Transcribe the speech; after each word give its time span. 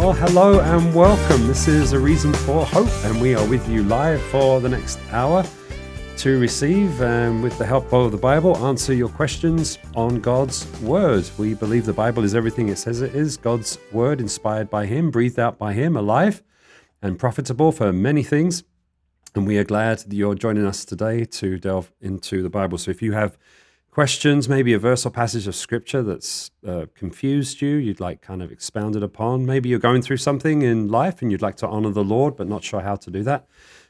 Well, 0.00 0.14
hello 0.14 0.60
and 0.60 0.94
welcome. 0.94 1.46
This 1.46 1.68
is 1.68 1.92
A 1.92 1.98
Reason 1.98 2.32
for 2.32 2.64
Hope, 2.64 2.88
and 3.04 3.20
we 3.20 3.34
are 3.34 3.46
with 3.46 3.68
you 3.68 3.82
live 3.82 4.22
for 4.22 4.58
the 4.58 4.68
next 4.70 4.98
hour 5.10 5.44
to 6.16 6.40
receive, 6.40 7.02
and 7.02 7.42
with 7.42 7.58
the 7.58 7.66
help 7.66 7.92
of 7.92 8.10
the 8.10 8.16
Bible, 8.16 8.56
answer 8.64 8.94
your 8.94 9.10
questions 9.10 9.78
on 9.94 10.18
God's 10.20 10.66
Word. 10.80 11.28
We 11.36 11.52
believe 11.52 11.84
the 11.84 11.92
Bible 11.92 12.24
is 12.24 12.34
everything 12.34 12.70
it 12.70 12.78
says 12.78 13.02
it 13.02 13.14
is 13.14 13.36
God's 13.36 13.78
Word, 13.92 14.22
inspired 14.22 14.70
by 14.70 14.86
Him, 14.86 15.10
breathed 15.10 15.38
out 15.38 15.58
by 15.58 15.74
Him, 15.74 15.98
alive 15.98 16.42
and 17.02 17.18
profitable 17.18 17.70
for 17.70 17.92
many 17.92 18.22
things. 18.22 18.64
And 19.34 19.46
we 19.46 19.58
are 19.58 19.64
glad 19.64 19.98
that 19.98 20.14
you're 20.14 20.34
joining 20.34 20.64
us 20.64 20.86
today 20.86 21.26
to 21.26 21.58
delve 21.58 21.92
into 22.00 22.42
the 22.42 22.48
Bible. 22.48 22.78
So 22.78 22.90
if 22.90 23.02
you 23.02 23.12
have 23.12 23.36
questions, 23.90 24.48
maybe 24.48 24.72
a 24.72 24.78
verse 24.78 25.04
or 25.04 25.10
passage 25.10 25.46
of 25.46 25.54
scripture 25.54 26.02
that's 26.02 26.50
uh, 26.66 26.86
confused 26.94 27.60
you, 27.60 27.76
you'd 27.76 28.00
like 28.00 28.20
kind 28.20 28.42
of 28.42 28.52
expounded 28.52 29.02
upon. 29.02 29.44
Maybe 29.44 29.68
you're 29.68 29.78
going 29.78 30.02
through 30.02 30.18
something 30.18 30.62
in 30.62 30.88
life 30.88 31.22
and 31.22 31.32
you'd 31.32 31.42
like 31.42 31.56
to 31.56 31.68
honor 31.68 31.90
the 31.90 32.04
Lord, 32.04 32.36
but 32.36 32.48
not 32.48 32.62
sure 32.62 32.80
how 32.80 32.96
to 32.96 33.10
do 33.10 33.22
that. 33.24 33.46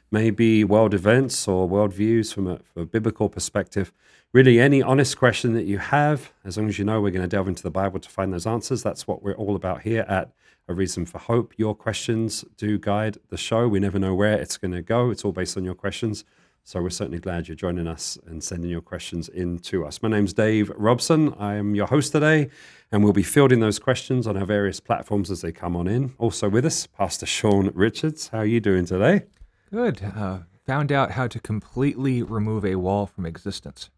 Maybe 0.09 0.63
world 0.63 0.93
events 0.93 1.47
or 1.47 1.67
world 1.67 1.93
views 1.93 2.33
from 2.33 2.47
a, 2.47 2.59
from 2.59 2.83
a 2.83 2.85
biblical 2.85 3.29
perspective. 3.29 3.93
Really, 4.33 4.59
any 4.59 4.81
honest 4.81 5.17
question 5.17 5.53
that 5.53 5.65
you 5.65 5.77
have, 5.77 6.31
as 6.43 6.57
long 6.57 6.67
as 6.67 6.79
you 6.79 6.85
know 6.85 6.99
we're 6.99 7.11
going 7.11 7.21
to 7.21 7.27
delve 7.27 7.47
into 7.47 7.63
the 7.63 7.71
Bible 7.71 7.99
to 7.99 8.09
find 8.09 8.33
those 8.33 8.47
answers, 8.47 8.81
that's 8.81 9.07
what 9.07 9.21
we're 9.21 9.35
all 9.35 9.55
about 9.55 9.81
here 9.81 10.05
at 10.07 10.31
A 10.67 10.73
Reason 10.73 11.05
for 11.05 11.19
Hope. 11.19 11.53
Your 11.57 11.75
questions 11.75 12.43
do 12.57 12.77
guide 12.77 13.17
the 13.29 13.37
show. 13.37 13.67
We 13.67 13.79
never 13.79 13.99
know 13.99 14.15
where 14.15 14.33
it's 14.33 14.57
going 14.57 14.71
to 14.71 14.81
go, 14.81 15.11
it's 15.11 15.23
all 15.23 15.31
based 15.31 15.57
on 15.57 15.63
your 15.63 15.75
questions. 15.75 16.25
So 16.63 16.81
we're 16.81 16.91
certainly 16.91 17.19
glad 17.19 17.47
you're 17.47 17.55
joining 17.55 17.87
us 17.87 18.17
and 18.27 18.43
sending 18.43 18.69
your 18.69 18.81
questions 18.81 19.27
in 19.29 19.59
to 19.59 19.83
us. 19.83 20.01
My 20.01 20.09
name's 20.09 20.31
Dave 20.31 20.71
Robson. 20.75 21.33
I 21.39 21.55
am 21.55 21.73
your 21.73 21.87
host 21.87 22.11
today, 22.11 22.49
and 22.91 23.03
we'll 23.03 23.13
be 23.13 23.23
fielding 23.23 23.59
those 23.59 23.79
questions 23.79 24.27
on 24.27 24.37
our 24.37 24.45
various 24.45 24.79
platforms 24.79 25.31
as 25.31 25.41
they 25.41 25.51
come 25.51 25.75
on 25.75 25.87
in. 25.87 26.13
Also 26.19 26.49
with 26.49 26.65
us, 26.65 26.85
Pastor 26.85 27.25
Sean 27.25 27.71
Richards. 27.73 28.27
How 28.27 28.39
are 28.39 28.45
you 28.45 28.59
doing 28.59 28.85
today? 28.85 29.23
Good. 29.71 30.03
Uh, 30.15 30.39
found 30.65 30.91
out 30.91 31.11
how 31.11 31.27
to 31.27 31.39
completely 31.39 32.21
remove 32.21 32.63
a 32.63 32.75
wall 32.75 33.07
from 33.07 33.25
existence. 33.25 33.89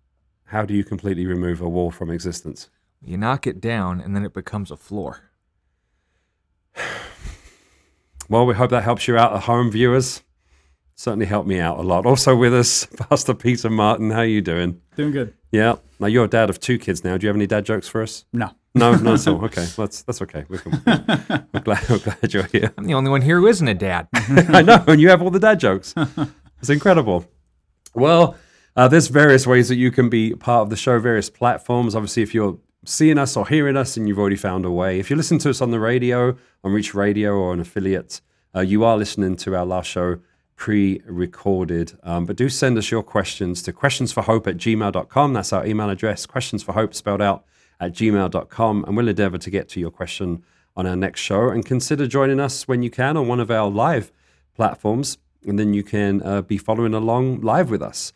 How 0.45 0.66
do 0.66 0.73
you 0.73 0.86
completely 0.86 1.25
remove 1.25 1.59
a 1.59 1.69
wall 1.69 1.91
from 1.91 2.09
existence? 2.09 2.69
You 3.02 3.17
knock 3.17 3.45
it 3.45 3.59
down, 3.59 4.00
and 4.00 4.16
then 4.16 4.23
it 4.23 4.34
becomes 4.34 4.72
a 4.72 4.78
floor. 4.78 5.30
Well, 8.30 8.45
we 8.45 8.56
hope 8.56 8.69
that 8.69 8.84
helps 8.84 9.06
you 9.06 9.17
out 9.17 9.36
at 9.36 9.44
home, 9.44 9.69
viewers 9.69 10.23
certainly 11.04 11.26
helped 11.26 11.48
me 11.48 11.59
out 11.59 11.78
a 11.78 11.82
lot. 11.82 12.06
Also 12.14 12.36
with 12.36 12.54
us, 12.54 12.86
Pastor 12.86 13.34
Peter 13.34 13.70
Martin. 13.70 14.12
How 14.12 14.20
are 14.20 14.26
you 14.26 14.42
doing? 14.42 14.80
Doing 14.96 15.12
good. 15.12 15.34
Yeah. 15.52 15.76
Now 16.00 16.08
you're 16.08 16.26
a 16.26 16.30
dad 16.30 16.50
of 16.50 16.59
two 16.59 16.78
kids 16.78 17.04
now. 17.04 17.18
Do 17.18 17.26
you 17.26 17.28
have 17.28 17.36
any 17.36 17.48
dad 17.48 17.66
jokes 17.66 17.88
for 17.88 18.02
us? 18.02 18.26
No. 18.32 18.52
No, 18.76 18.96
no, 18.96 19.16
so 19.18 19.40
okay. 19.44 19.68
Well, 19.78 19.88
that's 19.88 20.04
that's 20.04 20.22
okay. 20.22 20.46
We 20.48 20.58
can, 20.58 20.72
we're 20.86 21.59
glad 21.59 21.90
we're 21.90 22.00
glad 22.00 22.34
you're 22.34 22.44
here. 22.52 22.74
I'm 22.78 22.86
the 22.86 22.94
only 22.94 23.09
one 23.12 23.22
here 23.22 23.40
who 23.40 23.48
isn't 23.48 23.68
a 23.68 23.74
dad. 23.74 24.08
I 24.14 24.62
know, 24.64 24.84
and 24.88 25.00
you 25.00 25.09
have 25.09 25.22
all 25.22 25.30
the 25.30 25.40
dad 25.40 25.59
jokes. 25.59 25.94
It's 26.59 26.70
incredible. 26.70 27.26
Well, 27.94 28.36
uh, 28.76 28.88
there's 28.88 29.08
various 29.08 29.46
ways 29.46 29.70
that 29.70 29.76
you 29.76 29.92
can 29.92 30.09
be 30.09 30.34
part 30.34 30.64
of 30.64 30.70
the 30.72 30.76
show, 30.76 31.00
various 31.00 31.30
platforms. 31.30 31.96
Obviously, 31.96 32.24
if 32.24 32.34
you're 32.34 32.58
seeing 32.86 33.20
us 33.20 33.38
or 33.38 33.48
hearing 33.48 33.78
us 33.78 33.96
and 33.96 34.08
you've 34.08 34.18
already 34.20 34.36
found 34.36 34.66
a 34.66 34.72
way, 34.72 35.00
if 35.00 35.09
you 35.12 35.16
listen 35.16 35.38
to 35.40 35.50
us 35.52 35.62
on 35.62 35.70
the 35.70 35.80
radio, 35.80 36.36
on 36.64 36.72
Reach 36.72 36.96
Radio 36.96 37.34
or 37.34 37.54
an 37.54 37.59
affiliate, 37.59 38.22
uh, 38.56 38.62
you 38.62 38.84
are 38.84 38.98
listening 38.98 39.36
to 39.36 39.56
our 39.56 39.66
last 39.66 39.88
show 39.88 40.20
pre-recorded. 40.56 41.94
Um, 42.04 42.26
but 42.26 42.36
do 42.36 42.50
send 42.50 42.78
us 42.78 42.92
your 42.92 43.04
questions 43.04 43.62
to 43.64 43.73
questionsforhope 43.73 44.48
at 44.48 44.58
gmail.com. 44.58 45.34
That's 45.34 45.53
our 45.53 45.66
email 45.66 45.90
address, 45.90 46.25
questionsforhope 46.25 46.94
spelled 46.94 47.22
out 47.22 47.46
at 47.80 47.94
gmail.com. 47.94 48.86
And 48.86 48.97
we'll 48.97 49.08
endeavor 49.08 49.38
to 49.38 49.50
get 49.50 49.69
to 49.69 49.80
your 49.80 49.92
question 49.92 50.44
on 50.75 50.88
our 50.88 50.96
next 50.96 51.22
show. 51.22 51.50
And 51.50 51.66
consider 51.66 52.08
joining 52.08 52.40
us 52.40 52.68
when 52.68 52.84
you 52.84 52.90
can 52.90 53.18
on 53.18 53.28
one 53.28 53.40
of 53.40 53.52
our 53.52 53.69
live 53.69 54.12
platforms. 54.56 55.18
And 55.46 55.59
then 55.59 55.74
you 55.74 55.84
can 55.84 56.22
uh, 56.24 56.42
be 56.42 56.58
following 56.58 56.94
along 56.94 57.42
live 57.42 57.69
with 57.69 57.81
us. 57.81 58.13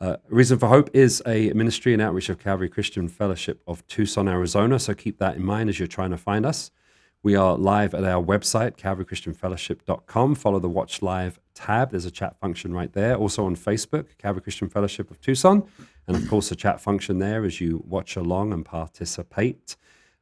Uh, 0.00 0.16
Reason 0.28 0.58
for 0.58 0.68
Hope 0.68 0.90
is 0.92 1.22
a 1.26 1.52
ministry 1.52 1.92
and 1.92 2.02
outreach 2.02 2.28
of 2.28 2.38
Calvary 2.38 2.68
Christian 2.68 3.08
Fellowship 3.08 3.62
of 3.68 3.86
Tucson, 3.86 4.26
Arizona. 4.26 4.78
So 4.78 4.94
keep 4.94 5.18
that 5.18 5.36
in 5.36 5.44
mind 5.44 5.68
as 5.68 5.78
you're 5.78 5.86
trying 5.86 6.10
to 6.10 6.18
find 6.18 6.44
us. 6.44 6.72
We 7.24 7.36
are 7.36 7.56
live 7.56 7.94
at 7.94 8.02
our 8.02 8.20
website, 8.20 8.76
calvarychristianfellowship.com. 8.76 10.34
Follow 10.34 10.58
the 10.58 10.68
Watch 10.68 11.02
Live 11.02 11.38
tab. 11.54 11.92
There's 11.92 12.04
a 12.04 12.10
chat 12.10 12.36
function 12.40 12.74
right 12.74 12.92
there. 12.92 13.14
Also 13.14 13.46
on 13.46 13.54
Facebook, 13.54 14.18
Calvary 14.18 14.42
Christian 14.42 14.68
Fellowship 14.68 15.08
of 15.08 15.20
Tucson. 15.20 15.62
And 16.08 16.16
of 16.16 16.28
course, 16.28 16.50
a 16.50 16.56
chat 16.56 16.80
function 16.80 17.20
there 17.20 17.44
as 17.44 17.60
you 17.60 17.84
watch 17.86 18.16
along 18.16 18.52
and 18.52 18.64
participate. 18.64 19.76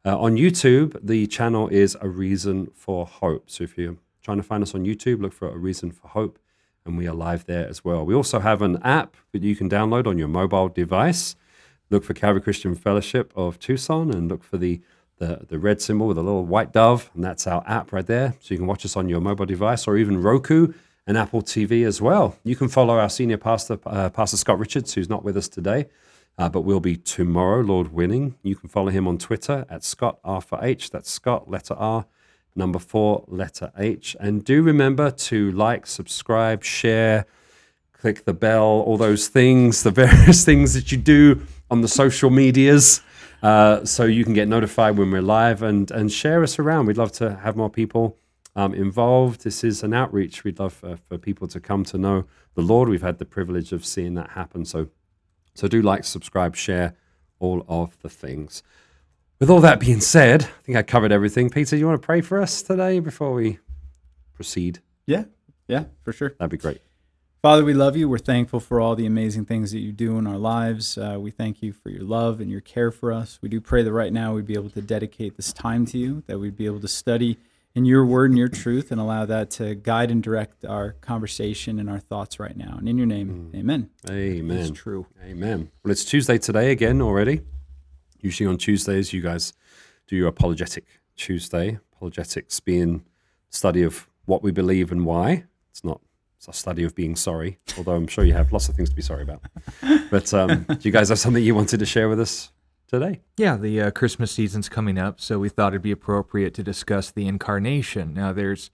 Uh, 0.04 0.18
on 0.18 0.36
YouTube, 0.36 0.94
the 1.02 1.26
channel 1.26 1.68
is 1.68 1.96
A 2.02 2.08
Reason 2.08 2.66
for 2.74 3.06
Hope. 3.06 3.48
So 3.50 3.64
if 3.64 3.78
you're 3.78 3.96
trying 4.22 4.36
to 4.36 4.42
find 4.42 4.62
us 4.62 4.74
on 4.74 4.84
YouTube, 4.84 5.22
look 5.22 5.32
for 5.32 5.48
A 5.48 5.56
Reason 5.56 5.92
for 5.92 6.08
Hope. 6.08 6.38
And 6.84 6.98
we 6.98 7.08
are 7.08 7.14
live 7.14 7.46
there 7.46 7.66
as 7.66 7.82
well. 7.82 8.04
We 8.04 8.14
also 8.14 8.40
have 8.40 8.60
an 8.60 8.78
app 8.82 9.16
that 9.32 9.42
you 9.42 9.56
can 9.56 9.70
download 9.70 10.06
on 10.06 10.18
your 10.18 10.28
mobile 10.28 10.68
device. 10.68 11.34
Look 11.88 12.04
for 12.04 12.12
Calvary 12.12 12.42
Christian 12.42 12.74
Fellowship 12.74 13.32
of 13.34 13.58
Tucson 13.58 14.10
and 14.10 14.28
look 14.28 14.44
for 14.44 14.58
the 14.58 14.82
the, 15.20 15.40
the 15.48 15.58
red 15.58 15.80
symbol 15.80 16.08
with 16.08 16.18
a 16.18 16.22
little 16.22 16.44
white 16.44 16.72
dove, 16.72 17.10
and 17.14 17.22
that's 17.22 17.46
our 17.46 17.62
app 17.66 17.92
right 17.92 18.06
there. 18.06 18.34
So 18.40 18.54
you 18.54 18.58
can 18.58 18.66
watch 18.66 18.84
us 18.84 18.96
on 18.96 19.08
your 19.08 19.20
mobile 19.20 19.46
device 19.46 19.86
or 19.86 19.96
even 19.96 20.20
Roku 20.20 20.72
and 21.06 21.16
Apple 21.16 21.42
TV 21.42 21.86
as 21.86 22.00
well. 22.00 22.36
You 22.42 22.56
can 22.56 22.68
follow 22.68 22.98
our 22.98 23.10
senior 23.10 23.36
pastor, 23.36 23.78
uh, 23.84 24.08
Pastor 24.08 24.38
Scott 24.38 24.58
Richards, 24.58 24.94
who's 24.94 25.10
not 25.10 25.22
with 25.22 25.36
us 25.36 25.46
today, 25.46 25.86
uh, 26.38 26.48
but 26.48 26.62
will 26.62 26.80
be 26.80 26.96
tomorrow, 26.96 27.60
Lord 27.60 27.92
willing. 27.92 28.34
You 28.42 28.56
can 28.56 28.70
follow 28.70 28.88
him 28.88 29.06
on 29.06 29.18
Twitter 29.18 29.66
at 29.68 29.84
Scott 29.84 30.18
R 30.24 30.40
for 30.40 30.58
H. 30.64 30.90
That's 30.90 31.10
Scott, 31.10 31.50
letter 31.50 31.74
R, 31.74 32.06
number 32.56 32.78
four, 32.78 33.24
letter 33.28 33.72
H. 33.76 34.16
And 34.18 34.42
do 34.42 34.62
remember 34.62 35.10
to 35.10 35.52
like, 35.52 35.86
subscribe, 35.86 36.64
share, 36.64 37.26
click 37.92 38.24
the 38.24 38.32
bell, 38.32 38.64
all 38.64 38.96
those 38.96 39.28
things, 39.28 39.82
the 39.82 39.90
various 40.06 40.46
things 40.46 40.72
that 40.72 40.90
you 40.90 40.96
do 40.96 41.46
on 41.70 41.82
the 41.82 41.88
social 41.88 42.30
medias. 42.30 43.02
Uh, 43.42 43.84
so 43.84 44.04
you 44.04 44.24
can 44.24 44.34
get 44.34 44.48
notified 44.48 44.98
when 44.98 45.10
we're 45.10 45.22
live 45.22 45.62
and 45.62 45.90
and 45.90 46.12
share 46.12 46.42
us 46.42 46.58
around. 46.58 46.86
We'd 46.86 46.98
love 46.98 47.12
to 47.12 47.36
have 47.36 47.56
more 47.56 47.70
people 47.70 48.18
um, 48.56 48.74
involved. 48.74 49.44
This 49.44 49.64
is 49.64 49.82
an 49.82 49.94
outreach. 49.94 50.44
We'd 50.44 50.58
love 50.58 50.72
for, 50.72 50.96
for 50.96 51.18
people 51.18 51.48
to 51.48 51.60
come 51.60 51.84
to 51.84 51.98
know 51.98 52.26
the 52.54 52.62
Lord. 52.62 52.88
We've 52.88 53.02
had 53.02 53.18
the 53.18 53.24
privilege 53.24 53.72
of 53.72 53.84
seeing 53.84 54.14
that 54.14 54.30
happen. 54.30 54.64
So 54.64 54.88
so 55.54 55.68
do 55.68 55.82
like, 55.82 56.04
subscribe, 56.04 56.56
share, 56.56 56.94
all 57.38 57.64
of 57.68 57.98
the 58.02 58.08
things. 58.08 58.62
With 59.38 59.50
all 59.50 59.60
that 59.60 59.80
being 59.80 60.00
said, 60.00 60.42
I 60.42 60.62
think 60.64 60.76
I 60.76 60.82
covered 60.82 61.12
everything. 61.12 61.50
Peter, 61.50 61.76
you 61.76 61.86
want 61.86 62.00
to 62.00 62.06
pray 62.06 62.20
for 62.20 62.40
us 62.40 62.62
today 62.62 63.00
before 63.00 63.32
we 63.32 63.58
proceed? 64.34 64.80
Yeah, 65.06 65.24
yeah, 65.66 65.84
for 66.02 66.12
sure. 66.12 66.34
That'd 66.38 66.50
be 66.50 66.56
great. 66.58 66.80
Father, 67.42 67.64
we 67.64 67.72
love 67.72 67.96
you. 67.96 68.06
We're 68.06 68.18
thankful 68.18 68.60
for 68.60 68.82
all 68.82 68.94
the 68.94 69.06
amazing 69.06 69.46
things 69.46 69.72
that 69.72 69.78
you 69.78 69.92
do 69.92 70.18
in 70.18 70.26
our 70.26 70.36
lives. 70.36 70.98
Uh, 70.98 71.16
we 71.18 71.30
thank 71.30 71.62
you 71.62 71.72
for 71.72 71.88
your 71.88 72.02
love 72.02 72.38
and 72.38 72.50
your 72.50 72.60
care 72.60 72.90
for 72.90 73.14
us. 73.14 73.38
We 73.40 73.48
do 73.48 73.62
pray 73.62 73.82
that 73.82 73.92
right 73.94 74.12
now 74.12 74.34
we'd 74.34 74.44
be 74.44 74.52
able 74.52 74.68
to 74.68 74.82
dedicate 74.82 75.38
this 75.38 75.50
time 75.50 75.86
to 75.86 75.96
you, 75.96 76.22
that 76.26 76.38
we'd 76.38 76.54
be 76.54 76.66
able 76.66 76.80
to 76.80 76.88
study 76.88 77.38
in 77.74 77.86
your 77.86 78.04
word 78.04 78.30
and 78.30 78.38
your 78.38 78.48
truth 78.48 78.92
and 78.92 79.00
allow 79.00 79.24
that 79.24 79.48
to 79.52 79.74
guide 79.74 80.10
and 80.10 80.22
direct 80.22 80.66
our 80.66 80.92
conversation 81.00 81.78
and 81.78 81.88
our 81.88 81.98
thoughts 81.98 82.38
right 82.38 82.58
now. 82.58 82.76
And 82.76 82.86
in 82.86 82.98
your 82.98 83.06
name, 83.06 83.50
mm. 83.50 83.58
amen. 83.58 83.88
Amen. 84.10 84.58
It's 84.58 84.78
true. 84.78 85.06
Amen. 85.24 85.70
Well, 85.82 85.92
it's 85.92 86.04
Tuesday 86.04 86.36
today 86.36 86.70
again 86.70 87.00
already. 87.00 87.40
Usually 88.20 88.46
on 88.46 88.58
Tuesdays, 88.58 89.14
you 89.14 89.22
guys 89.22 89.54
do 90.06 90.14
your 90.14 90.28
apologetic 90.28 90.84
Tuesday. 91.16 91.78
Apologetics 91.94 92.60
being 92.60 93.02
study 93.48 93.82
of 93.82 94.10
what 94.26 94.42
we 94.42 94.50
believe 94.50 94.92
and 94.92 95.06
why. 95.06 95.44
It's 95.70 95.82
not 95.82 96.02
it's 96.40 96.48
a 96.48 96.54
study 96.54 96.84
of 96.84 96.94
being 96.94 97.16
sorry, 97.16 97.58
although 97.76 97.94
I'm 97.94 98.06
sure 98.06 98.24
you 98.24 98.32
have 98.32 98.50
lots 98.50 98.70
of 98.70 98.74
things 98.74 98.88
to 98.88 98.96
be 98.96 99.02
sorry 99.02 99.24
about. 99.24 99.42
But 100.10 100.32
um, 100.32 100.64
do 100.66 100.78
you 100.80 100.90
guys 100.90 101.10
have 101.10 101.18
something 101.18 101.44
you 101.44 101.54
wanted 101.54 101.80
to 101.80 101.84
share 101.84 102.08
with 102.08 102.18
us 102.18 102.50
today? 102.88 103.20
Yeah, 103.36 103.58
the 103.58 103.78
uh, 103.82 103.90
Christmas 103.90 104.32
season's 104.32 104.70
coming 104.70 104.96
up, 104.96 105.20
so 105.20 105.38
we 105.38 105.50
thought 105.50 105.74
it'd 105.74 105.82
be 105.82 105.90
appropriate 105.90 106.54
to 106.54 106.62
discuss 106.62 107.10
the 107.10 107.28
incarnation. 107.28 108.14
Now, 108.14 108.32
there's 108.32 108.70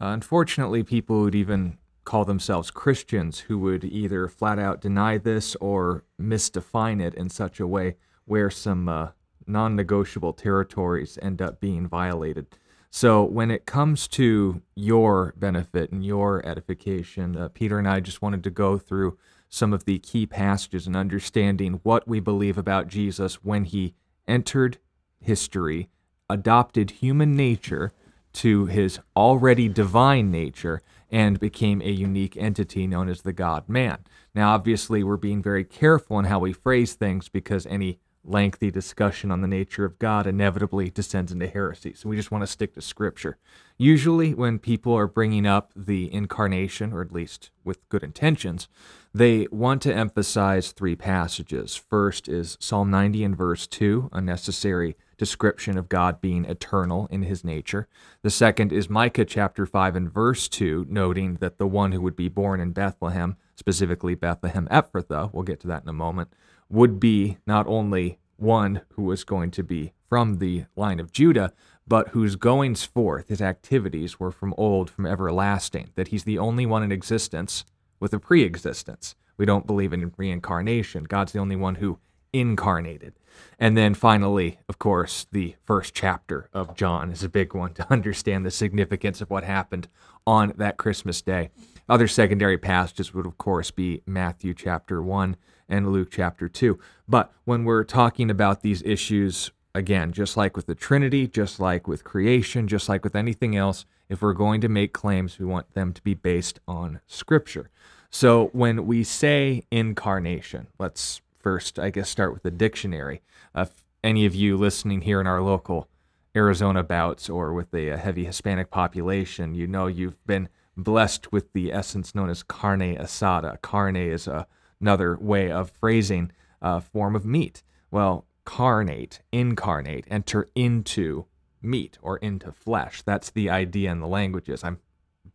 uh, 0.00 0.06
unfortunately 0.06 0.82
people 0.82 1.20
who'd 1.20 1.36
even 1.36 1.78
call 2.02 2.24
themselves 2.24 2.72
Christians 2.72 3.38
who 3.38 3.60
would 3.60 3.84
either 3.84 4.26
flat 4.26 4.58
out 4.58 4.80
deny 4.80 5.16
this 5.16 5.54
or 5.60 6.02
misdefine 6.20 7.00
it 7.00 7.14
in 7.14 7.30
such 7.30 7.60
a 7.60 7.66
way 7.66 7.94
where 8.24 8.50
some 8.50 8.88
uh, 8.88 9.10
non 9.46 9.76
negotiable 9.76 10.32
territories 10.32 11.16
end 11.22 11.40
up 11.40 11.60
being 11.60 11.86
violated. 11.86 12.48
So, 12.96 13.24
when 13.24 13.50
it 13.50 13.66
comes 13.66 14.06
to 14.06 14.62
your 14.76 15.34
benefit 15.36 15.90
and 15.90 16.06
your 16.06 16.46
edification, 16.46 17.36
uh, 17.36 17.48
Peter 17.48 17.76
and 17.76 17.88
I 17.88 17.98
just 17.98 18.22
wanted 18.22 18.44
to 18.44 18.50
go 18.50 18.78
through 18.78 19.18
some 19.48 19.72
of 19.72 19.84
the 19.84 19.98
key 19.98 20.26
passages 20.26 20.86
and 20.86 20.94
understanding 20.94 21.80
what 21.82 22.06
we 22.06 22.20
believe 22.20 22.56
about 22.56 22.86
Jesus 22.86 23.42
when 23.42 23.64
he 23.64 23.96
entered 24.28 24.78
history, 25.20 25.88
adopted 26.30 26.92
human 26.92 27.34
nature 27.34 27.90
to 28.34 28.66
his 28.66 29.00
already 29.16 29.68
divine 29.68 30.30
nature, 30.30 30.80
and 31.10 31.40
became 31.40 31.82
a 31.82 31.90
unique 31.90 32.36
entity 32.36 32.86
known 32.86 33.08
as 33.08 33.22
the 33.22 33.32
God 33.32 33.68
man. 33.68 34.04
Now, 34.36 34.54
obviously, 34.54 35.02
we're 35.02 35.16
being 35.16 35.42
very 35.42 35.64
careful 35.64 36.20
in 36.20 36.26
how 36.26 36.38
we 36.38 36.52
phrase 36.52 36.94
things 36.94 37.28
because 37.28 37.66
any 37.66 37.98
lengthy 38.24 38.70
discussion 38.70 39.30
on 39.30 39.40
the 39.40 39.48
nature 39.48 39.84
of 39.84 39.98
God 39.98 40.26
inevitably 40.26 40.90
descends 40.90 41.30
into 41.30 41.46
heresy. 41.46 41.94
So 41.94 42.08
we 42.08 42.16
just 42.16 42.30
want 42.30 42.42
to 42.42 42.46
stick 42.46 42.74
to 42.74 42.80
scripture. 42.80 43.38
Usually, 43.76 44.34
when 44.34 44.58
people 44.58 44.94
are 44.94 45.06
bringing 45.06 45.46
up 45.46 45.72
the 45.74 46.12
incarnation, 46.12 46.92
or 46.92 47.02
at 47.02 47.12
least 47.12 47.50
with 47.64 47.88
good 47.88 48.02
intentions, 48.02 48.68
they 49.12 49.46
want 49.50 49.82
to 49.82 49.94
emphasize 49.94 50.72
three 50.72 50.96
passages. 50.96 51.76
First 51.76 52.28
is 52.28 52.56
Psalm 52.60 52.90
90 52.90 53.24
and 53.24 53.36
verse 53.36 53.66
2, 53.66 54.10
a 54.12 54.20
necessary 54.20 54.96
description 55.16 55.78
of 55.78 55.88
God 55.88 56.20
being 56.20 56.44
eternal 56.44 57.06
in 57.10 57.22
his 57.22 57.44
nature. 57.44 57.88
The 58.22 58.30
second 58.30 58.72
is 58.72 58.90
Micah 58.90 59.24
chapter 59.24 59.66
5 59.66 59.96
and 59.96 60.12
verse 60.12 60.48
2, 60.48 60.86
noting 60.88 61.34
that 61.36 61.58
the 61.58 61.66
one 61.66 61.92
who 61.92 62.00
would 62.00 62.16
be 62.16 62.28
born 62.28 62.60
in 62.60 62.72
Bethlehem, 62.72 63.36
specifically 63.54 64.14
Bethlehem 64.14 64.66
Ephrathah, 64.70 65.32
we'll 65.32 65.44
get 65.44 65.60
to 65.60 65.68
that 65.68 65.82
in 65.82 65.88
a 65.88 65.92
moment, 65.92 66.32
would 66.68 66.98
be 66.98 67.38
not 67.46 67.66
only 67.66 68.18
one 68.36 68.82
who 68.90 69.02
was 69.02 69.24
going 69.24 69.50
to 69.52 69.62
be 69.62 69.92
from 70.08 70.38
the 70.38 70.64
line 70.76 71.00
of 71.00 71.12
Judah, 71.12 71.52
but 71.86 72.08
whose 72.08 72.36
goings 72.36 72.84
forth, 72.84 73.28
his 73.28 73.42
activities, 73.42 74.18
were 74.18 74.30
from 74.30 74.54
old, 74.56 74.90
from 74.90 75.06
everlasting, 75.06 75.90
that 75.94 76.08
he's 76.08 76.24
the 76.24 76.38
only 76.38 76.66
one 76.66 76.82
in 76.82 76.92
existence 76.92 77.64
with 78.00 78.12
a 78.12 78.18
pre 78.18 78.42
existence. 78.42 79.14
We 79.36 79.46
don't 79.46 79.66
believe 79.66 79.92
in 79.92 80.12
reincarnation. 80.16 81.04
God's 81.04 81.32
the 81.32 81.40
only 81.40 81.56
one 81.56 81.76
who 81.76 81.98
incarnated. 82.32 83.14
And 83.58 83.76
then 83.76 83.94
finally, 83.94 84.58
of 84.68 84.78
course, 84.78 85.26
the 85.30 85.56
first 85.64 85.94
chapter 85.94 86.48
of 86.52 86.76
John 86.76 87.10
is 87.10 87.22
a 87.22 87.28
big 87.28 87.54
one 87.54 87.74
to 87.74 87.86
understand 87.92 88.44
the 88.44 88.50
significance 88.50 89.20
of 89.20 89.30
what 89.30 89.44
happened 89.44 89.88
on 90.26 90.52
that 90.56 90.76
Christmas 90.76 91.22
day. 91.22 91.50
Other 91.88 92.08
secondary 92.08 92.56
passages 92.56 93.12
would, 93.12 93.26
of 93.26 93.36
course, 93.36 93.70
be 93.70 94.02
Matthew 94.06 94.54
chapter 94.54 95.02
1 95.02 95.36
and 95.68 95.92
Luke 95.92 96.08
chapter 96.10 96.48
2. 96.48 96.78
But 97.08 97.32
when 97.44 97.64
we're 97.64 97.84
talking 97.84 98.30
about 98.30 98.62
these 98.62 98.82
issues, 98.82 99.50
again, 99.74 100.12
just 100.12 100.36
like 100.36 100.56
with 100.56 100.66
the 100.66 100.74
Trinity, 100.74 101.26
just 101.26 101.60
like 101.60 101.86
with 101.86 102.04
creation, 102.04 102.68
just 102.68 102.88
like 102.88 103.04
with 103.04 103.14
anything 103.14 103.54
else, 103.54 103.84
if 104.08 104.22
we're 104.22 104.32
going 104.32 104.60
to 104.62 104.68
make 104.68 104.92
claims, 104.92 105.38
we 105.38 105.44
want 105.44 105.74
them 105.74 105.92
to 105.92 106.02
be 106.02 106.14
based 106.14 106.60
on 106.66 107.00
Scripture. 107.06 107.70
So 108.10 108.46
when 108.52 108.86
we 108.86 109.02
say 109.04 109.64
incarnation, 109.70 110.68
let's 110.78 111.20
first, 111.38 111.78
I 111.78 111.90
guess, 111.90 112.08
start 112.08 112.32
with 112.32 112.42
the 112.42 112.50
dictionary. 112.50 113.20
Uh, 113.54 113.62
if 113.62 113.84
any 114.02 114.24
of 114.24 114.34
you 114.34 114.56
listening 114.56 115.02
here 115.02 115.20
in 115.20 115.26
our 115.26 115.42
local 115.42 115.88
Arizona 116.36 116.82
bouts 116.82 117.28
or 117.28 117.52
with 117.52 117.74
a, 117.74 117.88
a 117.88 117.96
heavy 117.96 118.24
Hispanic 118.24 118.70
population, 118.70 119.54
you 119.54 119.66
know 119.66 119.86
you've 119.86 120.24
been 120.26 120.48
blessed 120.76 121.32
with 121.32 121.52
the 121.52 121.72
essence 121.72 122.14
known 122.14 122.30
as 122.30 122.42
carne 122.42 122.96
asada. 122.96 123.60
Carne 123.62 123.96
is 123.96 124.26
a, 124.26 124.46
another 124.80 125.16
way 125.20 125.50
of 125.50 125.70
phrasing 125.70 126.32
a 126.60 126.80
form 126.80 127.14
of 127.14 127.24
meat. 127.24 127.62
Well, 127.90 128.26
carnate, 128.44 129.20
incarnate, 129.32 130.06
enter 130.10 130.48
into 130.54 131.26
meat 131.62 131.98
or 132.02 132.18
into 132.18 132.52
flesh. 132.52 133.02
That's 133.02 133.30
the 133.30 133.50
idea 133.50 133.90
in 133.90 134.00
the 134.00 134.06
languages. 134.06 134.62
I'm 134.62 134.78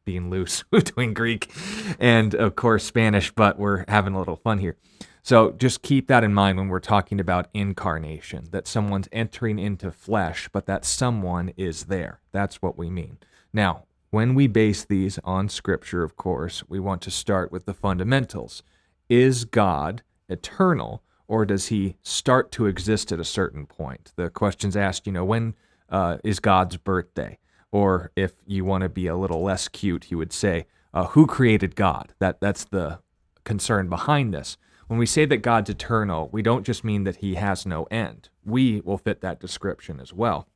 being 0.05 0.29
loose 0.29 0.63
doing 0.95 1.13
Greek 1.13 1.51
and, 1.99 2.33
of 2.35 2.55
course, 2.55 2.83
Spanish, 2.83 3.31
but 3.31 3.57
we're 3.57 3.85
having 3.87 4.13
a 4.13 4.19
little 4.19 4.35
fun 4.35 4.59
here. 4.59 4.75
So 5.21 5.51
just 5.51 5.81
keep 5.81 6.07
that 6.07 6.23
in 6.23 6.33
mind 6.33 6.57
when 6.57 6.69
we're 6.69 6.79
talking 6.79 7.19
about 7.19 7.49
incarnation, 7.53 8.45
that 8.51 8.67
someone's 8.67 9.09
entering 9.11 9.59
into 9.59 9.91
flesh, 9.91 10.49
but 10.51 10.65
that 10.65 10.85
someone 10.85 11.53
is 11.57 11.85
there. 11.85 12.21
That's 12.31 12.61
what 12.61 12.77
we 12.77 12.89
mean. 12.89 13.17
Now, 13.53 13.83
when 14.11 14.35
we 14.35 14.47
base 14.47 14.83
these 14.83 15.19
on 15.23 15.49
Scripture, 15.49 16.03
of 16.03 16.15
course, 16.15 16.63
we 16.67 16.79
want 16.79 17.01
to 17.03 17.11
start 17.11 17.51
with 17.51 17.65
the 17.65 17.73
fundamentals. 17.73 18.63
Is 19.07 19.45
God 19.45 20.01
eternal, 20.27 21.03
or 21.27 21.45
does 21.45 21.67
he 21.67 21.95
start 22.01 22.51
to 22.53 22.65
exist 22.65 23.11
at 23.11 23.19
a 23.19 23.25
certain 23.25 23.65
point? 23.65 24.11
The 24.15 24.29
question's 24.29 24.75
asked, 24.75 25.05
you 25.05 25.13
know, 25.13 25.25
when 25.25 25.55
uh, 25.89 26.17
is 26.23 26.39
God's 26.39 26.77
birthday? 26.77 27.37
Or 27.71 28.11
if 28.15 28.33
you 28.47 28.65
want 28.65 28.81
to 28.81 28.89
be 28.89 29.07
a 29.07 29.15
little 29.15 29.43
less 29.43 29.67
cute, 29.67 30.09
you 30.09 30.17
would 30.17 30.33
say, 30.33 30.65
uh, 30.93 31.05
who 31.07 31.27
created 31.27 31.75
God? 31.75 32.13
That, 32.19 32.41
that's 32.41 32.65
the 32.65 32.99
concern 33.43 33.89
behind 33.89 34.33
this. 34.33 34.57
When 34.87 34.97
we 34.97 35.05
say 35.05 35.25
that 35.25 35.37
God's 35.37 35.69
eternal, 35.69 36.29
we 36.31 36.41
don't 36.41 36.65
just 36.65 36.83
mean 36.83 37.03
that 37.03 37.17
he 37.17 37.35
has 37.35 37.65
no 37.67 37.83
end. 37.91 38.29
We 38.43 38.81
will 38.81 38.97
fit 38.97 39.21
that 39.21 39.39
description 39.39 39.99
as 39.99 40.11
well. 40.11 40.47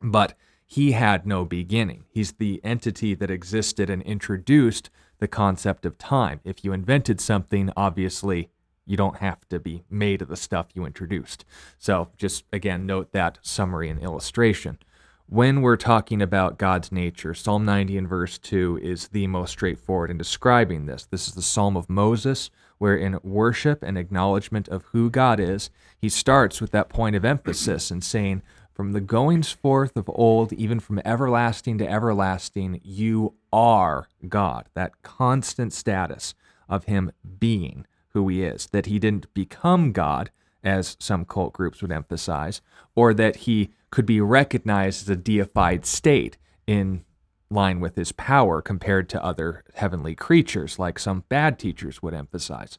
But 0.00 0.32
he 0.66 0.92
had 0.92 1.26
no 1.26 1.44
beginning. 1.44 2.04
He's 2.10 2.32
the 2.32 2.60
entity 2.64 3.14
that 3.14 3.30
existed 3.30 3.88
and 3.88 4.02
introduced 4.02 4.90
the 5.18 5.28
concept 5.28 5.86
of 5.86 5.96
time. 5.96 6.40
If 6.44 6.64
you 6.64 6.72
invented 6.72 7.20
something, 7.20 7.70
obviously 7.76 8.50
you 8.84 8.96
don't 8.96 9.18
have 9.18 9.48
to 9.48 9.58
be 9.58 9.84
made 9.88 10.22
of 10.22 10.28
the 10.28 10.36
stuff 10.36 10.66
you 10.74 10.84
introduced. 10.84 11.44
So 11.78 12.10
just 12.16 12.44
again, 12.52 12.84
note 12.84 13.12
that 13.12 13.38
summary 13.42 13.88
and 13.88 14.02
illustration. 14.02 14.78
When 15.28 15.62
we're 15.62 15.76
talking 15.76 16.20
about 16.20 16.58
God's 16.58 16.92
nature, 16.92 17.34
Psalm 17.34 17.64
90 17.64 17.98
and 17.98 18.08
verse 18.08 18.38
2 18.38 18.78
is 18.82 19.08
the 19.08 19.26
most 19.26 19.50
straightforward 19.50 20.10
in 20.10 20.18
describing 20.18 20.86
this. 20.86 21.06
This 21.06 21.26
is 21.26 21.34
the 21.34 21.42
Psalm 21.42 21.76
of 21.76 21.90
Moses 21.90 22.50
where 22.78 22.96
in 22.96 23.18
worship 23.22 23.82
and 23.82 23.96
acknowledgement 23.96 24.68
of 24.68 24.84
who 24.92 25.10
God 25.10 25.40
is, 25.40 25.70
he 25.98 26.08
starts 26.08 26.60
with 26.60 26.70
that 26.72 26.88
point 26.88 27.16
of 27.16 27.24
emphasis 27.24 27.90
and 27.90 28.04
saying, 28.04 28.42
From 28.76 28.92
the 28.92 29.00
goings 29.00 29.50
forth 29.50 29.96
of 29.96 30.10
old, 30.10 30.52
even 30.52 30.80
from 30.80 31.00
everlasting 31.02 31.78
to 31.78 31.90
everlasting, 31.90 32.82
you 32.84 33.32
are 33.50 34.06
God. 34.28 34.68
That 34.74 35.00
constant 35.00 35.72
status 35.72 36.34
of 36.68 36.84
him 36.84 37.10
being 37.38 37.86
who 38.10 38.28
he 38.28 38.42
is, 38.42 38.66
that 38.72 38.84
he 38.84 38.98
didn't 38.98 39.32
become 39.32 39.92
God, 39.92 40.30
as 40.62 40.98
some 41.00 41.24
cult 41.24 41.54
groups 41.54 41.80
would 41.80 41.90
emphasize, 41.90 42.60
or 42.94 43.14
that 43.14 43.36
he 43.36 43.70
could 43.90 44.04
be 44.04 44.20
recognized 44.20 45.04
as 45.04 45.08
a 45.08 45.16
deified 45.16 45.86
state 45.86 46.36
in 46.66 47.02
line 47.48 47.80
with 47.80 47.96
his 47.96 48.12
power 48.12 48.60
compared 48.60 49.08
to 49.08 49.24
other 49.24 49.64
heavenly 49.76 50.14
creatures, 50.14 50.78
like 50.78 50.98
some 50.98 51.24
bad 51.30 51.58
teachers 51.58 52.02
would 52.02 52.12
emphasize. 52.12 52.78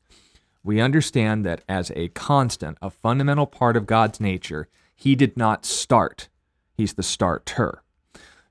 We 0.64 0.80
understand 0.80 1.44
that 1.48 1.64
as 1.68 1.92
a 1.96 2.10
constant, 2.10 2.78
a 2.84 2.92
fundamental 2.92 3.48
part 3.48 3.76
of 3.76 3.88
God's 3.88 4.20
nature, 4.20 4.68
he 4.98 5.16
did 5.16 5.38
not 5.38 5.64
start, 5.64 6.28
he's 6.74 6.96
the 6.96 7.04
starter. 7.04 7.84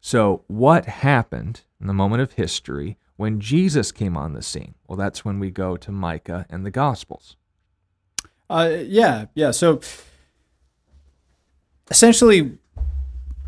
So, 0.00 0.44
what 0.46 0.86
happened 0.86 1.62
in 1.80 1.88
the 1.88 1.92
moment 1.92 2.22
of 2.22 2.32
history 2.34 2.96
when 3.16 3.40
Jesus 3.40 3.90
came 3.90 4.16
on 4.16 4.32
the 4.32 4.42
scene? 4.42 4.76
Well, 4.86 4.96
that's 4.96 5.24
when 5.24 5.40
we 5.40 5.50
go 5.50 5.76
to 5.76 5.90
Micah 5.90 6.46
and 6.48 6.64
the 6.64 6.70
Gospels. 6.70 7.36
Uh, 8.48 8.76
yeah, 8.84 9.24
yeah. 9.34 9.50
So, 9.50 9.80
essentially, 11.90 12.58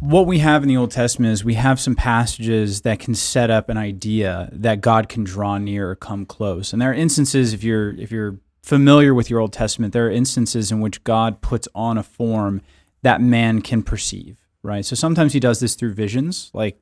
what 0.00 0.26
we 0.26 0.40
have 0.40 0.64
in 0.64 0.68
the 0.68 0.76
Old 0.76 0.90
Testament 0.90 1.32
is 1.32 1.44
we 1.44 1.54
have 1.54 1.78
some 1.78 1.94
passages 1.94 2.80
that 2.80 2.98
can 2.98 3.14
set 3.14 3.48
up 3.48 3.68
an 3.68 3.76
idea 3.76 4.48
that 4.52 4.80
God 4.80 5.08
can 5.08 5.22
draw 5.22 5.58
near 5.58 5.90
or 5.90 5.94
come 5.94 6.26
close. 6.26 6.72
And 6.72 6.82
there 6.82 6.90
are 6.90 6.94
instances 6.94 7.52
if 7.52 7.62
you're 7.62 7.90
if 7.90 8.10
you're 8.10 8.40
familiar 8.60 9.14
with 9.14 9.30
your 9.30 9.38
Old 9.38 9.52
Testament, 9.52 9.92
there 9.92 10.06
are 10.08 10.10
instances 10.10 10.72
in 10.72 10.80
which 10.80 11.04
God 11.04 11.40
puts 11.40 11.68
on 11.76 11.96
a 11.96 12.02
form 12.02 12.60
that 13.02 13.20
man 13.20 13.62
can 13.62 13.82
perceive, 13.82 14.38
right? 14.62 14.84
So 14.84 14.94
sometimes 14.94 15.32
he 15.32 15.40
does 15.40 15.60
this 15.60 15.74
through 15.74 15.94
visions, 15.94 16.50
like 16.54 16.80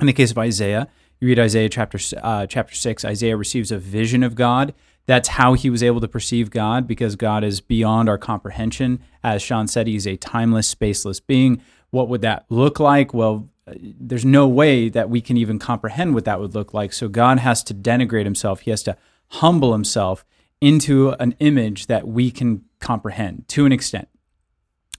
in 0.00 0.06
the 0.06 0.12
case 0.12 0.30
of 0.30 0.38
Isaiah. 0.38 0.88
You 1.20 1.28
read 1.28 1.38
Isaiah 1.38 1.68
chapter 1.68 1.98
uh, 2.22 2.46
chapter 2.46 2.74
six. 2.74 3.04
Isaiah 3.04 3.36
receives 3.36 3.72
a 3.72 3.78
vision 3.78 4.22
of 4.22 4.34
God. 4.34 4.74
That's 5.06 5.28
how 5.28 5.54
he 5.54 5.70
was 5.70 5.82
able 5.82 6.00
to 6.00 6.08
perceive 6.08 6.50
God 6.50 6.86
because 6.86 7.16
God 7.16 7.44
is 7.44 7.60
beyond 7.60 8.08
our 8.08 8.18
comprehension. 8.18 9.00
As 9.22 9.40
Sean 9.40 9.68
said, 9.68 9.86
he's 9.86 10.06
a 10.06 10.16
timeless, 10.16 10.74
spaceless 10.74 11.20
being. 11.24 11.62
What 11.90 12.08
would 12.08 12.20
that 12.22 12.44
look 12.50 12.80
like? 12.80 13.14
Well, 13.14 13.48
there's 13.66 14.24
no 14.24 14.46
way 14.46 14.88
that 14.88 15.08
we 15.08 15.20
can 15.20 15.36
even 15.36 15.58
comprehend 15.58 16.14
what 16.14 16.24
that 16.24 16.40
would 16.40 16.54
look 16.54 16.74
like. 16.74 16.92
So 16.92 17.08
God 17.08 17.38
has 17.38 17.62
to 17.64 17.74
denigrate 17.74 18.24
himself. 18.24 18.60
He 18.60 18.70
has 18.70 18.82
to 18.84 18.96
humble 19.28 19.72
himself 19.72 20.24
into 20.60 21.10
an 21.20 21.34
image 21.38 21.86
that 21.86 22.06
we 22.06 22.30
can 22.30 22.64
comprehend 22.80 23.48
to 23.48 23.66
an 23.66 23.72
extent. 23.72 24.08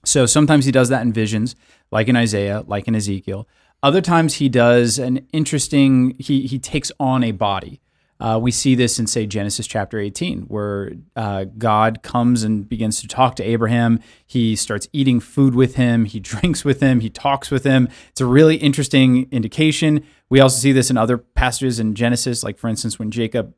So 0.04 0.26
sometimes 0.26 0.64
he 0.64 0.72
does 0.72 0.88
that 0.88 1.02
in 1.02 1.12
visions, 1.12 1.56
like 1.90 2.08
in 2.08 2.16
Isaiah, 2.16 2.64
like 2.66 2.88
in 2.88 2.94
Ezekiel. 2.94 3.48
Other 3.82 4.00
times 4.00 4.34
he 4.34 4.48
does 4.48 4.98
an 4.98 5.26
interesting, 5.32 6.16
he, 6.18 6.46
he 6.46 6.58
takes 6.58 6.90
on 6.98 7.22
a 7.22 7.32
body. 7.32 7.80
Uh, 8.20 8.38
we 8.40 8.50
see 8.50 8.74
this 8.74 8.98
in, 8.98 9.06
say, 9.06 9.26
Genesis 9.26 9.66
chapter 9.66 10.00
18, 10.00 10.42
where 10.42 10.92
uh, 11.14 11.44
God 11.56 12.02
comes 12.02 12.42
and 12.42 12.68
begins 12.68 13.00
to 13.00 13.06
talk 13.06 13.36
to 13.36 13.44
Abraham. 13.44 14.00
He 14.26 14.56
starts 14.56 14.88
eating 14.92 15.20
food 15.20 15.54
with 15.54 15.76
him, 15.76 16.04
he 16.04 16.18
drinks 16.20 16.64
with 16.64 16.80
him, 16.80 17.00
he 17.00 17.10
talks 17.10 17.50
with 17.50 17.62
him. 17.62 17.88
It's 18.10 18.20
a 18.20 18.26
really 18.26 18.56
interesting 18.56 19.28
indication. 19.30 20.04
We 20.28 20.40
also 20.40 20.58
see 20.58 20.72
this 20.72 20.90
in 20.90 20.96
other 20.96 21.16
passages 21.16 21.78
in 21.78 21.94
Genesis, 21.94 22.42
like, 22.42 22.58
for 22.58 22.68
instance, 22.68 22.98
when 22.98 23.12
Jacob 23.12 23.54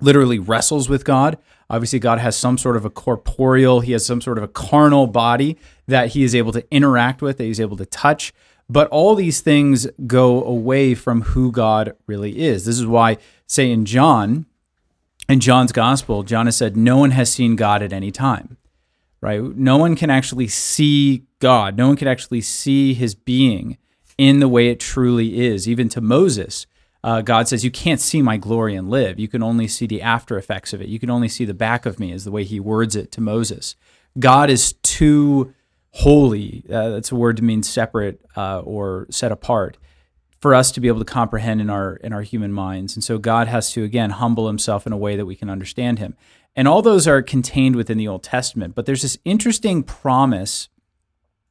literally 0.00 0.38
wrestles 0.38 0.88
with 0.88 1.04
God. 1.04 1.38
Obviously, 1.70 1.98
God 1.98 2.18
has 2.18 2.36
some 2.36 2.58
sort 2.58 2.76
of 2.76 2.84
a 2.84 2.90
corporeal, 2.90 3.80
he 3.80 3.92
has 3.92 4.04
some 4.04 4.20
sort 4.20 4.36
of 4.38 4.44
a 4.44 4.48
carnal 4.48 5.06
body 5.06 5.56
that 5.86 6.08
he 6.08 6.22
is 6.22 6.34
able 6.34 6.52
to 6.52 6.64
interact 6.70 7.22
with, 7.22 7.38
that 7.38 7.44
he's 7.44 7.60
able 7.60 7.76
to 7.78 7.86
touch. 7.86 8.32
But 8.68 8.88
all 8.88 9.14
these 9.14 9.40
things 9.40 9.86
go 10.06 10.42
away 10.44 10.94
from 10.94 11.22
who 11.22 11.52
God 11.52 11.94
really 12.06 12.38
is. 12.42 12.64
This 12.64 12.78
is 12.78 12.86
why, 12.86 13.18
say, 13.46 13.70
in 13.70 13.84
John, 13.84 14.46
in 15.28 15.40
John's 15.40 15.72
gospel, 15.72 16.22
John 16.22 16.46
has 16.46 16.56
said, 16.56 16.76
No 16.76 16.98
one 16.98 17.10
has 17.12 17.32
seen 17.32 17.56
God 17.56 17.82
at 17.82 17.92
any 17.92 18.10
time. 18.10 18.56
right? 19.20 19.42
No 19.42 19.76
one 19.78 19.96
can 19.96 20.10
actually 20.10 20.48
see 20.48 21.24
God. 21.40 21.76
No 21.76 21.88
one 21.88 21.96
can 21.96 22.08
actually 22.08 22.40
see 22.42 22.94
his 22.94 23.14
being 23.14 23.78
in 24.18 24.40
the 24.40 24.48
way 24.48 24.68
it 24.68 24.80
truly 24.80 25.46
is. 25.46 25.68
Even 25.68 25.88
to 25.90 26.00
Moses, 26.00 26.66
uh, 27.04 27.20
God 27.20 27.46
says, 27.46 27.62
You 27.62 27.70
can't 27.70 28.00
see 28.00 28.22
my 28.22 28.38
glory 28.38 28.74
and 28.74 28.88
live. 28.88 29.20
You 29.20 29.28
can 29.28 29.42
only 29.42 29.68
see 29.68 29.86
the 29.86 30.00
after 30.00 30.38
effects 30.38 30.72
of 30.72 30.80
it. 30.80 30.88
You 30.88 30.98
can 30.98 31.10
only 31.10 31.28
see 31.28 31.44
the 31.44 31.52
back 31.52 31.84
of 31.84 32.00
me, 32.00 32.10
is 32.10 32.24
the 32.24 32.30
way 32.30 32.44
he 32.44 32.58
words 32.58 32.96
it 32.96 33.12
to 33.12 33.20
Moses. 33.20 33.76
God 34.18 34.48
is 34.48 34.72
too 34.82 35.52
holy. 35.90 36.64
Uh, 36.66 36.88
that's 36.88 37.12
a 37.12 37.14
word 37.14 37.36
to 37.36 37.44
mean 37.44 37.62
separate 37.62 38.24
uh, 38.36 38.60
or 38.60 39.06
set 39.10 39.30
apart 39.30 39.76
for 40.40 40.54
us 40.54 40.72
to 40.72 40.80
be 40.80 40.88
able 40.88 40.98
to 40.98 41.04
comprehend 41.04 41.60
in 41.60 41.68
our 41.68 41.96
in 41.96 42.14
our 42.14 42.22
human 42.22 42.54
minds. 42.54 42.96
And 42.96 43.04
so 43.04 43.18
God 43.18 43.48
has 43.48 43.70
to 43.72 43.84
again 43.84 44.08
humble 44.10 44.46
himself 44.46 44.86
in 44.86 44.92
a 44.94 44.96
way 44.96 45.14
that 45.14 45.26
we 45.26 45.36
can 45.36 45.50
understand 45.50 45.98
him. 45.98 46.16
And 46.56 46.66
all 46.66 46.80
those 46.80 47.06
are 47.06 47.20
contained 47.20 47.76
within 47.76 47.98
the 47.98 48.08
Old 48.08 48.22
Testament, 48.22 48.74
but 48.74 48.86
there's 48.86 49.02
this 49.02 49.18
interesting 49.26 49.82
promise 49.82 50.70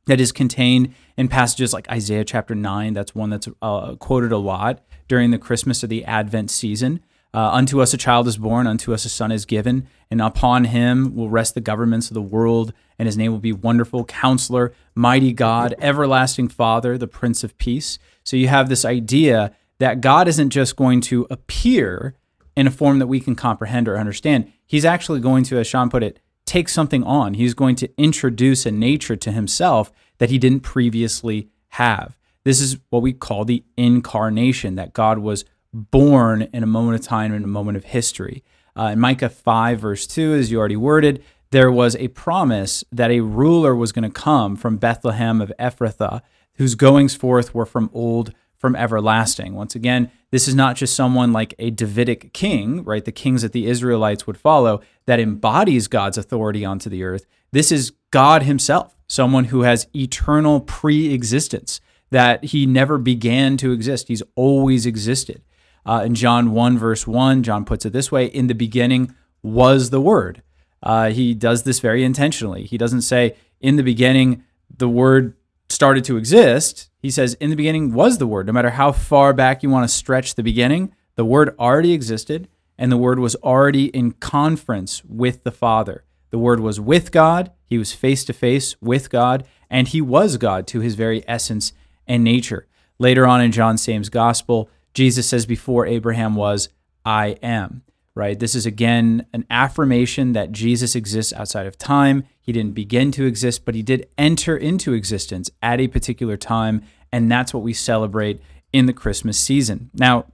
that 0.07 0.19
is 0.19 0.31
contained 0.31 0.95
in 1.15 1.27
passages 1.27 1.73
like 1.73 1.89
Isaiah 1.91 2.25
chapter 2.25 2.55
9. 2.55 2.93
That's 2.93 3.13
one 3.13 3.29
that's 3.29 3.47
uh, 3.61 3.95
quoted 3.95 4.31
a 4.31 4.37
lot 4.37 4.81
during 5.07 5.31
the 5.31 5.37
Christmas 5.37 5.83
or 5.83 5.87
the 5.87 6.05
Advent 6.05 6.51
season. 6.51 7.01
Uh, 7.33 7.49
unto 7.51 7.81
us 7.81 7.93
a 7.93 7.97
child 7.97 8.27
is 8.27 8.37
born, 8.37 8.67
unto 8.67 8.93
us 8.93 9.05
a 9.05 9.09
son 9.09 9.31
is 9.31 9.45
given, 9.45 9.87
and 10.11 10.21
upon 10.21 10.65
him 10.65 11.15
will 11.15 11.29
rest 11.29 11.55
the 11.55 11.61
governments 11.61 12.09
of 12.09 12.13
the 12.13 12.21
world, 12.21 12.73
and 12.99 13.07
his 13.07 13.17
name 13.17 13.31
will 13.31 13.39
be 13.39 13.51
Wonderful 13.51 14.05
Counselor, 14.05 14.71
Mighty 14.93 15.33
God, 15.33 15.73
Everlasting 15.79 16.47
Father, 16.47 16.95
the 16.95 17.07
Prince 17.07 17.43
of 17.43 17.57
Peace. 17.57 17.97
So 18.23 18.37
you 18.37 18.49
have 18.49 18.69
this 18.69 18.85
idea 18.85 19.55
that 19.79 19.99
God 19.99 20.27
isn't 20.27 20.51
just 20.51 20.75
going 20.75 21.01
to 21.01 21.25
appear 21.31 22.13
in 22.55 22.67
a 22.67 22.71
form 22.71 22.99
that 22.99 23.07
we 23.07 23.19
can 23.19 23.35
comprehend 23.35 23.87
or 23.87 23.97
understand. 23.97 24.51
He's 24.65 24.85
actually 24.85 25.19
going 25.19 25.43
to, 25.45 25.57
as 25.57 25.65
Sean 25.65 25.89
put 25.89 26.03
it, 26.03 26.19
take 26.45 26.69
something 26.69 27.03
on. 27.03 27.33
He's 27.33 27.55
going 27.55 27.75
to 27.77 27.89
introduce 27.97 28.67
a 28.67 28.71
nature 28.71 29.15
to 29.15 29.31
himself 29.31 29.91
that 30.19 30.29
he 30.29 30.37
didn't 30.37 30.59
previously 30.59 31.49
have. 31.69 32.15
This 32.43 32.59
is 32.59 32.77
what 32.89 33.01
we 33.01 33.13
call 33.13 33.45
the 33.45 33.63
incarnation, 33.77 34.75
that 34.75 34.93
God 34.93 35.19
was 35.19 35.45
born 35.73 36.43
in 36.53 36.63
a 36.63 36.67
moment 36.67 36.99
of 36.99 37.05
time, 37.05 37.33
in 37.33 37.43
a 37.43 37.47
moment 37.47 37.77
of 37.77 37.85
history. 37.85 38.43
Uh, 38.77 38.91
in 38.93 38.99
Micah 38.99 39.29
5, 39.29 39.79
verse 39.79 40.07
2, 40.07 40.33
as 40.33 40.51
you 40.51 40.59
already 40.59 40.75
worded, 40.75 41.23
there 41.51 41.71
was 41.71 41.95
a 41.97 42.07
promise 42.09 42.83
that 42.91 43.11
a 43.11 43.21
ruler 43.21 43.75
was 43.75 43.91
going 43.91 44.03
to 44.03 44.21
come 44.21 44.55
from 44.55 44.77
Bethlehem 44.77 45.39
of 45.39 45.51
Ephrathah, 45.59 46.21
whose 46.55 46.75
goings 46.75 47.15
forth 47.15 47.53
were 47.53 47.65
from 47.65 47.89
old, 47.93 48.33
from 48.57 48.75
everlasting. 48.75 49.53
Once 49.53 49.75
again, 49.75 50.11
this 50.31 50.47
is 50.47 50.55
not 50.55 50.75
just 50.75 50.95
someone 50.95 51.31
like 51.31 51.53
a 51.59 51.69
Davidic 51.69 52.33
king, 52.33 52.83
right? 52.83 53.05
The 53.05 53.11
kings 53.11 53.43
that 53.43 53.51
the 53.51 53.67
Israelites 53.67 54.25
would 54.25 54.37
follow 54.37 54.81
that 55.05 55.19
embodies 55.19 55.87
God's 55.87 56.17
authority 56.17 56.65
onto 56.65 56.89
the 56.89 57.03
earth. 57.03 57.25
This 57.51 57.71
is 57.71 57.91
God 58.09 58.43
himself, 58.43 58.95
someone 59.07 59.45
who 59.45 59.61
has 59.61 59.87
eternal 59.95 60.59
pre 60.59 61.13
existence, 61.13 61.81
that 62.13 62.45
he 62.45 62.67
never 62.67 62.99
began 62.99 63.57
to 63.57 63.71
exist. 63.71 64.07
He's 64.07 64.23
always 64.35 64.85
existed. 64.85 65.41
Uh, 65.85 66.03
in 66.05 66.13
John 66.13 66.51
1, 66.51 66.77
verse 66.77 67.07
1, 67.07 67.41
John 67.41 67.65
puts 67.65 67.85
it 67.85 67.91
this 67.91 68.11
way 68.11 68.27
In 68.27 68.47
the 68.47 68.53
beginning 68.53 69.13
was 69.41 69.89
the 69.89 69.99
Word. 69.99 70.43
Uh, 70.81 71.09
he 71.09 71.33
does 71.33 71.63
this 71.63 71.79
very 71.79 72.03
intentionally. 72.03 72.65
He 72.65 72.77
doesn't 72.77 73.01
say, 73.01 73.35
In 73.59 73.77
the 73.77 73.83
beginning, 73.83 74.43
the 74.77 74.87
Word 74.87 75.35
started 75.69 76.03
to 76.05 76.17
exist. 76.17 76.89
He 76.99 77.09
says, 77.09 77.33
In 77.35 77.49
the 77.49 77.55
beginning 77.55 77.93
was 77.93 78.19
the 78.19 78.27
Word. 78.27 78.45
No 78.45 78.53
matter 78.53 78.69
how 78.69 78.91
far 78.91 79.33
back 79.33 79.63
you 79.63 79.69
want 79.69 79.89
to 79.89 79.93
stretch 79.93 80.35
the 80.35 80.43
beginning, 80.43 80.93
the 81.15 81.25
Word 81.25 81.55
already 81.57 81.93
existed, 81.93 82.47
and 82.77 82.91
the 82.91 82.97
Word 82.97 83.17
was 83.17 83.35
already 83.37 83.87
in 83.87 84.11
conference 84.11 85.03
with 85.03 85.43
the 85.43 85.51
Father. 85.51 86.03
The 86.29 86.37
Word 86.39 86.59
was 86.59 86.79
with 86.79 87.11
God, 87.11 87.51
He 87.65 87.79
was 87.79 87.91
face 87.91 88.23
to 88.25 88.33
face 88.33 88.79
with 88.81 89.09
God, 89.09 89.45
and 89.67 89.87
He 89.87 89.99
was 89.99 90.37
God 90.37 90.67
to 90.67 90.79
His 90.79 90.95
very 90.95 91.23
essence 91.27 91.73
and 92.07 92.23
nature. 92.23 92.67
Later 92.99 93.25
on 93.27 93.41
in 93.41 93.51
John 93.51 93.77
Same's 93.77 94.09
Gospel, 94.09 94.69
Jesus 94.93 95.27
says, 95.27 95.45
Before 95.45 95.85
Abraham 95.85 96.35
was, 96.35 96.69
I 97.05 97.37
am, 97.41 97.83
right? 98.15 98.39
This 98.39 98.55
is 98.55 98.65
again 98.65 99.25
an 99.33 99.45
affirmation 99.49 100.33
that 100.33 100.51
Jesus 100.51 100.95
exists 100.95 101.33
outside 101.33 101.65
of 101.65 101.77
time. 101.77 102.23
He 102.41 102.51
didn't 102.51 102.73
begin 102.73 103.11
to 103.13 103.25
exist, 103.25 103.65
but 103.65 103.75
he 103.75 103.81
did 103.81 104.07
enter 104.17 104.55
into 104.55 104.93
existence 104.93 105.49
at 105.61 105.79
a 105.79 105.87
particular 105.87 106.37
time. 106.37 106.83
And 107.11 107.31
that's 107.31 107.53
what 107.53 107.63
we 107.63 107.73
celebrate 107.73 108.41
in 108.71 108.85
the 108.85 108.93
Christmas 108.93 109.39
season. 109.39 109.89
Now, 109.93 110.25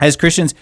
as 0.00 0.16
Christians, 0.16 0.54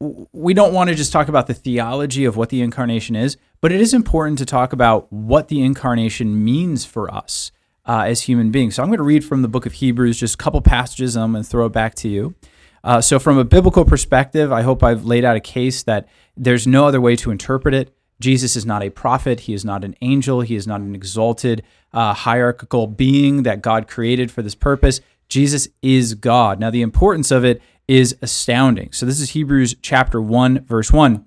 we 0.00 0.54
don't 0.54 0.74
want 0.74 0.90
to 0.90 0.94
just 0.94 1.12
talk 1.12 1.28
about 1.28 1.46
the 1.46 1.54
theology 1.54 2.24
of 2.24 2.36
what 2.36 2.50
the 2.50 2.60
incarnation 2.60 3.16
is, 3.16 3.36
but 3.60 3.72
it 3.72 3.80
is 3.80 3.94
important 3.94 4.38
to 4.38 4.46
talk 4.46 4.72
about 4.72 5.12
what 5.12 5.48
the 5.48 5.62
incarnation 5.62 6.44
means 6.44 6.84
for 6.84 7.12
us 7.12 7.50
uh, 7.86 8.04
as 8.06 8.22
human 8.22 8.50
beings. 8.50 8.76
So 8.76 8.82
I'm 8.82 8.88
going 8.88 8.98
to 8.98 9.04
read 9.04 9.24
from 9.24 9.42
the 9.42 9.48
book 9.48 9.66
of 9.66 9.74
Hebrews 9.74 10.18
just 10.18 10.34
a 10.34 10.38
couple 10.38 10.60
passages, 10.60 11.16
and 11.16 11.24
I'm 11.24 11.32
going 11.32 11.44
to 11.44 11.48
throw 11.48 11.66
it 11.66 11.72
back 11.72 11.94
to 11.96 12.08
you. 12.08 12.34
Uh, 12.84 13.00
so, 13.00 13.18
from 13.18 13.38
a 13.38 13.44
biblical 13.44 13.84
perspective, 13.86 14.52
I 14.52 14.60
hope 14.60 14.82
I've 14.82 15.06
laid 15.06 15.24
out 15.24 15.36
a 15.36 15.40
case 15.40 15.82
that 15.84 16.06
there's 16.36 16.66
no 16.66 16.86
other 16.86 17.00
way 17.00 17.16
to 17.16 17.30
interpret 17.30 17.72
it. 17.72 17.96
Jesus 18.20 18.56
is 18.56 18.66
not 18.66 18.82
a 18.82 18.90
prophet. 18.90 19.40
He 19.40 19.54
is 19.54 19.64
not 19.64 19.84
an 19.84 19.96
angel. 20.02 20.42
He 20.42 20.54
is 20.54 20.66
not 20.66 20.82
an 20.82 20.94
exalted 20.94 21.62
uh, 21.94 22.12
hierarchical 22.12 22.86
being 22.86 23.42
that 23.44 23.62
God 23.62 23.88
created 23.88 24.30
for 24.30 24.42
this 24.42 24.54
purpose. 24.54 25.00
Jesus 25.28 25.66
is 25.80 26.12
God. 26.14 26.60
Now, 26.60 26.68
the 26.68 26.82
importance 26.82 27.30
of 27.30 27.42
it 27.42 27.62
is 27.88 28.16
astounding. 28.20 28.92
So, 28.92 29.06
this 29.06 29.18
is 29.18 29.30
Hebrews 29.30 29.76
chapter 29.80 30.20
1, 30.20 30.66
verse 30.66 30.92
1. 30.92 31.24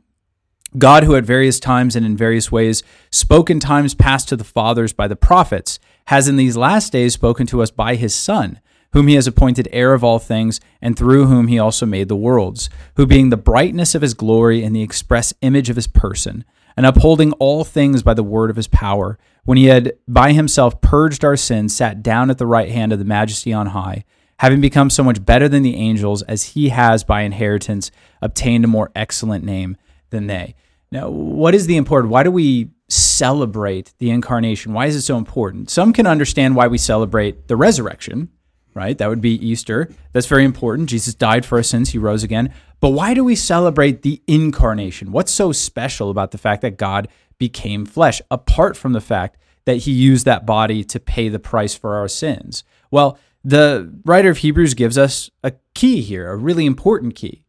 God, 0.78 1.04
who 1.04 1.16
at 1.16 1.24
various 1.24 1.60
times 1.60 1.96
and 1.96 2.06
in 2.06 2.16
various 2.16 2.52
ways 2.52 2.84
spoke 3.10 3.50
in 3.50 3.60
times 3.60 3.96
past 3.96 4.30
to 4.30 4.36
the 4.36 4.44
fathers 4.44 4.94
by 4.94 5.08
the 5.08 5.16
prophets, 5.16 5.80
has 6.08 6.28
in 6.28 6.36
these 6.36 6.58
last 6.58 6.92
days 6.92 7.14
spoken 7.14 7.48
to 7.48 7.62
us 7.62 7.72
by 7.72 7.96
his 7.96 8.14
Son 8.14 8.60
whom 8.94 9.08
he 9.08 9.16
has 9.16 9.28
appointed 9.28 9.68
heir 9.72 9.94
of 9.94 10.04
all 10.04 10.20
things, 10.20 10.60
and 10.82 10.98
through 10.98 11.28
whom 11.28 11.48
he 11.48 11.60
also 11.60 11.86
made 11.86 12.08
the 12.08 12.16
worlds, 12.16 12.70
who 12.96 13.06
being 13.06 13.30
the 13.30 13.38
brightness 13.38 13.94
of 13.96 14.02
his 14.02 14.14
glory 14.14 14.64
and 14.64 14.76
the 14.76 14.82
express 14.82 15.34
image 15.42 15.70
of 15.70 15.76
his 15.76 15.88
person, 15.88 16.46
and 16.76 16.86
upholding 16.86 17.32
all 17.34 17.64
things 17.64 18.04
by 18.04 18.14
the 18.14 18.24
word 18.24 18.50
of 18.50 18.56
his 18.56 18.68
power, 18.68 19.18
when 19.46 19.58
he 19.58 19.66
had 19.66 19.94
by 20.08 20.34
himself 20.34 20.82
purged 20.82 21.24
our 21.24 21.38
sins, 21.38 21.76
sat 21.76 22.02
down 22.02 22.30
at 22.30 22.38
the 22.38 22.48
right 22.48 22.70
hand 22.70 22.92
of 22.92 23.00
the 23.00 23.06
majesty 23.06 23.54
on 23.54 23.68
high, 23.68 24.04
having 24.40 24.62
become 24.62 24.90
so 24.90 25.04
much 25.04 25.24
better 25.24 25.50
than 25.50 25.64
the 25.64 25.76
angels, 25.76 26.22
as 26.24 26.44
he 26.44 26.70
has 26.70 27.04
by 27.04 27.22
inheritance 27.22 27.92
obtained 28.22 28.64
a 28.64 28.68
more 28.68 28.92
excellent 28.96 29.44
name 29.44 29.76
than 30.10 30.28
they. 30.28 30.56
Now, 30.92 31.10
what 31.10 31.54
is 31.54 31.68
the 31.68 31.78
important? 31.78 32.12
Why 32.12 32.24
do 32.24 32.32
we 32.32 32.70
celebrate 32.90 33.94
the 34.00 34.10
incarnation? 34.10 34.74
Why 34.74 34.86
is 34.86 34.96
it 34.96 35.02
so 35.02 35.18
important? 35.18 35.70
Some 35.70 35.92
can 35.92 36.08
understand 36.08 36.56
why 36.56 36.68
we 36.68 36.78
celebrate 36.78 37.48
the 37.48 37.58
resurrection, 37.58 38.30
right? 38.74 38.98
That 38.98 39.10
would 39.10 39.22
be 39.22 39.34
Easter. 39.46 39.90
That's 40.14 40.28
very 40.28 40.46
important. 40.46 40.90
Jesus 40.90 41.14
died 41.14 41.46
for 41.46 41.58
our 41.58 41.64
sins, 41.64 41.90
he 41.90 41.98
rose 41.98 42.24
again. 42.24 42.54
But 42.80 42.90
why 42.90 43.14
do 43.14 43.24
we 43.24 43.36
celebrate 43.36 44.04
the 44.04 44.22
incarnation? 44.28 45.12
What's 45.12 45.32
so 45.32 45.52
special 45.52 46.10
about 46.10 46.32
the 46.32 46.38
fact 46.38 46.62
that 46.62 46.78
God 46.78 47.08
became 47.38 47.86
flesh, 47.86 48.22
apart 48.32 48.78
from 48.78 48.94
the 48.94 49.02
fact 49.02 49.38
that 49.66 49.78
he 49.78 49.92
used 49.92 50.26
that 50.26 50.46
body 50.46 50.84
to 50.86 51.00
pay 51.00 51.28
the 51.28 51.40
price 51.40 51.76
for 51.76 51.96
our 51.96 52.08
sins? 52.08 52.64
Well, 52.90 53.20
the 53.44 53.94
writer 54.06 54.30
of 54.30 54.38
Hebrews 54.38 54.74
gives 54.74 54.98
us 54.98 55.30
a 55.44 55.54
key 55.74 56.02
here, 56.02 56.32
a 56.32 56.38
really 56.38 56.66
important 56.66 57.16
key. 57.16 57.44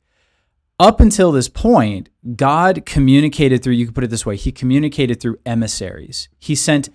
Up 0.80 1.00
until 1.00 1.32
this 1.32 1.48
point, 1.48 2.08
God 2.36 2.86
communicated 2.86 3.62
through, 3.62 3.74
you 3.74 3.86
could 3.86 3.94
put 3.94 4.04
it 4.04 4.10
this 4.10 4.24
way, 4.24 4.36
he 4.36 4.52
communicated 4.52 5.20
through 5.20 5.38
emissaries. 5.44 6.28
He 6.38 6.54
sent 6.54 6.88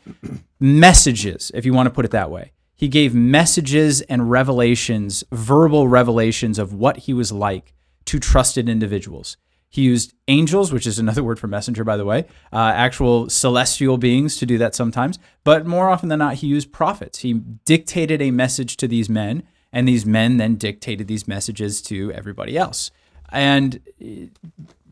messages, 0.59 1.51
if 1.53 1.65
you 1.65 1.73
want 1.73 1.87
to 1.87 1.93
put 1.93 2.05
it 2.05 2.11
that 2.11 2.31
way 2.31 2.53
he 2.83 2.89
gave 2.89 3.13
messages 3.15 4.01
and 4.01 4.29
revelations, 4.29 5.23
verbal 5.31 5.87
revelations 5.87 6.59
of 6.59 6.73
what 6.73 6.97
he 6.97 7.13
was 7.13 7.31
like 7.31 7.73
to 8.03 8.19
trusted 8.19 8.67
individuals. 8.67 9.37
He 9.69 9.83
used 9.83 10.13
angels, 10.27 10.73
which 10.73 10.85
is 10.85 10.99
another 10.99 11.23
word 11.27 11.39
for 11.39 11.47
messenger, 11.47 11.85
by 11.85 11.95
the 11.95 12.03
way, 12.03 12.25
uh, 12.51 12.73
actual 12.75 13.29
celestial 13.29 13.97
beings 13.97 14.35
to 14.35 14.45
do 14.45 14.57
that 14.57 14.75
sometimes. 14.75 15.17
But 15.45 15.65
more 15.65 15.89
often 15.89 16.09
than 16.09 16.19
not, 16.19 16.35
he 16.35 16.47
used 16.47 16.73
prophets. 16.73 17.19
He 17.19 17.33
dictated 17.33 18.21
a 18.21 18.31
message 18.31 18.75
to 18.75 18.87
these 18.89 19.07
men, 19.07 19.43
and 19.71 19.87
these 19.87 20.05
men 20.05 20.35
then 20.35 20.55
dictated 20.55 21.07
these 21.07 21.25
messages 21.25 21.81
to 21.83 22.11
everybody 22.11 22.57
else. 22.57 22.91
And 23.33 23.81
uh, 24.01 24.27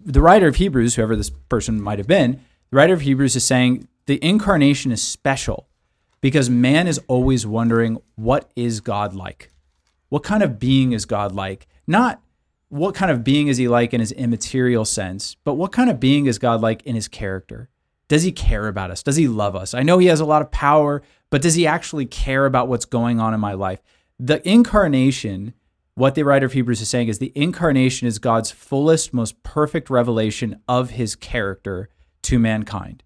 the 0.03 0.21
writer 0.21 0.47
of 0.47 0.57
Hebrews, 0.57 0.95
whoever 0.95 1.15
this 1.15 1.29
person 1.29 1.81
might 1.81 1.99
have 1.99 2.07
been, 2.07 2.41
the 2.71 2.77
writer 2.77 2.93
of 2.93 3.01
Hebrews 3.01 3.35
is 3.35 3.45
saying 3.45 3.87
the 4.07 4.23
incarnation 4.23 4.91
is 4.91 5.01
special 5.01 5.67
because 6.19 6.49
man 6.49 6.87
is 6.87 6.99
always 7.07 7.45
wondering 7.45 7.97
what 8.15 8.51
is 8.55 8.81
God 8.81 9.13
like? 9.13 9.51
What 10.09 10.23
kind 10.23 10.43
of 10.43 10.59
being 10.59 10.91
is 10.91 11.05
God 11.05 11.31
like? 11.31 11.67
Not 11.87 12.21
what 12.69 12.95
kind 12.95 13.11
of 13.11 13.23
being 13.23 13.47
is 13.47 13.57
he 13.57 13.67
like 13.67 13.93
in 13.93 13.99
his 13.99 14.11
immaterial 14.13 14.85
sense, 14.85 15.35
but 15.43 15.55
what 15.55 15.71
kind 15.71 15.89
of 15.89 15.99
being 15.99 16.25
is 16.25 16.39
God 16.39 16.61
like 16.61 16.81
in 16.83 16.95
his 16.95 17.07
character? 17.07 17.69
Does 18.07 18.23
he 18.23 18.31
care 18.31 18.67
about 18.67 18.91
us? 18.91 19.03
Does 19.03 19.15
he 19.17 19.27
love 19.27 19.55
us? 19.55 19.73
I 19.73 19.83
know 19.83 19.97
he 19.97 20.07
has 20.07 20.19
a 20.19 20.25
lot 20.25 20.41
of 20.41 20.51
power, 20.51 21.01
but 21.29 21.41
does 21.41 21.55
he 21.55 21.67
actually 21.67 22.05
care 22.05 22.45
about 22.45 22.67
what's 22.67 22.85
going 22.85 23.19
on 23.19 23.33
in 23.33 23.39
my 23.39 23.53
life? 23.53 23.81
The 24.19 24.47
incarnation, 24.47 25.53
what 25.95 26.15
the 26.15 26.23
writer 26.23 26.45
of 26.45 26.53
Hebrews 26.53 26.81
is 26.81 26.89
saying 26.89 27.09
is 27.09 27.19
the 27.19 27.33
incarnation 27.35 28.07
is 28.07 28.19
God's 28.19 28.51
fullest, 28.51 29.13
most 29.13 29.41
perfect 29.43 29.89
revelation 29.89 30.59
of 30.67 30.91
his 30.91 31.15
character 31.15 31.89
to 32.23 32.39
mankind. 32.39 33.03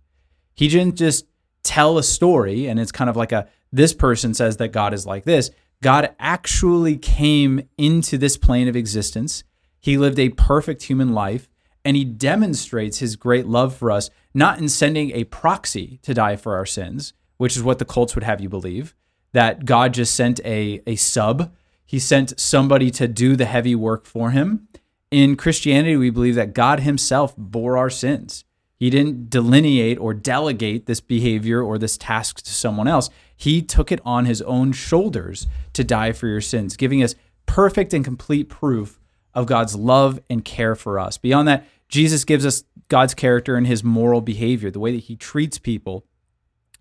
He 0.56 0.68
didn't 0.68 0.96
just 0.96 1.26
tell 1.64 1.98
a 1.98 2.04
story 2.04 2.68
and 2.68 2.80
it's 2.80 2.92
kind 2.92 3.10
of 3.10 3.16
like 3.16 3.32
a 3.32 3.48
this 3.72 3.94
person 3.94 4.34
says 4.34 4.58
that 4.58 4.70
God 4.70 4.94
is 4.94 5.06
like 5.06 5.26
this. 5.26 5.52
God 5.82 6.16
actually 6.20 6.98
came 6.98 7.68
into 7.78 8.18
this 8.18 8.38
plane 8.38 8.68
of 8.68 8.76
existence. 8.76 9.44
He 9.82 9.98
lived 9.98 10.20
a 10.20 10.30
perfect 10.30 10.84
human 10.84 11.14
life 11.14 11.50
and 11.84 11.98
he 11.98 12.06
demonstrates 12.06 13.00
his 13.00 13.16
great 13.16 13.46
love 13.46 13.76
for 13.76 13.92
us, 13.92 14.10
not 14.34 14.60
in 14.60 14.70
sending 14.70 15.12
a 15.12 15.26
proxy 15.26 16.00
to 16.04 16.14
die 16.14 16.36
for 16.36 16.56
our 16.56 16.66
sins, 16.66 17.14
which 17.38 17.56
is 17.56 17.64
what 17.64 17.80
the 17.80 17.86
cults 17.86 18.16
would 18.16 18.24
have 18.24 18.42
you 18.42 18.50
believe, 18.50 18.96
that 19.34 19.66
God 19.66 19.94
just 19.94 20.16
sent 20.16 20.40
a, 20.46 20.82
a 20.88 20.96
sub. 20.96 21.54
He 21.86 22.00
sent 22.00 22.40
somebody 22.40 22.90
to 22.92 23.08
do 23.08 23.36
the 23.36 23.46
heavy 23.46 23.76
work 23.76 24.06
for 24.06 24.32
him. 24.32 24.68
In 25.12 25.36
Christianity, 25.36 25.96
we 25.96 26.10
believe 26.10 26.36
that 26.36 26.54
God 26.54 26.82
himself 26.82 27.36
bore 27.38 27.78
our 27.78 27.90
sins. 27.90 28.44
He 28.76 28.90
didn't 28.90 29.30
delineate 29.30 29.98
or 30.00 30.14
delegate 30.14 30.86
this 30.86 31.00
behavior 31.00 31.62
or 31.62 31.78
this 31.78 31.98
task 31.98 32.42
to 32.42 32.52
someone 32.52 32.88
else. 32.88 33.10
He 33.36 33.62
took 33.62 33.92
it 33.92 34.02
on 34.04 34.26
his 34.26 34.42
own 34.42 34.74
shoulders 34.74 35.48
to 35.74 35.84
die 35.84 36.12
for 36.12 36.28
your 36.28 36.42
sins, 36.42 36.76
giving 36.76 37.02
us 37.02 37.16
perfect 37.46 37.94
and 37.94 38.04
complete 38.04 38.50
proof 38.50 39.00
of 39.34 39.46
God's 39.46 39.76
love 39.76 40.20
and 40.30 40.44
care 40.44 40.76
for 40.76 41.00
us. 41.00 41.18
Beyond 41.18 41.48
that, 41.48 41.66
Jesus 41.88 42.26
gives 42.26 42.46
us 42.46 42.64
God's 42.90 43.14
character 43.14 43.56
and 43.56 43.68
his 43.68 43.84
moral 43.84 44.22
behavior, 44.22 44.72
the 44.72 44.80
way 44.80 44.92
that 44.92 45.06
he 45.06 45.16
treats 45.16 45.60
people 45.60 46.06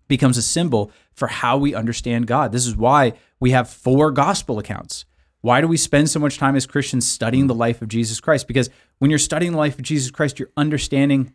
becomes 0.07 0.37
a 0.37 0.41
symbol 0.41 0.91
for 1.13 1.27
how 1.27 1.57
we 1.57 1.75
understand 1.75 2.27
God. 2.27 2.51
This 2.51 2.67
is 2.67 2.75
why 2.75 3.13
we 3.39 3.51
have 3.51 3.69
four 3.69 4.11
gospel 4.11 4.59
accounts. 4.59 5.05
Why 5.41 5.61
do 5.61 5.67
we 5.67 5.77
spend 5.77 6.09
so 6.09 6.19
much 6.19 6.37
time 6.37 6.55
as 6.55 6.65
Christians 6.65 7.07
studying 7.07 7.47
the 7.47 7.53
life 7.53 7.81
of 7.81 7.87
Jesus 7.87 8.19
Christ? 8.19 8.47
Because 8.47 8.69
when 8.97 9.11
you're 9.11 9.19
studying 9.19 9.51
the 9.51 9.57
life 9.57 9.75
of 9.75 9.83
Jesus 9.83 10.09
Christ, 10.09 10.39
you're 10.39 10.49
understanding 10.57 11.33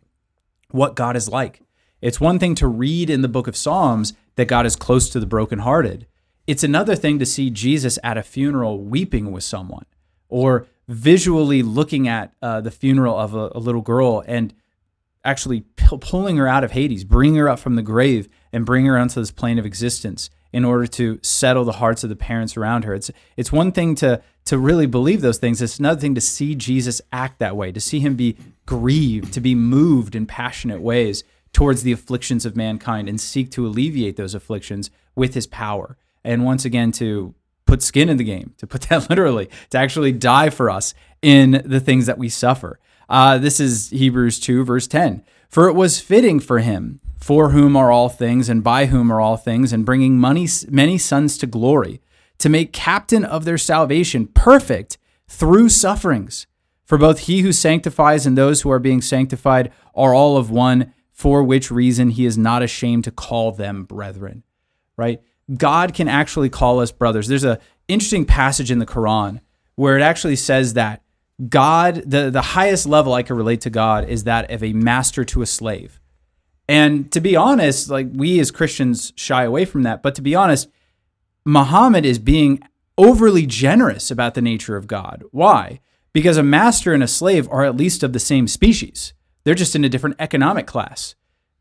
what 0.71 0.95
God 0.95 1.15
is 1.15 1.29
like. 1.29 1.61
It's 2.01 2.19
one 2.19 2.39
thing 2.39 2.55
to 2.55 2.67
read 2.67 3.09
in 3.09 3.21
the 3.21 3.27
book 3.27 3.47
of 3.47 3.55
Psalms 3.55 4.13
that 4.35 4.47
God 4.47 4.65
is 4.65 4.75
close 4.75 5.09
to 5.09 5.19
the 5.19 5.25
brokenhearted. 5.25 6.07
It's 6.47 6.63
another 6.63 6.95
thing 6.95 7.19
to 7.19 7.25
see 7.25 7.49
Jesus 7.49 7.99
at 8.03 8.17
a 8.17 8.23
funeral 8.23 8.81
weeping 8.81 9.31
with 9.31 9.43
someone 9.43 9.85
or 10.27 10.67
visually 10.87 11.61
looking 11.61 12.07
at 12.07 12.33
uh, 12.41 12.59
the 12.59 12.71
funeral 12.71 13.17
of 13.17 13.33
a, 13.33 13.51
a, 13.53 13.59
little 13.59 13.81
girl 13.81 14.23
and 14.25 14.53
actually 15.23 15.61
p- 15.61 15.97
pulling 15.99 16.37
her 16.37 16.47
out 16.47 16.63
of 16.63 16.71
Hades, 16.71 17.03
bringing 17.03 17.35
her 17.35 17.47
up 17.47 17.59
from 17.59 17.75
the 17.75 17.81
grave 17.81 18.27
and 18.53 18.65
bring 18.65 18.85
her 18.85 18.97
onto 18.97 19.19
this 19.19 19.31
plane 19.31 19.59
of 19.59 19.65
existence 19.65 20.29
in 20.53 20.65
order 20.65 20.85
to 20.85 21.19
settle 21.21 21.63
the 21.63 21.73
hearts 21.73 22.03
of 22.03 22.09
the 22.09 22.15
parents 22.15 22.57
around 22.57 22.83
her. 22.83 22.93
It's 22.93 23.11
it's 23.37 23.51
one 23.51 23.71
thing 23.71 23.95
to 23.95 24.21
to 24.45 24.57
really 24.57 24.85
believe 24.85 25.21
those 25.21 25.37
things. 25.37 25.61
It's 25.61 25.79
another 25.79 25.99
thing 25.99 26.15
to 26.15 26.21
see 26.21 26.55
Jesus 26.55 27.01
act 27.11 27.39
that 27.39 27.55
way, 27.55 27.71
to 27.71 27.79
see 27.79 27.99
him 27.99 28.15
be 28.15 28.37
grieved, 28.65 29.33
to 29.33 29.41
be 29.41 29.55
moved 29.55 30.15
in 30.15 30.25
passionate 30.25 30.81
ways 30.81 31.23
towards 31.53 31.83
the 31.83 31.91
afflictions 31.91 32.45
of 32.45 32.55
mankind 32.55 33.09
and 33.09 33.19
seek 33.19 33.51
to 33.51 33.65
alleviate 33.65 34.15
those 34.15 34.33
afflictions 34.33 34.89
with 35.15 35.33
his 35.33 35.47
power. 35.47 35.97
And 36.23 36.45
once 36.45 36.65
again 36.65 36.91
to 36.93 37.35
put 37.65 37.81
skin 37.81 38.09
in 38.09 38.17
the 38.17 38.23
game, 38.23 38.53
to 38.57 38.67
put 38.67 38.81
that 38.89 39.09
literally, 39.09 39.49
to 39.69 39.77
actually 39.77 40.11
die 40.11 40.49
for 40.49 40.69
us 40.69 40.93
in 41.21 41.61
the 41.65 41.79
things 41.79 42.05
that 42.05 42.17
we 42.17 42.29
suffer. 42.29 42.79
Uh, 43.09 43.37
this 43.37 43.59
is 43.59 43.89
Hebrews 43.89 44.39
2, 44.39 44.63
verse 44.63 44.87
10. 44.87 45.23
For 45.51 45.67
it 45.67 45.73
was 45.73 45.99
fitting 45.99 46.39
for 46.39 46.59
him 46.59 47.01
for 47.19 47.49
whom 47.49 47.75
are 47.75 47.91
all 47.91 48.07
things 48.07 48.47
and 48.47 48.63
by 48.63 48.85
whom 48.85 49.11
are 49.11 49.21
all 49.21 49.37
things, 49.37 49.71
and 49.71 49.85
bringing 49.85 50.17
money, 50.17 50.47
many 50.69 50.97
sons 50.97 51.37
to 51.37 51.45
glory, 51.45 52.01
to 52.39 52.49
make 52.49 52.73
captain 52.73 53.23
of 53.23 53.45
their 53.45 53.57
salvation 53.57 54.25
perfect 54.25 54.97
through 55.27 55.69
sufferings. 55.69 56.47
For 56.83 56.97
both 56.97 57.19
he 57.19 57.41
who 57.41 57.51
sanctifies 57.51 58.25
and 58.25 58.35
those 58.35 58.61
who 58.61 58.71
are 58.71 58.79
being 58.79 59.01
sanctified 59.01 59.71
are 59.93 60.15
all 60.15 60.35
of 60.35 60.49
one, 60.49 60.93
for 61.11 61.43
which 61.43 61.69
reason 61.69 62.09
he 62.09 62.25
is 62.25 62.37
not 62.37 62.63
ashamed 62.63 63.03
to 63.03 63.11
call 63.11 63.51
them 63.51 63.83
brethren. 63.83 64.43
Right? 64.97 65.21
God 65.55 65.93
can 65.93 66.07
actually 66.07 66.49
call 66.49 66.79
us 66.79 66.91
brothers. 66.91 67.27
There's 67.27 67.43
a 67.43 67.59
interesting 67.87 68.25
passage 68.25 68.71
in 68.71 68.79
the 68.79 68.85
Quran 68.85 69.41
where 69.75 69.97
it 69.97 70.01
actually 70.01 70.37
says 70.37 70.73
that 70.73 71.03
God, 71.49 72.03
the, 72.05 72.29
the 72.29 72.41
highest 72.41 72.85
level 72.85 73.13
I 73.13 73.23
can 73.23 73.35
relate 73.35 73.61
to 73.61 73.69
God 73.69 74.07
is 74.07 74.25
that 74.25 74.51
of 74.51 74.63
a 74.63 74.73
master 74.73 75.23
to 75.25 75.41
a 75.41 75.45
slave. 75.45 75.99
And 76.67 77.11
to 77.11 77.19
be 77.19 77.35
honest, 77.35 77.89
like 77.89 78.07
we 78.13 78.39
as 78.39 78.51
Christians 78.51 79.11
shy 79.15 79.43
away 79.43 79.65
from 79.65 79.83
that. 79.83 80.01
But 80.03 80.15
to 80.15 80.21
be 80.21 80.35
honest, 80.35 80.69
Muhammad 81.45 82.05
is 82.05 82.19
being 82.19 82.61
overly 82.97 83.45
generous 83.45 84.11
about 84.11 84.35
the 84.35 84.41
nature 84.41 84.75
of 84.75 84.87
God. 84.87 85.23
Why? 85.31 85.79
Because 86.13 86.37
a 86.37 86.43
master 86.43 86.93
and 86.93 87.01
a 87.01 87.07
slave 87.07 87.47
are 87.49 87.65
at 87.65 87.75
least 87.75 88.03
of 88.03 88.13
the 88.13 88.19
same 88.19 88.47
species, 88.47 89.13
they're 89.43 89.55
just 89.55 89.75
in 89.75 89.83
a 89.83 89.89
different 89.89 90.17
economic 90.19 90.67
class. 90.67 91.15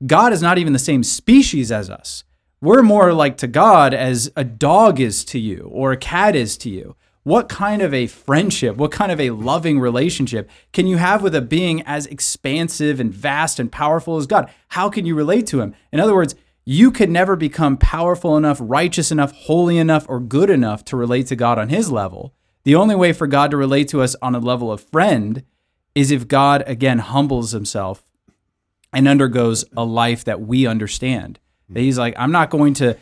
God 0.07 0.33
is 0.33 0.43
not 0.43 0.59
even 0.59 0.73
the 0.73 0.79
same 0.79 1.03
species 1.03 1.73
as 1.73 1.89
us. 1.89 2.25
We're 2.61 2.83
more 2.83 3.15
like 3.15 3.39
to 3.39 3.47
God 3.47 3.95
as 3.95 4.31
a 4.37 4.45
dog 4.45 5.01
is 5.01 5.25
to 5.27 5.39
you 5.39 5.71
or 5.73 5.93
a 5.93 5.97
cat 5.97 6.37
is 6.37 6.59
to 6.59 6.69
you 6.71 6.95
what 7.23 7.49
kind 7.49 7.83
of 7.83 7.93
a 7.93 8.07
friendship, 8.07 8.77
what 8.77 8.93
kind 8.93 9.13
of 9.13 9.21
a 9.21 9.31
loving 9.31 9.79
relationship 9.79 10.49
can 10.73 10.87
you 10.87 10.97
have 10.97 11.23
with 11.23 11.35
a 11.35 11.43
being 11.43 11.83
as 11.83 12.07
expansive 12.07 12.99
and 12.99 13.13
vast 13.13 13.61
and 13.61 13.71
powerful 13.71 14.17
as 14.17 14.27
God? 14.27 14.51
How 14.69 14.89
can 14.89 15.05
you 15.05 15.15
relate 15.15 15.47
to 15.49 15.61
him? 15.61 15.75
In 15.93 16.01
other 16.01 16.15
words, 16.15 16.35
you 16.65 16.91
could 16.91 17.11
never 17.11 17.37
become 17.37 17.77
powerful 17.77 18.37
enough, 18.37 18.59
righteous 18.61 19.11
enough, 19.11 19.33
holy 19.33 19.77
enough, 19.77 20.07
or 20.09 20.21
good 20.21 20.51
enough 20.51 20.85
to 20.87 20.97
relate 20.97 21.27
to 21.27 21.37
God 21.37 21.59
on 21.59 21.69
his 21.69 21.91
level. 21.91 22.35
The 22.65 22.75
only 22.75 22.95
way 22.95 23.13
for 23.13 23.27
God 23.27 23.51
to 23.51 23.57
relate 23.57 23.89
to 23.89 24.03
us 24.03 24.15
on 24.23 24.35
a 24.35 24.39
level 24.39 24.71
of 24.71 24.81
friend 24.81 25.43
is 25.95 26.11
if 26.11 26.29
God, 26.29 26.63
again, 26.67 26.99
humbles 26.99 27.53
himself 27.53 28.05
and 28.93 29.09
undergoes 29.09 29.65
a 29.77 29.85
life 29.85 30.25
that 30.25 30.41
we 30.41 30.67
understand. 30.67 31.39
That 31.69 31.81
he's 31.81 31.99
like, 31.99 32.15
I'm 32.17 32.33
not 32.33 32.51
going 32.51 32.75
to 32.75 32.97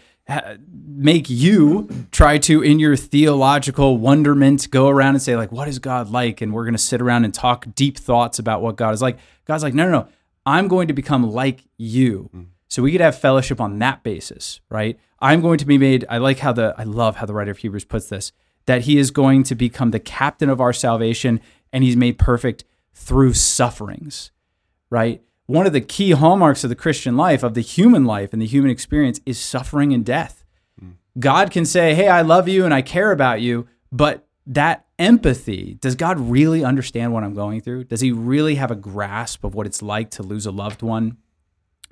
make 0.87 1.31
you 1.31 1.89
try 2.11 2.39
to 2.39 2.63
in 2.63 2.79
your 2.79 2.97
theological 2.97 3.97
wonderment 3.97 4.71
go 4.71 4.89
around 4.89 5.15
and 5.15 5.23
say 5.23 5.37
like 5.37 5.51
what 5.51 5.69
is 5.69 5.79
god 5.79 6.11
like? 6.11 6.41
And 6.41 6.53
we're 6.53 6.65
going 6.65 6.75
to 6.75 6.79
sit 6.79 7.01
around 7.01 7.25
and 7.25 7.33
talk 7.33 7.67
deep 7.75 7.97
thoughts 7.97 8.39
about 8.39 8.61
what 8.63 8.77
god 8.77 8.93
is 8.95 9.03
like. 9.03 9.19
God's 9.47 9.63
like 9.63 9.75
no 9.75 9.85
no 9.85 9.91
no. 9.91 10.09
I'm 10.45 10.69
going 10.69 10.89
to 10.89 10.95
become 10.95 11.31
like 11.31 11.65
you. 11.77 12.31
Mm. 12.35 12.47
so 12.69 12.83
we 12.83 12.93
could 12.93 13.01
have 13.01 13.19
fellowship 13.19 13.61
on 13.61 13.79
that 13.79 14.03
basis 14.03 14.61
right? 14.69 14.99
I'm 15.21 15.41
going 15.41 15.59
to 15.59 15.67
be 15.67 15.79
made 15.79 16.05
i 16.09 16.19
like 16.19 16.39
how 16.39 16.53
the 16.53 16.75
i 16.77 16.85
love 16.85 17.17
how 17.17 17.27
the 17.27 17.35
writer 17.35 17.51
of 17.51 17.59
hebrews 17.59 17.85
puts 17.85 18.09
this 18.09 18.33
that 18.67 18.83
he 18.83 18.99
is 18.99 19.11
going 19.11 19.43
to 19.45 19.55
become 19.55 19.91
the 19.93 19.99
captain 19.99 20.51
of 20.51 20.61
our 20.61 20.75
salvation 20.75 21.41
and 21.73 21.83
he's 21.83 21.97
made 21.97 22.19
perfect 22.19 22.65
through 22.93 23.33
sufferings 23.33 24.31
right 24.91 25.23
one 25.49 25.67
of 25.67 25.73
the 25.73 25.81
key 25.81 26.11
hallmarks 26.11 26.63
of 26.63 26.69
the 26.69 26.77
Christian 26.77 27.17
life, 27.17 27.43
of 27.43 27.55
the 27.55 27.63
human 27.63 28.05
life 28.05 28.33
and 28.33 28.41
the 28.41 28.47
human 28.47 28.71
experience, 28.71 29.19
is 29.25 29.39
suffering 29.41 29.95
and 29.95 30.05
death. 30.05 30.45
Mm. 30.81 30.97
God 31.19 31.51
can 31.51 31.65
say, 31.65 31.95
Hey, 31.95 32.07
I 32.07 32.21
love 32.21 32.49
you 32.49 32.67
and 32.67 32.75
I 32.75 32.83
care 32.83 33.11
about 33.11 33.41
you, 33.41 33.67
but 33.91 34.29
that 34.47 34.85
empathy, 34.99 35.79
does 35.81 35.95
God 35.95 36.21
really 36.21 36.63
understand 36.63 37.15
what 37.15 37.25
I'm 37.25 37.35
going 37.35 37.63
through? 37.63 37.85
Does 37.85 38.03
he 38.03 38.13
really 38.13 38.57
have 38.57 38.71
a 38.71 38.77
grasp 38.77 39.43
of 39.43 39.55
what 39.55 39.67
it's 39.67 39.81
like 39.81 40.11
to 40.13 40.23
lose 40.23 40.45
a 40.45 40.51
loved 40.51 40.83
one, 40.83 41.17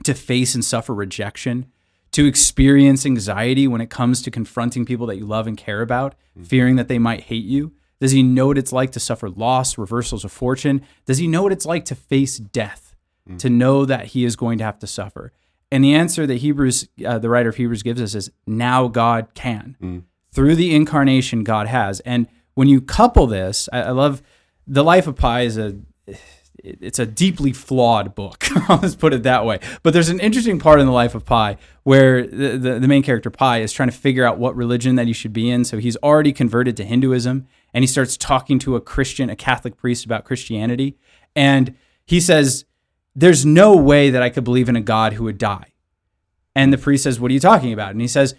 to 0.04 0.12
face 0.12 0.54
and 0.54 0.64
suffer 0.64 0.94
rejection, 0.94 1.64
to 2.12 2.26
experience 2.26 3.06
anxiety 3.06 3.66
when 3.66 3.80
it 3.80 3.88
comes 3.88 4.20
to 4.22 4.30
confronting 4.30 4.84
people 4.84 5.06
that 5.06 5.16
you 5.16 5.24
love 5.24 5.46
and 5.46 5.56
care 5.56 5.80
about, 5.80 6.14
mm. 6.38 6.46
fearing 6.46 6.76
that 6.76 6.88
they 6.88 6.98
might 6.98 7.22
hate 7.22 7.44
you? 7.44 7.72
Does 8.00 8.12
he 8.12 8.22
know 8.22 8.48
what 8.48 8.58
it's 8.58 8.72
like 8.72 8.92
to 8.92 9.00
suffer 9.00 9.30
loss, 9.30 9.78
reversals 9.78 10.26
of 10.26 10.32
fortune? 10.32 10.82
Does 11.06 11.16
he 11.16 11.26
know 11.26 11.42
what 11.42 11.52
it's 11.52 11.64
like 11.64 11.86
to 11.86 11.94
face 11.94 12.36
death? 12.36 12.85
Mm. 13.28 13.38
to 13.38 13.50
know 13.50 13.84
that 13.84 14.08
he 14.08 14.24
is 14.24 14.36
going 14.36 14.58
to 14.58 14.64
have 14.64 14.78
to 14.80 14.86
suffer. 14.86 15.32
And 15.70 15.82
the 15.82 15.94
answer 15.94 16.26
that 16.26 16.36
Hebrews, 16.36 16.88
uh, 17.04 17.18
the 17.18 17.28
writer 17.28 17.48
of 17.48 17.56
Hebrews 17.56 17.82
gives 17.82 18.00
us 18.00 18.14
is 18.14 18.30
now 18.46 18.88
God 18.88 19.28
can. 19.34 19.76
Mm. 19.82 20.02
Through 20.32 20.54
the 20.56 20.74
incarnation, 20.74 21.44
God 21.44 21.66
has. 21.66 22.00
And 22.00 22.28
when 22.54 22.68
you 22.68 22.80
couple 22.80 23.26
this, 23.26 23.68
I, 23.72 23.82
I 23.82 23.90
love 23.90 24.22
the 24.66 24.84
life 24.84 25.06
of 25.06 25.16
Pi 25.16 25.42
is 25.42 25.56
a 25.56 25.76
it's 26.66 26.98
a 26.98 27.06
deeply 27.06 27.52
flawed 27.52 28.14
book. 28.14 28.46
Let's 28.68 28.96
put 28.96 29.12
it 29.12 29.22
that 29.22 29.44
way. 29.44 29.60
But 29.82 29.92
there's 29.92 30.08
an 30.08 30.18
interesting 30.20 30.58
part 30.58 30.80
in 30.80 30.86
the 30.86 30.92
life 30.92 31.14
of 31.14 31.24
Pi 31.24 31.58
where 31.84 32.26
the, 32.26 32.58
the, 32.58 32.80
the, 32.80 32.88
main 32.88 33.02
character 33.02 33.30
Pi 33.30 33.60
is 33.60 33.72
trying 33.72 33.90
to 33.90 33.96
figure 33.96 34.24
out 34.24 34.38
what 34.38 34.56
religion 34.56 34.96
that 34.96 35.06
he 35.06 35.12
should 35.12 35.32
be 35.32 35.48
in. 35.48 35.64
So 35.64 35.78
he's 35.78 35.96
already 35.98 36.32
converted 36.32 36.76
to 36.78 36.84
Hinduism 36.84 37.46
and 37.72 37.82
he 37.82 37.86
starts 37.86 38.16
talking 38.16 38.58
to 38.60 38.74
a 38.74 38.80
Christian, 38.80 39.30
a 39.30 39.36
Catholic 39.36 39.76
priest 39.76 40.04
about 40.04 40.24
Christianity. 40.24 40.96
And 41.36 41.76
he 42.04 42.20
says, 42.20 42.64
there's 43.16 43.46
no 43.46 43.74
way 43.74 44.10
that 44.10 44.22
I 44.22 44.28
could 44.28 44.44
believe 44.44 44.68
in 44.68 44.76
a 44.76 44.80
God 44.80 45.14
who 45.14 45.24
would 45.24 45.38
die. 45.38 45.72
And 46.54 46.72
the 46.72 46.78
priest 46.78 47.04
says, 47.04 47.18
What 47.18 47.30
are 47.30 47.34
you 47.34 47.40
talking 47.40 47.72
about? 47.72 47.90
And 47.90 48.00
he 48.00 48.06
says, 48.06 48.34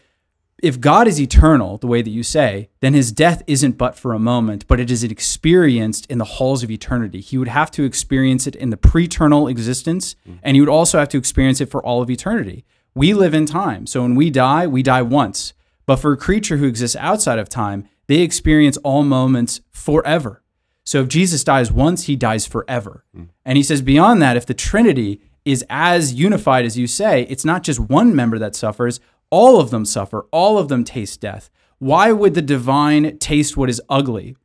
If 0.62 0.80
God 0.80 1.08
is 1.08 1.20
eternal, 1.20 1.78
the 1.80 1.88
way 1.88 2.04
that 2.04 2.12
you 2.12 2.22
say, 2.22 2.70
then 2.80 2.94
his 2.94 3.12
death 3.12 3.42
isn't 3.48 3.78
but 3.78 3.98
for 3.98 4.14
a 4.14 4.20
moment, 4.20 4.68
but 4.68 4.80
it 4.80 4.92
is 4.92 5.04
experienced 5.04 6.06
in 6.06 6.20
the 6.20 6.26
halls 6.26 6.64
of 6.64 6.70
eternity. 6.70 7.22
He 7.22 7.38
would 7.38 7.48
have 7.48 7.72
to 7.72 7.84
experience 7.84 8.46
it 8.46 8.56
in 8.56 8.70
the 8.70 8.78
pre-eternal 8.78 9.48
existence, 9.48 10.16
mm. 10.28 10.38
and 10.44 10.56
he 10.56 10.62
would 10.62 10.70
also 10.70 11.00
have 11.00 11.10
to 11.10 11.18
experience 11.18 11.60
it 11.60 11.72
for 11.72 11.84
all 11.84 12.02
of 12.02 12.10
eternity. 12.10 12.64
We 12.94 13.14
live 13.14 13.34
in 13.34 13.46
time. 13.48 13.88
So 13.88 14.04
when 14.04 14.16
we 14.16 14.30
die, 14.30 14.68
we 14.68 14.84
die 14.84 15.02
once. 15.02 15.54
But 15.88 15.98
for 15.98 16.12
a 16.12 16.18
creature 16.18 16.58
who 16.58 16.68
exists 16.68 16.96
outside 17.00 17.40
of 17.40 17.50
time, 17.50 17.88
they 18.08 18.20
experience 18.20 18.78
all 18.78 19.04
moments 19.04 19.62
forever. 19.72 20.44
So 20.88 21.02
if 21.02 21.10
Jesus 21.10 21.44
dies 21.44 21.70
once, 21.70 22.06
he 22.06 22.16
dies 22.16 22.48
forever. 22.48 23.04
Mm. 23.14 23.28
And 23.44 23.58
he 23.58 23.64
says, 23.64 23.82
beyond 23.82 24.22
that, 24.22 24.38
if 24.38 24.46
the 24.46 24.54
Trinity 24.54 25.20
is 25.44 25.66
as 25.70 26.14
unified 26.14 26.64
as 26.64 26.78
you 26.78 26.88
say, 26.88 27.24
it's 27.24 27.44
not 27.44 27.64
just 27.64 27.78
one 27.78 28.16
member 28.16 28.40
that 28.40 28.56
suffers, 28.56 29.02
all 29.30 29.60
of 29.60 29.70
them 29.70 29.84
suffer, 29.84 30.28
all 30.32 30.58
of 30.58 30.70
them 30.70 30.86
taste 30.86 31.20
death. 31.20 31.50
Why 31.80 32.14
would 32.14 32.36
the 32.36 32.42
divine 32.42 33.18
taste 33.18 33.58
what 33.58 33.70
is 33.70 33.82
ugly? 33.90 34.38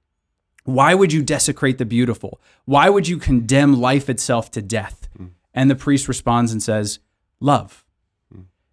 Why 0.65 0.95
would 0.95 1.13
you 1.13 1.23
desecrate 1.23 1.79
the 1.79 1.85
beautiful? 1.85 2.41
Why 2.65 2.91
would 2.91 3.07
you 3.07 3.19
condemn 3.19 3.81
life 3.81 4.11
itself 4.11 4.51
to 4.51 4.61
death? 4.63 5.09
And 5.55 5.71
the 5.71 5.77
priest 5.77 6.09
responds 6.09 6.51
and 6.51 6.61
says, 6.61 6.99
Love. 7.39 7.85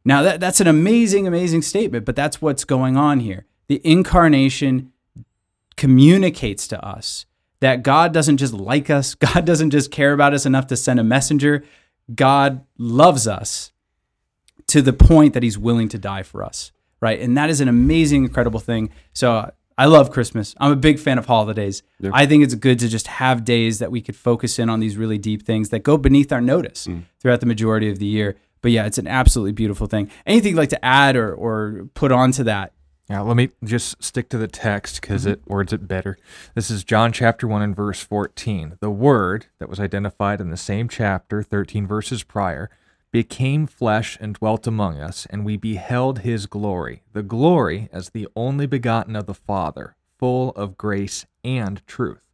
Now, 0.04 0.24
that, 0.24 0.40
that's 0.40 0.60
an 0.60 0.66
amazing, 0.66 1.28
amazing 1.28 1.62
statement, 1.62 2.04
but 2.04 2.16
that's 2.16 2.42
what's 2.42 2.64
going 2.64 2.98
on 2.98 3.20
here. 3.20 3.46
The 3.68 3.80
incarnation 3.84 4.92
communicates 5.76 6.68
to 6.70 6.84
us 6.84 7.28
that 7.62 7.84
God 7.84 8.14
doesn't 8.14 8.38
just 8.38 8.54
like 8.54 8.90
us, 8.90 9.16
God 9.16 9.46
doesn't 9.46 9.72
just 9.72 9.92
care 9.92 10.14
about 10.14 10.34
us 10.34 10.46
enough 10.46 10.68
to 10.68 10.78
send 10.78 11.00
a 11.00 11.04
messenger. 11.04 11.64
God 12.14 12.66
loves 12.78 13.28
us 13.28 13.72
to 14.68 14.82
the 14.82 14.94
point 14.94 15.34
that 15.34 15.44
he's 15.44 15.58
willing 15.58 15.90
to 15.90 15.98
die 15.98 16.24
for 16.24 16.44
us, 16.44 16.72
right? 17.02 17.20
And 17.20 17.38
that 17.38 17.50
is 17.50 17.62
an 17.62 17.68
amazing, 17.68 18.24
incredible 18.24 18.60
thing. 18.60 18.92
So 19.14 19.52
I 19.78 19.86
love 19.86 20.12
Christmas. 20.12 20.56
I'm 20.60 20.72
a 20.72 20.76
big 20.76 21.00
fan 21.00 21.18
of 21.18 21.26
holidays. 21.26 21.84
Yeah. 22.00 22.12
I 22.14 22.26
think 22.26 22.44
it's 22.44 22.54
good 22.54 22.80
to 22.80 22.88
just 22.88 23.08
have 23.08 23.46
days 23.46 23.80
that 23.80 23.92
we 23.92 24.02
could 24.02 24.16
focus 24.16 24.60
in 24.60 24.70
on 24.70 24.80
these 24.80 24.98
really 24.98 25.18
deep 25.18 25.44
things 25.46 25.70
that 25.70 25.84
go 25.84 25.98
beneath 25.98 26.32
our 26.32 26.42
notice 26.42 26.86
mm. 26.86 27.04
throughout 27.20 27.40
the 27.40 27.46
majority 27.46 27.90
of 27.90 27.98
the 27.98 28.06
year. 28.06 28.36
But 28.62 28.72
yeah, 28.72 28.86
it's 28.86 28.98
an 28.98 29.08
absolutely 29.08 29.54
beautiful 29.54 29.88
thing. 29.88 30.12
Anything 30.26 30.52
you'd 30.52 30.58
like 30.58 30.70
to 30.70 30.86
add 30.86 31.16
or, 31.16 31.34
or 31.34 31.88
put 31.94 32.12
onto 32.12 32.44
that? 32.44 32.74
Yeah, 33.10 33.22
let 33.22 33.38
me 33.38 33.50
just 33.64 34.04
stick 34.04 34.30
to 34.30 34.38
the 34.38 34.48
text 34.48 35.02
because 35.02 35.24
mm-hmm. 35.24 35.32
it 35.32 35.48
words 35.48 35.74
it 35.74 35.88
better. 35.88 36.16
This 36.54 36.70
is 36.70 36.84
John 36.84 37.12
chapter 37.12 37.48
1 37.48 37.64
and 37.64 37.76
verse 37.76 38.02
14. 38.04 38.78
The 38.80 38.92
Word 38.92 39.48
that 39.58 39.68
was 39.68 39.80
identified 39.80 40.40
in 40.40 40.52
the 40.52 40.58
same 40.58 40.88
chapter, 40.88 41.42
13 41.42 41.88
verses 41.88 42.22
prior, 42.22 42.70
became 43.12 43.66
flesh 43.66 44.16
and 44.22 44.36
dwelt 44.36 44.68
among 44.68 45.00
us, 45.00 45.26
and 45.32 45.44
we 45.44 45.58
beheld 45.58 46.20
his 46.20 46.46
glory, 46.46 47.02
the 47.14 47.24
glory 47.24 47.90
as 47.92 48.10
the 48.10 48.28
only 48.36 48.68
begotten 48.68 49.16
of 49.16 49.26
the 49.26 49.34
Father, 49.34 49.96
full 50.20 50.52
of 50.52 50.78
grace 50.78 51.26
and 51.44 51.82
truth. 51.88 52.28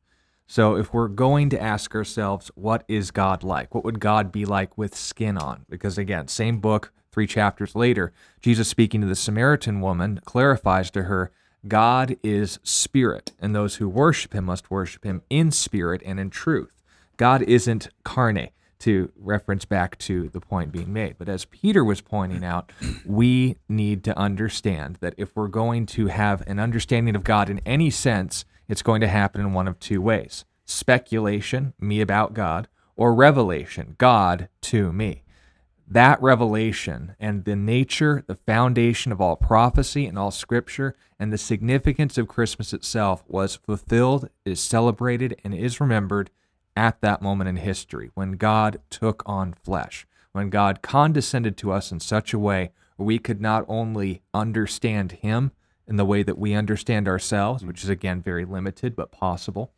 So, 0.46 0.76
if 0.76 0.94
we're 0.94 1.08
going 1.08 1.50
to 1.52 1.62
ask 1.62 1.96
ourselves, 1.96 2.52
what 2.54 2.84
is 2.90 3.12
God 3.12 3.44
like? 3.44 3.74
What 3.74 3.86
would 3.86 4.02
God 4.02 4.30
be 4.30 4.44
like 4.44 4.78
with 4.78 4.94
skin 4.94 5.38
on? 5.38 5.66
Because 5.70 5.98
again, 5.98 6.28
same 6.28 6.60
book, 6.60 6.92
three 7.16 7.26
chapters 7.26 7.76
later, 7.76 8.12
Jesus 8.42 8.68
speaking 8.68 9.00
to 9.00 9.08
the 9.08 9.16
Samaritan 9.16 9.80
woman 9.80 10.20
clarifies 10.26 10.92
to 10.92 11.04
her, 11.04 11.32
God 11.66 12.18
is 12.22 12.60
spirit, 12.62 13.32
and 13.40 13.56
those 13.56 13.78
who 13.78 13.88
worship 13.88 14.34
him 14.34 14.44
must 14.44 14.70
worship 14.70 15.06
him 15.06 15.22
in 15.30 15.50
spirit 15.52 16.02
and 16.06 16.20
in 16.20 16.30
truth. 16.30 16.84
God 17.16 17.42
isn't 17.44 17.88
carne, 18.04 18.50
to 18.80 19.12
reference 19.16 19.64
back 19.64 19.98
to 20.00 20.28
the 20.28 20.42
point 20.42 20.74
being 20.74 20.92
made. 20.92 21.18
But 21.18 21.30
as 21.30 21.46
Peter 21.46 21.86
was 21.86 22.02
pointing 22.02 22.44
out, 22.44 22.74
we 23.06 23.56
need 23.70 24.04
to 24.04 24.18
understand 24.18 24.98
that 25.00 25.16
if 25.18 25.34
we're 25.38 25.48
going 25.48 25.86
to 25.88 26.08
have 26.08 26.46
an 26.46 26.60
understanding 26.60 27.16
of 27.16 27.24
God 27.24 27.50
in 27.50 27.62
any 27.66 27.90
sense, 27.90 28.44
it's 28.68 28.82
going 28.82 29.00
to 29.00 29.08
happen 29.08 29.40
in 29.40 29.54
one 29.54 29.70
of 29.70 29.80
two 29.80 30.02
ways 30.02 30.44
speculation, 30.66 31.74
me 31.80 32.02
about 32.02 32.34
God, 32.34 32.68
or 32.98 33.16
revelation, 33.16 33.96
God 33.98 34.50
to 34.62 34.92
me. 34.92 35.24
That 35.88 36.22
revelation 36.22 37.16
and 37.20 37.46
the 37.46 37.56
nature, 37.56 38.24
the 38.26 38.36
foundation 38.36 39.12
of 39.12 39.22
all 39.22 39.36
prophecy 39.36 40.08
and 40.08 40.18
all 40.18 40.32
scripture, 40.32 40.96
and 41.20 41.32
the 41.32 41.38
significance 41.38 42.18
of 42.18 42.28
Christmas 42.28 42.74
itself 42.74 43.24
was 43.28 43.56
fulfilled, 43.56 44.30
is 44.46 44.60
celebrated, 44.60 45.40
and 45.44 45.54
is 45.54 45.80
remembered 45.80 46.32
at 46.76 47.02
that 47.02 47.22
moment 47.22 47.50
in 47.50 47.58
history 47.58 48.10
when 48.16 48.34
God 48.34 48.82
took 48.90 49.22
on 49.26 49.54
flesh, 49.54 50.08
when 50.32 50.50
God 50.50 50.82
condescended 50.82 51.56
to 51.58 51.72
us 51.72 51.92
in 51.92 52.00
such 52.00 52.34
a 52.34 52.40
way 52.40 52.72
we 52.98 53.20
could 53.20 53.42
not 53.42 53.64
only 53.68 54.22
understand 54.34 55.14
Him 55.14 55.52
in 55.88 55.98
the 55.98 56.06
way 56.06 56.24
that 56.24 56.38
we 56.38 56.54
understand 56.54 57.08
ourselves, 57.08 57.64
which 57.64 57.84
is 57.84 57.90
again 57.90 58.22
very 58.22 58.46
limited 58.46 58.96
but 58.96 59.12
possible, 59.12 59.72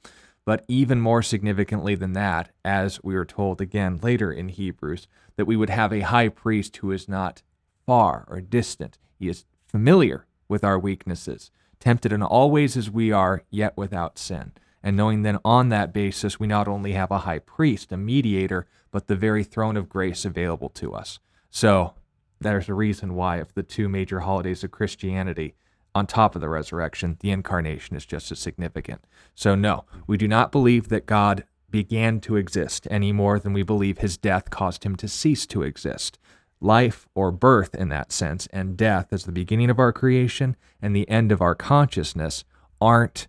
but 0.46 0.64
even 0.68 1.02
more 1.02 1.22
significantly 1.22 1.96
than 1.96 2.14
that, 2.14 2.52
as 2.64 3.04
we 3.04 3.16
are 3.16 3.26
told 3.26 3.60
again 3.60 4.00
later 4.02 4.32
in 4.32 4.48
Hebrews, 4.48 5.08
that 5.38 5.46
we 5.46 5.56
would 5.56 5.70
have 5.70 5.94
a 5.94 6.02
high 6.02 6.28
priest 6.30 6.78
who 6.78 6.92
is 6.92 7.08
not 7.08 7.42
far 7.86 8.26
or 8.28 8.42
distant. 8.42 8.98
He 9.18 9.30
is 9.30 9.46
familiar 9.66 10.26
with 10.50 10.64
our 10.64 10.78
weaknesses, 10.78 11.52
tempted 11.80 12.12
in 12.12 12.22
all 12.22 12.52
ways 12.52 12.76
as 12.76 12.92
we 12.92 13.12
are, 13.12 13.44
yet 13.50 13.78
without 13.78 14.18
sin. 14.18 14.52
And 14.84 14.96
knowing 14.96 15.22
then 15.22 15.40
on 15.44 15.70
that 15.70 15.94
basis, 15.94 16.40
we 16.40 16.48
not 16.48 16.68
only 16.68 16.94
have 16.94 17.12
a 17.12 17.20
high 17.20 17.40
priest, 17.40 17.92
a 17.92 17.98
mediator, 17.98 18.68
but 18.92 19.08
the 19.08 19.16
very 19.16 19.44
throne 19.44 19.78
of 19.78 19.90
grace 19.90 20.26
available 20.26 20.70
to 20.70 20.94
us. 20.94 21.20
So 21.50 21.94
there's 22.40 22.70
a 22.70 22.74
reason 22.74 23.16
why, 23.16 23.38
of 23.38 23.54
the 23.54 23.64
two 23.64 23.90
major 23.90 24.22
holidays 24.22 24.64
of 24.64 24.72
Christianity, 24.72 25.56
on 25.96 26.06
top 26.06 26.36
of 26.36 26.42
the 26.42 26.50
resurrection, 26.50 27.18
the 27.22 27.32
incarnation 27.32 27.96
is 27.96 28.06
just 28.06 28.32
as 28.32 28.40
significant. 28.40 29.04
So, 29.34 29.56
no, 29.56 29.86
we 30.06 30.18
do 30.18 30.28
not 30.28 30.52
believe 30.52 30.90
that 30.90 31.08
God 31.08 31.46
began 31.70 32.20
to 32.22 32.36
exist 32.36 32.88
any 32.90 33.12
more 33.12 33.40
than 33.40 33.54
we 33.54 33.64
believe 33.64 33.98
his 33.98 34.18
death 34.18 34.50
caused 34.50 34.84
him 34.84 34.96
to 34.96 35.08
cease 35.08 35.46
to 35.48 35.64
exist. 35.64 36.18
Life 36.60 37.08
or 37.14 37.32
birth, 37.32 37.76
in 37.76 37.90
that 37.90 38.12
sense, 38.12 38.48
and 38.48 38.78
death 38.78 39.08
as 39.12 39.26
the 39.26 39.32
beginning 39.32 39.70
of 39.70 39.80
our 39.80 39.92
creation 39.92 40.56
and 40.82 40.96
the 40.96 41.08
end 41.10 41.32
of 41.32 41.42
our 41.42 41.56
consciousness 41.56 42.44
aren't, 42.82 43.28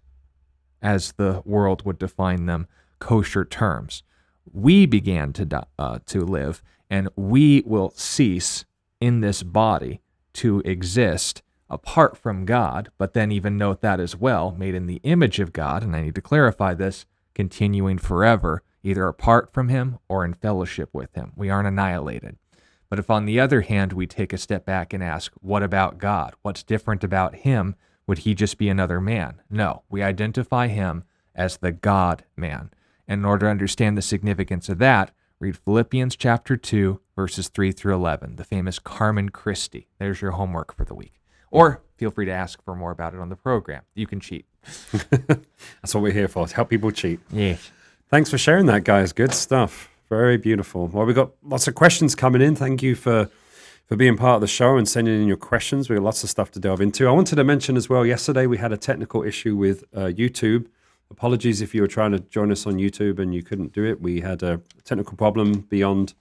as 0.80 1.12
the 1.12 1.42
world 1.44 1.84
would 1.84 1.98
define 1.98 2.46
them, 2.46 2.66
kosher 3.00 3.44
terms. 3.44 4.02
We 4.52 4.86
began 4.86 5.32
to, 5.34 5.44
die, 5.44 5.66
uh, 5.78 5.98
to 6.06 6.20
live, 6.20 6.62
and 6.88 7.08
we 7.16 7.62
will 7.66 7.90
cease 7.96 8.64
in 9.00 9.20
this 9.20 9.42
body 9.42 10.00
to 10.34 10.60
exist 10.64 11.42
apart 11.68 12.16
from 12.16 12.46
God, 12.46 12.90
but 12.96 13.12
then 13.12 13.30
even 13.30 13.58
note 13.58 13.82
that 13.82 14.00
as 14.00 14.16
well, 14.16 14.52
made 14.52 14.74
in 14.74 14.86
the 14.86 15.00
image 15.02 15.38
of 15.38 15.52
God, 15.52 15.82
and 15.82 15.94
I 15.94 16.00
need 16.00 16.14
to 16.14 16.22
clarify 16.22 16.74
this, 16.74 17.04
continuing 17.38 17.98
forever, 17.98 18.64
either 18.82 19.06
apart 19.06 19.52
from 19.52 19.68
Him 19.68 20.00
or 20.08 20.24
in 20.24 20.34
fellowship 20.34 20.90
with 20.92 21.14
Him. 21.14 21.30
We 21.36 21.48
aren't 21.48 21.68
annihilated. 21.68 22.36
But 22.90 22.98
if 22.98 23.10
on 23.10 23.26
the 23.26 23.38
other 23.38 23.60
hand 23.60 23.92
we 23.92 24.08
take 24.08 24.32
a 24.32 24.38
step 24.38 24.66
back 24.66 24.92
and 24.92 25.04
ask, 25.04 25.32
what 25.40 25.62
about 25.62 25.98
God? 25.98 26.34
What's 26.42 26.64
different 26.64 27.04
about 27.04 27.36
Him? 27.36 27.76
Would 28.08 28.18
He 28.18 28.34
just 28.34 28.58
be 28.58 28.68
another 28.68 29.00
man? 29.00 29.40
No, 29.48 29.84
we 29.88 30.02
identify 30.02 30.66
Him 30.66 31.04
as 31.32 31.58
the 31.58 31.70
God 31.70 32.24
man. 32.36 32.72
And 33.06 33.20
in 33.20 33.24
order 33.24 33.46
to 33.46 33.50
understand 33.50 33.96
the 33.96 34.02
significance 34.02 34.68
of 34.68 34.78
that, 34.78 35.12
read 35.38 35.56
Philippians 35.56 36.16
chapter 36.16 36.56
2, 36.56 37.00
verses 37.14 37.46
3 37.46 37.70
through 37.70 37.94
11, 37.94 38.34
the 38.34 38.42
famous 38.42 38.80
Carmen 38.80 39.28
Christi. 39.28 39.86
There's 40.00 40.20
your 40.20 40.32
homework 40.32 40.74
for 40.74 40.84
the 40.84 40.94
week. 40.94 41.20
Or 41.52 41.82
feel 41.96 42.10
free 42.10 42.26
to 42.26 42.32
ask 42.32 42.60
for 42.64 42.74
more 42.74 42.90
about 42.90 43.14
it 43.14 43.20
on 43.20 43.28
the 43.28 43.36
program. 43.36 43.82
You 43.94 44.08
can 44.08 44.18
cheat. 44.18 44.46
That's 45.10 45.94
what 45.94 46.02
we're 46.02 46.12
here 46.12 46.28
for, 46.28 46.46
to 46.46 46.54
help 46.54 46.70
people 46.70 46.90
cheat. 46.90 47.20
Yes. 47.30 47.70
Thanks 48.08 48.30
for 48.30 48.38
sharing 48.38 48.66
that, 48.66 48.84
guys. 48.84 49.12
Good 49.12 49.34
stuff. 49.34 49.90
Very 50.08 50.38
beautiful. 50.38 50.86
Well, 50.86 51.04
we've 51.04 51.14
got 51.14 51.32
lots 51.42 51.68
of 51.68 51.74
questions 51.74 52.14
coming 52.14 52.40
in. 52.40 52.56
Thank 52.56 52.82
you 52.82 52.94
for 52.94 53.28
for 53.88 53.96
being 53.96 54.18
part 54.18 54.34
of 54.34 54.40
the 54.42 54.46
show 54.46 54.76
and 54.76 54.86
sending 54.86 55.20
in 55.20 55.26
your 55.26 55.38
questions. 55.38 55.88
We 55.88 55.96
got 55.96 56.02
lots 56.02 56.22
of 56.22 56.28
stuff 56.28 56.50
to 56.52 56.60
delve 56.60 56.82
into. 56.82 57.08
I 57.08 57.10
wanted 57.10 57.36
to 57.36 57.44
mention 57.44 57.74
as 57.76 57.88
well. 57.88 58.04
Yesterday 58.04 58.46
we 58.46 58.58
had 58.58 58.70
a 58.70 58.76
technical 58.76 59.22
issue 59.22 59.56
with 59.56 59.84
uh, 59.94 60.10
YouTube. 60.12 60.66
Apologies 61.10 61.62
if 61.62 61.74
you 61.74 61.80
were 61.80 61.88
trying 61.88 62.12
to 62.12 62.18
join 62.20 62.52
us 62.52 62.66
on 62.66 62.74
YouTube 62.74 63.18
and 63.18 63.34
you 63.34 63.42
couldn't 63.42 63.72
do 63.72 63.84
it. 63.86 64.02
We 64.02 64.20
had 64.20 64.42
a 64.42 64.60
technical 64.84 65.16
problem 65.16 65.60
beyond 65.70 66.12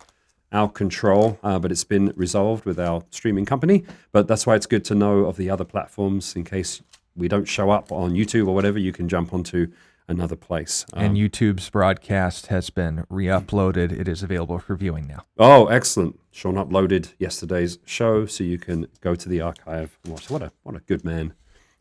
our 0.53 0.69
control, 0.69 1.37
uh, 1.43 1.59
but 1.59 1.73
it's 1.73 1.83
been 1.83 2.13
resolved 2.15 2.63
with 2.63 2.79
our 2.79 3.03
streaming 3.09 3.43
company. 3.45 3.83
But 4.13 4.29
that's 4.29 4.47
why 4.47 4.55
it's 4.55 4.65
good 4.65 4.85
to 4.85 4.95
know 4.95 5.25
of 5.25 5.35
the 5.35 5.49
other 5.49 5.65
platforms 5.65 6.37
in 6.37 6.45
case 6.45 6.81
we 7.17 7.27
don't 7.27 7.45
show 7.45 7.69
up 7.71 7.91
on 7.91 8.11
YouTube 8.11 8.47
or 8.47 8.53
whatever. 8.55 8.77
You 8.79 8.91
can 8.93 9.09
jump 9.09 9.33
onto 9.33 9.67
another 10.07 10.35
place. 10.37 10.85
Um, 10.93 11.03
And 11.03 11.17
YouTube's 11.17 11.69
broadcast 11.69 12.47
has 12.47 12.69
been 12.69 13.03
re 13.09 13.25
uploaded. 13.25 13.91
It 13.91 14.07
is 14.07 14.23
available 14.23 14.59
for 14.59 14.75
viewing 14.75 15.07
now. 15.07 15.23
Oh, 15.37 15.65
excellent! 15.67 16.19
Sean 16.31 16.55
uploaded 16.55 17.13
yesterday's 17.19 17.79
show, 17.85 18.25
so 18.25 18.43
you 18.43 18.57
can 18.57 18.87
go 19.01 19.15
to 19.15 19.27
the 19.27 19.41
archive 19.41 19.97
and 20.03 20.13
watch. 20.13 20.29
What 20.29 20.41
a 20.41 20.51
what 20.63 20.75
a 20.75 20.79
good 20.79 21.03
man 21.03 21.33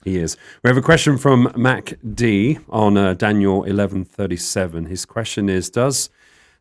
he 0.04 0.16
is. 0.16 0.36
We 0.64 0.68
have 0.68 0.76
a 0.76 0.82
question 0.82 1.18
from 1.18 1.52
Mac 1.56 1.94
D 2.14 2.58
on 2.68 2.96
uh, 2.96 3.14
Daniel 3.14 3.62
eleven 3.64 4.04
thirty 4.04 4.36
seven. 4.36 4.86
His 4.86 5.04
question 5.04 5.48
is: 5.48 5.70
Does 5.70 6.10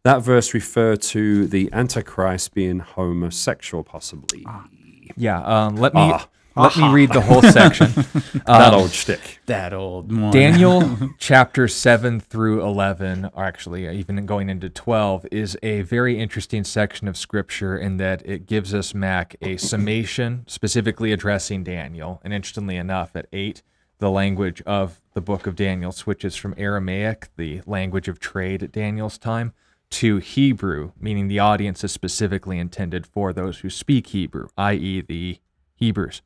that 0.03 0.21
verse 0.21 0.53
refer 0.53 0.95
to 0.97 1.47
the 1.47 1.69
Antichrist 1.73 2.53
being 2.53 2.79
homosexual? 2.79 3.83
Possibly. 3.83 4.45
Yeah. 5.17 5.41
Um, 5.41 5.77
let 5.77 5.93
me 5.93 6.01
Ah. 6.01 6.27
Let 6.55 6.77
me 6.77 6.89
read 6.89 7.11
the 7.11 7.21
whole 7.21 7.41
section. 7.41 7.91
Uh, 8.45 8.59
that 8.59 8.73
old 8.75 8.91
shtick. 8.91 9.39
That 9.47 9.73
old 9.73 10.11
one. 10.11 10.31
Daniel 10.31 10.97
chapter 11.17 11.67
7 11.67 12.19
through 12.19 12.63
11, 12.63 13.31
or 13.33 13.43
actually 13.43 13.87
uh, 13.87 13.91
even 13.91 14.23
going 14.27 14.49
into 14.49 14.69
12, 14.69 15.25
is 15.31 15.57
a 15.63 15.81
very 15.81 16.19
interesting 16.19 16.63
section 16.63 17.07
of 17.07 17.17
scripture 17.17 17.75
in 17.75 17.97
that 17.97 18.21
it 18.23 18.45
gives 18.45 18.73
us, 18.73 18.93
Mac, 18.93 19.35
a 19.41 19.57
summation 19.57 20.43
specifically 20.47 21.11
addressing 21.11 21.63
Daniel. 21.63 22.21
And 22.23 22.33
interestingly 22.33 22.75
enough, 22.75 23.15
at 23.15 23.25
8, 23.33 23.63
the 23.97 24.11
language 24.11 24.61
of 24.63 25.01
the 25.13 25.21
book 25.21 25.47
of 25.47 25.55
Daniel 25.55 25.91
switches 25.91 26.35
from 26.35 26.53
Aramaic, 26.57 27.29
the 27.37 27.61
language 27.65 28.07
of 28.07 28.19
trade 28.19 28.61
at 28.61 28.71
Daniel's 28.71 29.17
time, 29.17 29.53
to 29.91 30.17
Hebrew, 30.17 30.91
meaning 30.99 31.27
the 31.27 31.39
audience 31.39 31.83
is 31.83 31.91
specifically 31.91 32.59
intended 32.59 33.07
for 33.07 33.31
those 33.31 33.59
who 33.59 33.69
speak 33.69 34.07
Hebrew, 34.07 34.49
i.e., 34.57 35.01
the 35.01 35.39
Hebrews. 35.75 36.21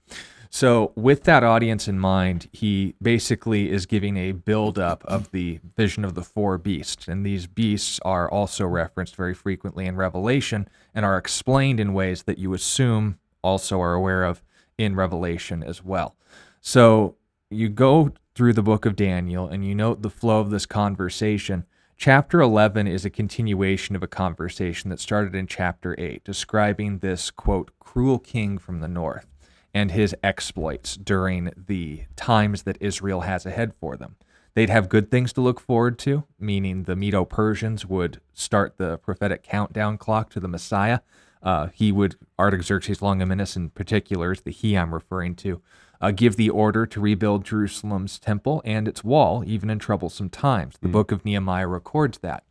So, 0.51 0.93
with 0.95 1.25
that 1.25 1.43
audience 1.43 1.87
in 1.87 1.99
mind, 1.99 2.49
he 2.51 2.95
basically 2.99 3.69
is 3.69 3.85
giving 3.85 4.17
a 4.17 4.31
build-up 4.31 5.05
of 5.05 5.29
the 5.29 5.59
vision 5.77 6.03
of 6.03 6.15
the 6.15 6.23
four 6.23 6.57
beasts. 6.57 7.07
And 7.07 7.23
these 7.23 7.45
beasts 7.45 7.99
are 8.03 8.29
also 8.29 8.65
referenced 8.65 9.15
very 9.15 9.35
frequently 9.35 9.85
in 9.85 9.95
Revelation 9.95 10.67
and 10.95 11.05
are 11.05 11.19
explained 11.19 11.79
in 11.79 11.93
ways 11.93 12.23
that 12.23 12.39
you 12.39 12.55
assume 12.55 13.19
also 13.43 13.79
are 13.79 13.93
aware 13.93 14.23
of 14.23 14.41
in 14.75 14.95
Revelation 14.95 15.61
as 15.61 15.83
well. 15.83 16.15
So, 16.61 17.15
you 17.51 17.69
go 17.69 18.13
through 18.33 18.53
the 18.53 18.63
book 18.63 18.87
of 18.87 18.95
Daniel 18.95 19.47
and 19.47 19.63
you 19.63 19.75
note 19.75 20.01
the 20.01 20.09
flow 20.09 20.39
of 20.39 20.49
this 20.49 20.65
conversation. 20.65 21.65
Chapter 21.95 22.41
11 22.41 22.87
is 22.87 23.05
a 23.05 23.11
continuation 23.11 23.95
of 23.95 24.01
a 24.01 24.07
conversation 24.07 24.89
that 24.89 24.99
started 24.99 25.35
in 25.35 25.45
chapter 25.45 25.95
8, 25.99 26.23
describing 26.23 26.99
this, 26.99 27.29
quote, 27.29 27.69
cruel 27.79 28.17
king 28.17 28.57
from 28.57 28.79
the 28.79 28.87
north 28.87 29.27
and 29.73 29.91
his 29.91 30.15
exploits 30.23 30.97
during 30.97 31.51
the 31.55 32.03
times 32.15 32.63
that 32.63 32.77
Israel 32.79 33.21
has 33.21 33.45
ahead 33.45 33.73
for 33.79 33.95
them. 33.95 34.15
They'd 34.55 34.69
have 34.69 34.89
good 34.89 35.11
things 35.11 35.31
to 35.33 35.41
look 35.41 35.59
forward 35.59 35.99
to, 35.99 36.23
meaning 36.39 36.83
the 36.83 36.95
Medo 36.95 37.23
Persians 37.23 37.85
would 37.85 38.19
start 38.33 38.77
the 38.77 38.97
prophetic 38.97 39.43
countdown 39.43 39.97
clock 39.97 40.29
to 40.31 40.39
the 40.39 40.47
Messiah. 40.47 40.99
Uh, 41.41 41.67
he 41.67 41.91
would, 41.91 42.15
Artaxerxes 42.37 43.01
Longimanus 43.01 43.55
in 43.55 43.69
particular, 43.69 44.31
is 44.31 44.41
the 44.41 44.51
he 44.51 44.75
I'm 44.77 44.93
referring 44.93 45.35
to, 45.35 45.61
uh, 46.01 46.11
give 46.11 46.35
the 46.35 46.49
order 46.49 46.85
to 46.85 46.99
rebuild 46.99 47.45
Jerusalem's 47.45 48.19
temple 48.19 48.61
and 48.65 48.87
its 48.87 49.03
wall, 49.03 49.43
even 49.45 49.69
in 49.69 49.79
troublesome 49.79 50.29
times. 50.29 50.75
The 50.81 50.89
mm. 50.89 50.93
book 50.93 51.11
of 51.11 51.23
Nehemiah 51.23 51.67
records 51.67 52.17
that. 52.19 52.43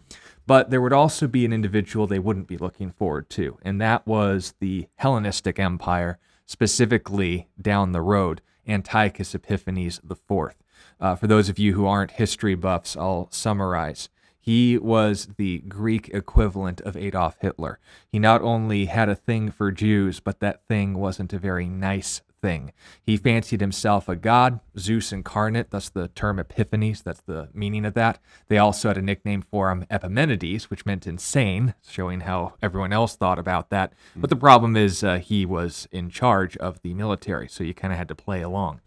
But 0.47 0.71
there 0.71 0.81
would 0.81 0.95
also 0.95 1.27
be 1.27 1.45
an 1.45 1.53
individual 1.53 2.07
they 2.07 2.19
wouldn't 2.19 2.49
be 2.49 2.57
looking 2.57 2.91
forward 2.91 3.29
to, 3.31 3.59
and 3.63 3.81
that 3.83 4.07
was 4.07 4.55
the 4.61 4.89
Hellenistic 4.97 5.59
Empire 5.59 6.19
specifically 6.49 7.47
down 7.61 7.93
the 7.93 8.01
road, 8.01 8.41
Antiochus 8.67 9.35
Epiphanes 9.35 10.01
IV. 10.11 10.55
Uh, 10.99 11.15
for 11.15 11.27
those 11.27 11.49
of 11.49 11.59
you 11.59 11.75
who 11.75 11.87
aren't 11.87 12.13
history 12.13 12.55
buffs, 12.55 12.97
I'll 12.97 13.29
summarize. 13.31 14.09
He 14.41 14.79
was 14.79 15.29
the 15.37 15.59
Greek 15.69 16.09
equivalent 16.09 16.81
of 16.81 16.97
Adolf 16.97 17.37
Hitler. 17.41 17.79
He 18.11 18.19
not 18.19 18.41
only 18.41 18.87
had 18.87 19.11
a 19.11 19.15
thing 19.15 19.51
for 19.51 19.71
Jews, 19.71 20.21
but 20.21 20.41
that 20.41 20.67
thing 20.67 20.95
wasn't 20.95 21.35
a 21.35 21.39
very 21.39 21.69
nice 21.69 22.23
thing. 22.41 22.73
He 23.03 23.17
fancied 23.17 23.61
himself 23.61 24.09
a 24.09 24.17
god, 24.17 24.61
Zeus 24.79 25.13
incarnate, 25.13 25.71
thus 25.71 25.89
the 25.89 26.09
term 26.09 26.39
Epiphanes, 26.39 27.03
that's 27.03 27.21
the 27.21 27.49
meaning 27.53 27.85
of 27.85 27.95
that. 27.95 28.19
They 28.49 28.59
also 28.59 28.89
had 28.89 28.99
a 28.99 29.03
nickname 29.03 29.43
for 29.43 29.71
him, 29.71 29.85
Epimanes, 29.91 30.65
which 30.65 30.87
meant 30.87 31.07
insane, 31.07 31.75
showing 31.89 32.21
how 32.21 32.55
everyone 32.63 32.93
else 32.93 33.17
thought 33.17 33.39
about 33.39 33.71
that. 33.71 33.93
Mm. 34.17 34.23
But 34.23 34.31
the 34.31 34.37
problem 34.37 34.77
is 34.77 35.03
uh, 35.03 35.19
he 35.19 35.45
was 35.45 35.89
in 35.91 36.11
charge 36.11 36.57
of 36.59 36.81
the 36.83 36.95
military, 36.95 37.49
so 37.49 37.65
you 37.65 37.75
kind 37.75 37.93
of 37.93 37.99
had 37.99 38.09
to 38.09 38.15
play 38.15 38.43
along. 38.43 38.81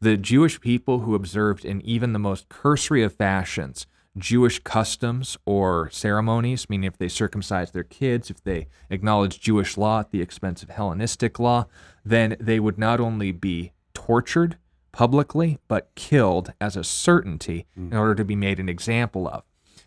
The 0.00 0.16
Jewish 0.16 0.60
people 0.60 1.00
who 1.00 1.14
observed 1.14 1.64
in 1.64 1.80
even 1.82 2.12
the 2.12 2.18
most 2.18 2.48
cursory 2.48 3.02
of 3.04 3.14
fashions 3.14 3.86
Jewish 4.16 4.58
customs 4.58 5.38
or 5.46 5.88
ceremonies, 5.90 6.68
meaning 6.68 6.86
if 6.86 6.98
they 6.98 7.08
circumcised 7.08 7.72
their 7.72 7.82
kids, 7.82 8.30
if 8.30 8.42
they 8.44 8.68
acknowledged 8.90 9.42
Jewish 9.42 9.76
law 9.76 10.00
at 10.00 10.10
the 10.10 10.20
expense 10.20 10.62
of 10.62 10.70
Hellenistic 10.70 11.38
law, 11.38 11.66
then 12.04 12.36
they 12.38 12.60
would 12.60 12.78
not 12.78 13.00
only 13.00 13.32
be 13.32 13.72
tortured 13.94 14.58
publicly, 14.92 15.58
but 15.68 15.94
killed 15.94 16.52
as 16.60 16.76
a 16.76 16.84
certainty 16.84 17.66
mm. 17.78 17.90
in 17.90 17.96
order 17.96 18.14
to 18.14 18.24
be 18.24 18.36
made 18.36 18.60
an 18.60 18.68
example 18.68 19.26
of. 19.26 19.44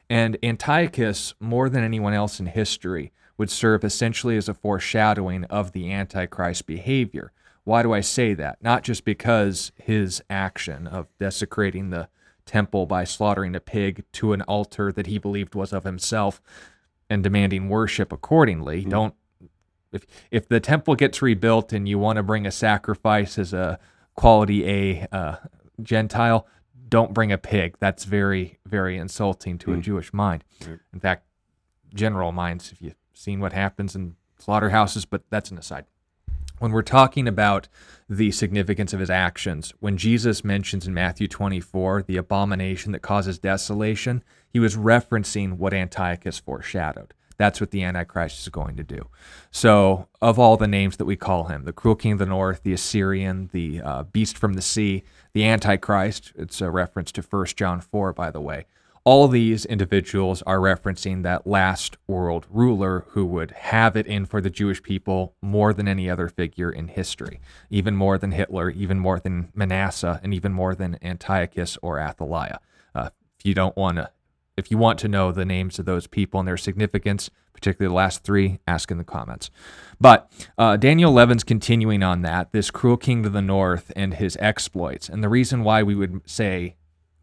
And 0.10 0.38
Antiochus, 0.44 1.34
more 1.40 1.70
than 1.70 1.84
anyone 1.84 2.14
else 2.14 2.40
in 2.40 2.48
history, 2.48 3.12
would 3.38 3.52
serve 3.52 3.84
essentially 3.84 4.38
as 4.38 4.50
a 4.50 4.54
foreshadowing 4.54 5.44
of 5.46 5.72
the 5.72 5.92
Antichrist 5.92 6.66
behavior. 6.66 7.32
Why 7.64 7.84
do 7.84 7.94
I 7.94 8.02
say 8.02 8.34
that? 8.36 8.62
Not 8.62 8.84
just 8.84 9.04
because 9.06 9.72
his 9.76 10.24
action 10.30 10.88
of 10.88 11.08
desecrating 11.20 11.90
the 11.90 12.08
temple 12.46 12.86
by 12.86 13.04
slaughtering 13.04 13.56
a 13.56 13.60
pig 13.60 14.04
to 14.14 14.34
an 14.34 14.42
altar 14.44 14.92
that 14.92 15.08
he 15.08 15.18
believed 15.18 15.56
was 15.56 15.74
of 15.74 15.84
himself 15.84 16.42
and 17.10 17.24
demanding 17.24 17.70
worship 17.70 18.12
accordingly. 18.12 18.82
Mm-hmm. 18.82 18.90
Don't 18.90 19.16
if 19.92 20.06
if 20.32 20.48
the 20.48 20.60
temple 20.60 20.96
gets 20.96 21.22
rebuilt 21.22 21.74
and 21.74 21.88
you 21.88 21.98
want 21.98 22.18
to 22.18 22.24
bring 22.24 22.46
a 22.46 22.52
sacrifice 22.52 23.38
as 23.38 23.54
a 23.54 23.80
quality 24.16 24.68
A 24.68 25.08
uh, 25.12 25.36
Gentile, 25.82 26.48
don't 26.90 27.14
bring 27.14 27.32
a 27.32 27.38
pig. 27.38 27.78
That's 27.80 28.04
very 28.04 28.60
very 28.66 28.98
insulting 28.98 29.58
to 29.60 29.72
mm. 29.72 29.78
a 29.78 29.82
Jewish 29.82 30.14
mind. 30.14 30.44
In 30.94 31.00
fact, 31.00 31.26
general 31.94 32.32
minds, 32.32 32.72
if 32.72 32.82
you've 32.82 32.96
seen 33.14 33.40
what 33.40 33.54
happens 33.54 33.96
in 33.96 34.16
slaughterhouses, 34.38 35.06
but 35.06 35.24
that's 35.30 35.52
an 35.52 35.58
aside 35.58 35.86
when 36.60 36.72
we're 36.72 36.82
talking 36.82 37.28
about 37.28 37.68
the 38.10 38.32
significance 38.32 38.94
of 38.94 39.00
his 39.00 39.10
actions, 39.10 39.74
when 39.80 39.98
Jesus 39.98 40.44
mentions 40.44 40.88
in 40.88 40.94
Matthew 40.94 41.28
24 41.28 42.04
the 42.04 42.18
abomination 42.18 42.92
that 42.92 43.02
causes 43.02 43.40
desolation, 43.40 44.24
he 44.50 44.60
was 44.60 44.76
referencing 44.76 45.54
what 45.54 45.74
Antiochus 45.74 46.40
foreshadowed. 46.40 47.14
That's 47.38 47.60
what 47.60 47.72
the 47.72 47.84
Antichrist 47.84 48.40
is 48.40 48.50
going 48.50 48.78
to 48.78 48.84
do. 48.84 49.10
So, 49.52 50.08
of 50.22 50.40
all 50.40 50.56
the 50.56 50.68
names 50.68 50.96
that 50.98 51.06
we 51.06 51.18
call 51.18 51.46
him, 51.46 51.66
the 51.66 51.74
cruel 51.74 51.96
king 51.96 52.14
of 52.14 52.20
the 52.20 52.26
north, 52.26 52.64
the 52.64 52.72
Assyrian, 52.72 53.50
the 53.52 53.82
uh, 53.82 54.04
beast 54.04 54.38
from 54.38 54.54
the 54.54 54.62
sea, 54.62 55.04
the 55.34 55.44
Antichrist, 55.44 56.32
it's 56.38 56.62
a 56.62 56.72
reference 56.72 57.12
to 57.12 57.22
1 57.22 57.46
John 57.48 57.82
4, 57.82 58.14
by 58.14 58.32
the 58.32 58.40
way 58.40 58.66
all 59.06 59.28
these 59.28 59.66
individuals 59.66 60.42
are 60.48 60.58
referencing 60.58 61.22
that 61.22 61.46
last 61.46 61.96
world 62.08 62.48
ruler 62.50 63.06
who 63.10 63.24
would 63.24 63.52
have 63.52 63.96
it 63.96 64.08
in 64.08 64.26
for 64.26 64.42
the 64.42 64.50
Jewish 64.50 64.82
people 64.82 65.36
more 65.44 65.74
than 65.74 65.88
any 65.88 66.10
other 66.10 66.28
figure 66.28 66.72
in 66.72 66.88
history, 66.88 67.40
even 67.70 67.96
more 67.96 68.18
than 68.18 68.32
Hitler, 68.32 68.72
even 68.72 69.00
more 69.00 69.20
than 69.20 69.52
Manasseh, 69.54 70.20
and 70.24 70.34
even 70.34 70.52
more 70.52 70.74
than 70.74 70.98
Antiochus 71.04 71.78
or 71.84 72.00
Athaliah. 72.00 72.60
Uh, 72.96 73.12
if 73.38 73.46
you 73.46 73.54
don't 73.54 73.78
want 73.78 73.98
to, 73.98 74.10
if 74.58 74.72
you 74.72 74.80
want 74.80 74.98
to 75.00 75.08
know 75.08 75.32
the 75.32 75.46
names 75.46 75.78
of 75.78 75.86
those 75.86 76.08
people 76.08 76.40
and 76.40 76.48
their 76.48 76.58
significance, 76.58 77.30
particularly 77.54 77.92
the 77.92 77.96
last 77.96 78.24
three, 78.24 78.60
ask 78.68 78.90
in 78.90 78.98
the 78.98 79.04
comments. 79.04 79.52
But 80.02 80.32
uh, 80.58 80.78
Daniel 80.78 81.14
11's 81.14 81.44
continuing 81.44 82.02
on 82.02 82.24
that, 82.24 82.54
this 82.54 82.72
cruel 82.72 82.98
king 82.98 83.22
to 83.22 83.30
the 83.30 83.42
north 83.42 83.92
and 83.96 84.16
his 84.16 84.36
exploits. 84.40 85.10
And 85.10 85.24
the 85.24 85.30
reason 85.30 85.64
why 85.64 85.84
we 85.84 85.94
would 85.94 86.22
say 86.26 86.76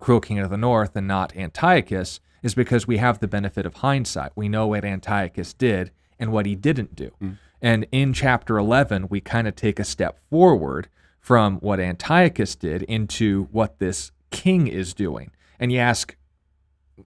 cruel 0.03 0.21
king 0.21 0.41
of 0.41 0.51
the 0.51 0.57
north 0.57 0.97
and 0.97 1.07
not 1.07 1.35
Antiochus 1.37 2.21
is 2.43 2.57
because 2.57 2.89
we 2.89 2.97
have 2.97 3.21
the 3.21 3.29
benefit 3.29 3.65
of 3.65 3.75
hindsight. 3.77 4.33
We 4.35 4.49
know 4.49 4.67
what 4.67 4.85
Antiochus 4.85 5.55
did 5.55 5.93
and 6.19 6.33
what 6.33 6.45
he 6.45 6.57
didn't 6.57 6.97
do. 6.97 7.13
Mm. 7.23 7.39
And 7.63 7.87
in 7.93 8.13
chapter 8.13 8.59
11, 8.59 9.07
we 9.09 9.21
kind 9.21 9.47
of 9.47 9.55
take 9.55 9.79
a 9.79 9.85
step 9.85 10.19
forward 10.29 10.89
from 11.21 11.59
what 11.59 11.79
Antiochus 11.79 12.57
did 12.57 12.83
into 12.83 13.45
what 13.53 13.79
this 13.79 14.11
king 14.33 14.67
is 14.67 14.93
doing. 14.93 15.31
And 15.61 15.71
you 15.71 15.79
ask, 15.79 16.17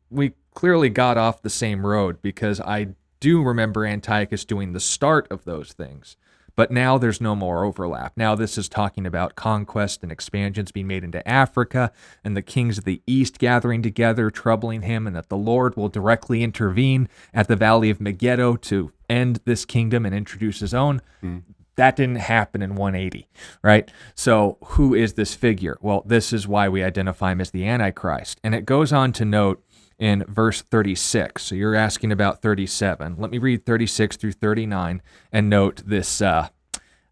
we 0.09 0.33
clearly 0.55 0.89
got 0.89 1.19
off 1.19 1.43
the 1.43 1.51
same 1.51 1.87
road 1.87 2.23
because 2.23 2.63
I 2.63 2.89
do 3.21 3.43
remember 3.43 3.85
Antiochus 3.85 4.47
doing 4.47 4.73
the 4.73 4.81
start 4.81 5.29
of 5.31 5.45
those 5.45 5.75
things. 5.75 6.17
But 6.57 6.71
now 6.71 6.97
there's 6.97 7.21
no 7.21 7.37
more 7.37 7.65
overlap. 7.65 8.15
Now 8.17 8.35
this 8.35 8.57
is 8.57 8.69
talking 8.69 9.07
about 9.07 9.37
conquest 9.37 10.03
and 10.03 10.11
expansions 10.11 10.73
being 10.73 10.87
made 10.87 11.05
into 11.05 11.27
Africa 11.29 11.93
and 12.25 12.37
the 12.37 12.43
kings 12.43 12.79
of 12.79 12.85
the 12.85 13.03
east 13.07 13.39
gathering 13.39 13.83
together, 13.83 14.31
troubling 14.31 14.83
him, 14.83 15.07
and 15.07 15.15
that 15.15 15.29
the 15.29 15.37
Lord 15.37 15.77
will 15.77 15.91
directly 15.91 16.43
intervene 16.43 17.09
at 17.35 17.47
the 17.47 17.57
valley 17.57 17.91
of 17.91 18.01
Megiddo 18.01 18.57
to 18.57 18.93
end 19.09 19.41
this 19.45 19.65
kingdom 19.65 20.07
and 20.07 20.15
introduce 20.15 20.61
his 20.61 20.73
own. 20.73 21.03
Mm. 21.23 21.43
That 21.77 21.95
didn't 21.95 22.17
happen 22.17 22.63
in 22.63 22.75
180, 22.75 23.29
right? 23.63 23.91
So, 24.15 24.57
who 24.65 24.95
is 24.95 25.13
this 25.13 25.35
figure? 25.35 25.77
Well, 25.83 26.03
this 26.07 26.33
is 26.33 26.49
why 26.49 26.71
we 26.71 26.83
identify 26.83 27.33
him 27.33 27.41
as 27.43 27.51
the 27.51 27.67
Antichrist. 27.67 28.41
And 28.43 28.55
it 28.55 28.65
goes 28.65 28.95
on 28.95 29.13
to 29.13 29.27
note 29.27 29.63
in 29.99 30.25
verse 30.29 30.63
36. 30.63 31.43
So 31.43 31.55
you're 31.55 31.75
asking 31.75 32.13
about 32.13 32.43
37. 32.43 33.17
Let 33.19 33.31
me 33.31 33.39
read 33.39 33.65
36 33.65 34.17
through 34.17 34.33
39 34.33 35.03
and 35.33 35.51
note 35.51 35.83
this, 35.87 36.21
uh, 36.21 36.49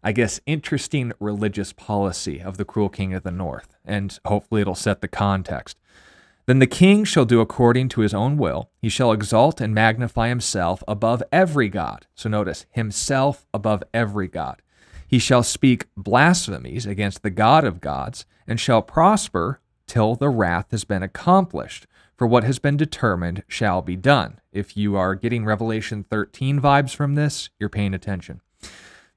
I 0.03 0.11
guess, 0.11 0.39
interesting 0.45 1.11
religious 1.19 1.73
policy 1.73 2.41
of 2.41 2.57
the 2.57 2.65
cruel 2.65 2.89
king 2.89 3.13
of 3.13 3.23
the 3.23 3.31
north, 3.31 3.75
and 3.83 4.17
hopefully 4.25 4.61
it'll 4.61 4.75
set 4.75 5.01
the 5.01 5.07
context. 5.07 5.77
Then 6.45 6.59
the 6.59 6.67
king 6.67 7.05
shall 7.05 7.25
do 7.25 7.41
according 7.41 7.89
to 7.89 8.01
his 8.01 8.13
own 8.13 8.37
will. 8.37 8.69
He 8.79 8.89
shall 8.89 9.11
exalt 9.11 9.59
and 9.59 9.73
magnify 9.73 10.29
himself 10.29 10.83
above 10.87 11.23
every 11.31 11.69
God. 11.69 12.05
So 12.13 12.29
notice, 12.29 12.67
himself 12.69 13.47
above 13.51 13.83
every 13.95 14.27
God. 14.27 14.61
He 15.07 15.17
shall 15.17 15.41
speak 15.41 15.87
blasphemies 15.97 16.85
against 16.85 17.23
the 17.23 17.31
God 17.31 17.63
of 17.63 17.81
gods, 17.81 18.25
and 18.47 18.59
shall 18.59 18.83
prosper 18.83 19.59
till 19.87 20.15
the 20.15 20.29
wrath 20.29 20.69
has 20.69 20.83
been 20.83 21.03
accomplished 21.03 21.87
for 22.17 22.25
what 22.27 22.43
has 22.43 22.59
been 22.59 22.77
determined 22.77 23.43
shall 23.47 23.81
be 23.81 23.95
done. 23.95 24.39
If 24.51 24.77
you 24.77 24.95
are 24.95 25.15
getting 25.15 25.45
Revelation 25.45 26.03
13 26.09 26.61
vibes 26.61 26.95
from 26.95 27.15
this, 27.15 27.49
you're 27.59 27.69
paying 27.69 27.93
attention. 27.93 28.41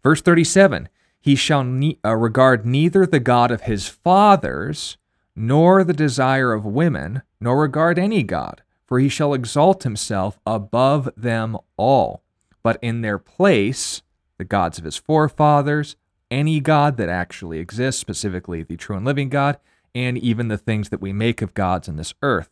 Verse 0.02 0.20
37 0.22 0.88
He 1.20 1.34
shall 1.36 1.64
ne- 1.64 1.98
uh, 2.04 2.16
regard 2.16 2.66
neither 2.66 3.06
the 3.06 3.20
God 3.20 3.50
of 3.50 3.62
his 3.62 3.88
fathers, 3.88 4.96
nor 5.36 5.84
the 5.84 5.92
desire 5.92 6.52
of 6.52 6.64
women, 6.64 7.22
nor 7.40 7.60
regard 7.60 7.98
any 7.98 8.22
God. 8.22 8.62
for 8.86 8.98
he 8.98 9.08
shall 9.10 9.34
exalt 9.34 9.82
himself 9.82 10.38
above 10.46 11.10
them 11.14 11.58
all. 11.76 12.22
But 12.62 12.78
in 12.80 13.02
their 13.02 13.18
place, 13.18 14.00
the 14.38 14.44
gods 14.44 14.78
of 14.78 14.84
his 14.84 14.96
forefathers, 14.96 15.94
any 16.30 16.58
God 16.58 16.96
that 16.96 17.10
actually 17.10 17.58
exists, 17.58 18.00
specifically 18.00 18.62
the 18.62 18.78
true 18.78 18.96
and 18.96 19.04
living 19.04 19.28
God, 19.28 19.58
and 19.94 20.16
even 20.16 20.48
the 20.48 20.56
things 20.56 20.88
that 20.88 21.02
we 21.02 21.12
make 21.12 21.42
of 21.42 21.52
gods 21.52 21.86
in 21.86 21.96
this 21.96 22.14
earth. 22.22 22.48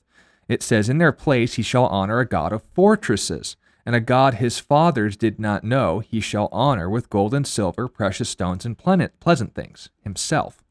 It 0.49 0.63
says, 0.63 0.89
In 0.89 0.99
their 0.99 1.13
place 1.13 1.55
he 1.55 1.63
shall 1.63 1.87
honor 1.87 2.21
a 2.21 2.27
God 2.27 2.53
of 2.53 2.63
fortresses, 2.75 3.57
and 3.85 3.95
a 3.95 4.01
God 4.01 4.35
his 4.35 4.59
fathers 4.59 5.17
did 5.17 5.39
not 5.39 5.65
know 5.65 6.01
he 6.01 6.21
shall 6.21 6.49
honor 6.51 6.91
with 6.91 7.11
gold 7.11 7.35
and 7.35 7.47
silver, 7.47 7.89
precious 7.89 8.29
stones, 8.29 8.65
and 8.65 8.77
pleasant 8.77 9.55
things 9.55 9.91
himself. 10.03 10.63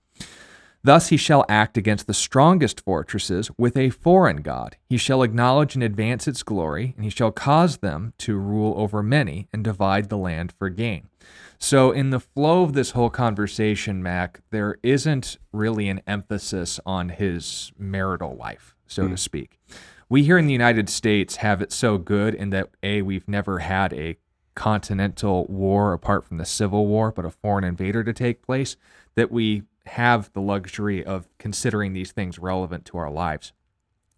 Thus 0.86 1.08
he 1.08 1.18
shall 1.18 1.46
act 1.50 1.78
against 1.78 2.06
the 2.06 2.14
strongest 2.14 2.80
fortresses 2.82 3.50
with 3.58 3.76
a 3.76 3.90
foreign 3.90 4.44
God. 4.44 4.78
He 4.88 4.98
shall 4.98 5.24
acknowledge 5.24 5.74
and 5.74 5.84
advance 5.84 6.28
its 6.28 6.44
glory, 6.44 6.94
and 6.96 7.04
he 7.04 7.10
shall 7.10 7.32
cause 7.32 7.78
them 7.78 8.14
to 8.20 8.38
rule 8.38 8.76
over 8.78 9.02
many 9.02 9.48
and 9.52 9.64
divide 9.64 10.10
the 10.10 10.18
land 10.18 10.52
for 10.52 10.70
gain. 10.70 11.10
So, 11.58 11.92
in 11.92 12.12
the 12.12 12.20
flow 12.20 12.62
of 12.62 12.74
this 12.74 12.92
whole 12.92 13.10
conversation, 13.10 14.04
Mac, 14.04 14.42
there 14.52 14.78
isn't 14.84 15.40
really 15.52 15.90
an 15.90 16.02
emphasis 16.06 16.80
on 16.86 17.10
his 17.10 17.72
marital 17.80 18.36
life, 18.36 18.75
so 18.88 19.04
mm. 19.04 19.12
to 19.12 19.18
speak. 19.18 19.60
We 20.08 20.24
here 20.24 20.38
in 20.38 20.46
the 20.46 20.54
United 20.54 20.90
States 20.90 21.38
have 21.38 21.62
it 21.62 21.72
so 21.72 21.98
good 21.98 22.36
in 22.36 22.52
that, 22.52 22.70
A, 22.84 23.02
we've 23.02 23.28
never 23.28 23.60
had 23.60 23.92
a 23.94 24.18
continental 24.54 25.46
war 25.48 25.94
apart 25.94 26.24
from 26.24 26.38
the 26.38 26.46
Civil 26.46 26.88
War, 26.88 27.12
but 27.12 27.26
a 27.26 27.32
foreign 27.32 27.64
invader 27.64 28.04
to 28.04 28.14
take 28.14 28.42
place, 28.42 28.78
that 29.16 29.32
we 29.32 29.64
have 29.88 30.32
the 30.34 30.42
luxury 30.42 31.04
of 31.04 31.28
considering 31.38 31.94
these 31.94 32.12
things 32.12 32.40
relevant 32.40 32.86
to 32.86 32.98
our 32.98 33.12
lives, 33.12 33.52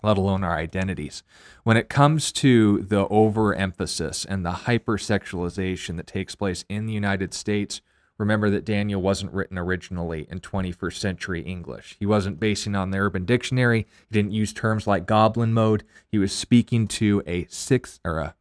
let 0.04 0.18
alone 0.18 0.44
our 0.44 0.56
identities. 0.56 1.24
When 1.64 1.78
it 1.78 1.90
comes 1.90 2.32
to 2.34 2.80
the 2.80 3.08
overemphasis 3.08 4.26
and 4.26 4.46
the 4.46 4.52
hypersexualization 4.52 5.98
that 5.98 6.08
takes 6.08 6.36
place 6.36 6.64
in 6.70 6.86
the 6.86 6.94
United 6.94 7.34
States, 7.34 7.82
remember 8.18 8.50
that 8.50 8.66
Daniel 8.66 9.02
wasn't 9.02 9.34
written 9.34 9.58
originally 9.58 10.28
in 10.30 10.40
21st 10.40 10.98
century 10.98 11.42
English. 11.42 11.96
He 12.00 12.06
wasn't 12.06 12.40
basing 12.40 12.76
on 12.76 12.92
the 12.92 12.98
Urban 12.98 13.26
Dictionary. 13.26 13.88
He 14.10 14.14
didn't 14.14 14.32
use 14.32 14.54
terms 14.54 14.88
like 14.88 15.06
goblin 15.06 15.54
mode. 15.54 15.84
He 16.08 16.18
was 16.18 16.32
speaking 16.32 16.88
to 16.90 17.24
a 17.28 17.46
sixth 17.46 18.00
or 18.04 18.20
a 18.20 18.36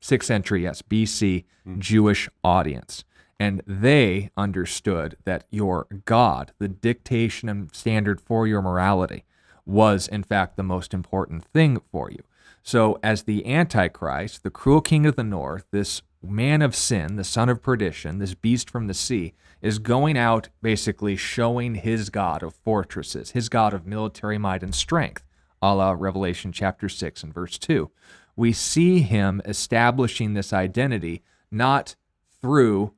sixth 0.00 0.28
century, 0.28 0.64
yes, 0.64 0.82
BC 0.82 1.44
mm. 1.66 1.78
Jewish 1.78 2.28
audience. 2.44 3.04
And 3.40 3.62
they 3.66 4.30
understood 4.36 5.16
that 5.24 5.44
your 5.50 5.86
God, 6.04 6.52
the 6.58 6.68
dictation 6.68 7.48
and 7.48 7.74
standard 7.74 8.20
for 8.20 8.46
your 8.46 8.62
morality, 8.62 9.24
was 9.64 10.08
in 10.08 10.24
fact 10.24 10.56
the 10.56 10.62
most 10.62 10.92
important 10.92 11.44
thing 11.44 11.80
for 11.92 12.10
you. 12.10 12.22
So, 12.68 12.98
as 13.02 13.22
the 13.22 13.46
Antichrist, 13.46 14.42
the 14.42 14.50
cruel 14.50 14.82
king 14.82 15.06
of 15.06 15.16
the 15.16 15.24
north, 15.24 15.64
this 15.70 16.02
man 16.22 16.60
of 16.60 16.76
sin, 16.76 17.16
the 17.16 17.24
son 17.24 17.48
of 17.48 17.62
perdition, 17.62 18.18
this 18.18 18.34
beast 18.34 18.68
from 18.68 18.88
the 18.88 18.92
sea, 18.92 19.32
is 19.62 19.78
going 19.78 20.18
out 20.18 20.50
basically 20.60 21.16
showing 21.16 21.76
his 21.76 22.10
God 22.10 22.42
of 22.42 22.52
fortresses, 22.52 23.30
his 23.30 23.48
God 23.48 23.72
of 23.72 23.86
military 23.86 24.36
might 24.36 24.62
and 24.62 24.74
strength, 24.74 25.24
a 25.62 25.74
la 25.74 25.92
Revelation 25.92 26.52
chapter 26.52 26.90
6 26.90 27.22
and 27.22 27.32
verse 27.32 27.56
2. 27.56 27.90
We 28.36 28.52
see 28.52 29.00
him 29.00 29.40
establishing 29.46 30.34
this 30.34 30.52
identity 30.52 31.22
not 31.50 31.96
through 32.42 32.92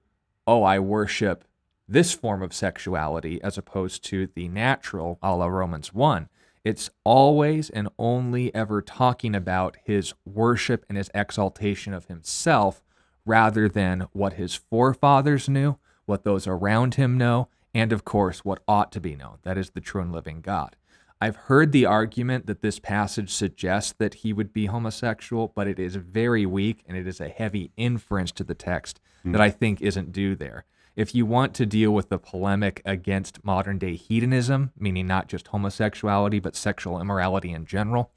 oh, 0.48 0.64
I 0.64 0.80
worship 0.80 1.44
this 1.87 2.12
form 2.12 2.42
of 2.42 2.52
sexuality 2.52 3.40
as 3.40 3.56
opposed 3.56 4.02
to 4.06 4.26
the 4.35 4.48
natural, 4.48 5.20
a 5.22 5.37
la 5.37 5.46
Romans 5.46 5.94
1. 5.94 6.28
It's 6.64 6.90
always 7.05 7.70
and 7.70 7.88
only 7.99 8.55
ever 8.55 8.83
talking 8.83 9.35
about 9.35 9.77
his 9.83 10.12
worship 10.25 10.85
and 10.88 10.99
his 10.99 11.11
exaltation 11.14 11.94
of 11.94 12.07
himself 12.07 12.83
rather 13.25 13.68
than 13.68 14.09
what 14.12 14.35
his 14.35 14.55
forefathers 14.55 15.49
knew, 15.49 15.79
what 16.05 16.25
those 16.25 16.46
around 16.46 16.96
him 16.96 17.16
know, 17.16 17.49
and 17.75 17.92
of 17.92 18.05
course, 18.05 18.44
what 18.44 18.62
ought 18.66 18.92
to 18.92 19.01
be 19.01 19.16
known 19.16 19.38
that 19.42 19.57
is 19.57 19.70
the 19.70 19.81
true 19.81 20.03
and 20.03 20.12
living 20.12 20.40
God. 20.40 20.77
I've 21.23 21.37
heard 21.37 21.73
the 21.73 21.85
argument 21.85 22.46
that 22.46 22.62
this 22.62 22.79
passage 22.79 23.31
suggests 23.31 23.94
that 23.99 24.14
he 24.14 24.33
would 24.33 24.55
be 24.55 24.66
homosexual, 24.66 25.53
but 25.55 25.68
it 25.68 25.79
is 25.79 25.96
very 25.96 26.46
weak 26.46 26.83
and 26.87 26.96
it 26.96 27.07
is 27.07 27.20
a 27.20 27.29
heavy 27.29 27.73
inference 27.77 28.33
to 28.33 28.44
the 28.44 28.55
text 28.55 29.01
mm. 29.25 29.33
that 29.33 29.40
I 29.40 29.51
think 29.51 29.83
isn't 29.83 30.12
due 30.12 30.35
there. 30.35 30.64
If 31.00 31.14
you 31.14 31.24
want 31.24 31.54
to 31.54 31.64
deal 31.64 31.92
with 31.92 32.10
the 32.10 32.18
polemic 32.18 32.82
against 32.84 33.42
modern 33.42 33.78
day 33.78 33.96
hedonism, 33.96 34.72
meaning 34.78 35.06
not 35.06 35.28
just 35.28 35.46
homosexuality, 35.46 36.40
but 36.40 36.54
sexual 36.54 37.00
immorality 37.00 37.52
in 37.52 37.64
general, 37.64 38.12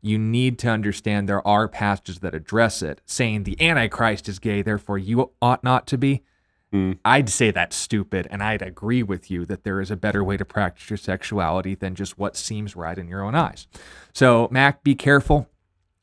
you 0.00 0.20
need 0.20 0.56
to 0.60 0.68
understand 0.68 1.28
there 1.28 1.44
are 1.44 1.66
passages 1.66 2.20
that 2.20 2.36
address 2.36 2.80
it, 2.80 3.00
saying 3.04 3.42
the 3.42 3.60
Antichrist 3.60 4.28
is 4.28 4.38
gay, 4.38 4.62
therefore 4.62 4.98
you 4.98 5.32
ought 5.42 5.64
not 5.64 5.88
to 5.88 5.98
be. 5.98 6.22
Mm. 6.72 7.00
I'd 7.04 7.28
say 7.28 7.50
that's 7.50 7.74
stupid, 7.74 8.28
and 8.30 8.40
I'd 8.40 8.62
agree 8.62 9.02
with 9.02 9.32
you 9.32 9.44
that 9.46 9.64
there 9.64 9.80
is 9.80 9.90
a 9.90 9.96
better 9.96 10.22
way 10.22 10.36
to 10.36 10.44
practice 10.44 10.88
your 10.88 10.96
sexuality 10.96 11.74
than 11.74 11.96
just 11.96 12.20
what 12.20 12.36
seems 12.36 12.76
right 12.76 12.96
in 12.96 13.08
your 13.08 13.24
own 13.24 13.34
eyes. 13.34 13.66
So, 14.12 14.46
Mac, 14.52 14.84
be 14.84 14.94
careful 14.94 15.48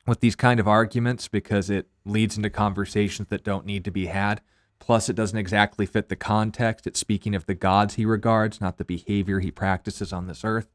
with 0.06 0.20
these 0.20 0.36
kind 0.36 0.60
of 0.60 0.68
arguments 0.68 1.30
because 1.30 1.70
it 1.70 1.88
leads 2.04 2.36
into 2.36 2.50
conversations 2.50 3.30
that 3.30 3.46
don't 3.46 3.66
need 3.66 3.86
to 3.86 3.92
be 3.92 4.08
had. 4.08 4.42
Plus, 4.80 5.10
it 5.10 5.16
doesn't 5.16 5.38
exactly 5.38 5.86
fit 5.86 6.10
the 6.10 6.16
context. 6.16 6.86
It's 6.86 7.00
speaking 7.00 7.34
of 7.34 7.46
the 7.46 7.56
gods 7.56 7.96
he 7.96 8.06
regards, 8.06 8.62
not 8.62 8.78
the 8.78 8.86
behavior 8.86 9.40
he 9.40 9.52
practices 9.52 10.14
on 10.14 10.28
this 10.28 10.44
earth. 10.44 10.68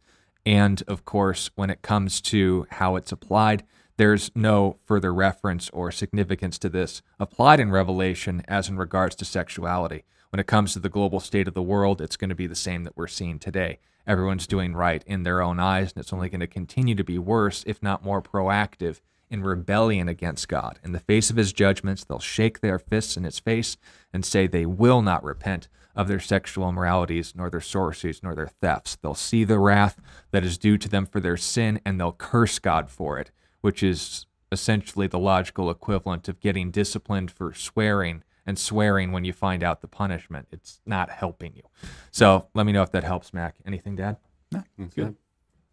And 0.44 0.82
of 0.88 1.04
course, 1.04 1.50
when 1.54 1.70
it 1.70 1.82
comes 1.82 2.20
to 2.22 2.66
how 2.70 2.96
it's 2.96 3.12
applied, 3.12 3.64
there's 3.98 4.30
no 4.34 4.78
further 4.86 5.12
reference 5.12 5.68
or 5.70 5.92
significance 5.92 6.58
to 6.58 6.70
this 6.70 7.02
applied 7.18 7.60
in 7.60 7.70
Revelation 7.70 8.42
as 8.48 8.68
in 8.68 8.78
regards 8.78 9.14
to 9.16 9.26
sexuality. 9.26 10.04
When 10.30 10.40
it 10.40 10.46
comes 10.46 10.72
to 10.72 10.78
the 10.78 10.88
global 10.88 11.20
state 11.20 11.46
of 11.46 11.54
the 11.54 11.62
world, 11.62 12.00
it's 12.00 12.16
going 12.16 12.30
to 12.30 12.34
be 12.34 12.46
the 12.46 12.54
same 12.54 12.84
that 12.84 12.96
we're 12.96 13.08
seeing 13.08 13.38
today. 13.38 13.78
Everyone's 14.06 14.46
doing 14.46 14.74
right 14.74 15.04
in 15.06 15.24
their 15.24 15.42
own 15.42 15.60
eyes, 15.60 15.92
and 15.92 16.00
it's 16.00 16.12
only 16.12 16.30
going 16.30 16.40
to 16.40 16.46
continue 16.46 16.94
to 16.94 17.04
be 17.04 17.18
worse, 17.18 17.62
if 17.66 17.82
not 17.82 18.02
more 18.02 18.22
proactive, 18.22 19.00
in 19.30 19.42
rebellion 19.42 20.08
against 20.08 20.48
God. 20.48 20.78
In 20.82 20.92
the 20.92 20.98
face 20.98 21.30
of 21.30 21.36
his 21.36 21.52
judgments, 21.52 22.04
they'll 22.04 22.18
shake 22.18 22.60
their 22.60 22.78
fists 22.78 23.16
in 23.16 23.24
his 23.24 23.38
face 23.38 23.76
and 24.12 24.24
say 24.24 24.46
they 24.46 24.66
will 24.66 25.02
not 25.02 25.22
repent 25.24 25.68
of 25.94 26.08
their 26.08 26.20
sexual 26.20 26.68
immoralities, 26.68 27.34
nor 27.36 27.50
their 27.50 27.60
sorceries, 27.60 28.22
nor 28.22 28.34
their 28.34 28.48
thefts. 28.48 28.96
They'll 28.96 29.14
see 29.14 29.44
the 29.44 29.58
wrath 29.58 30.00
that 30.30 30.44
is 30.44 30.58
due 30.58 30.78
to 30.78 30.88
them 30.88 31.06
for 31.06 31.20
their 31.20 31.36
sin, 31.36 31.80
and 31.84 32.00
they'll 32.00 32.12
curse 32.12 32.58
God 32.58 32.90
for 32.90 33.18
it 33.18 33.30
which 33.60 33.82
is 33.82 34.26
essentially 34.52 35.06
the 35.06 35.18
logical 35.18 35.70
equivalent 35.70 36.28
of 36.28 36.40
getting 36.40 36.70
disciplined 36.70 37.30
for 37.30 37.52
swearing 37.54 38.22
and 38.46 38.58
swearing 38.58 39.12
when 39.12 39.24
you 39.24 39.32
find 39.32 39.62
out 39.62 39.80
the 39.80 39.88
punishment. 39.88 40.48
It's 40.50 40.80
not 40.84 41.10
helping 41.10 41.54
you. 41.54 41.62
So 42.10 42.48
let 42.54 42.66
me 42.66 42.72
know 42.72 42.82
if 42.82 42.90
that 42.92 43.04
helps, 43.04 43.32
Mac. 43.32 43.56
Anything, 43.66 43.96
Dad? 43.96 44.16
No, 44.50 44.64
that's 44.78 44.94
good. 44.94 45.16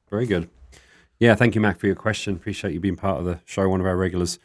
Very 0.10 0.26
good. 0.26 0.50
Yeah, 1.20 1.36
thank 1.36 1.56
you, 1.56 1.62
Mac, 1.62 1.80
for 1.80 1.88
your 1.88 1.96
question. 1.96 2.36
Appreciate 2.36 2.74
you 2.74 2.80
being 2.80 2.96
part 2.96 3.20
of 3.20 3.26
the 3.26 3.40
show, 3.46 3.68
one 3.70 3.80
of 3.80 3.86
our 3.86 3.98
regulars. 3.98 4.40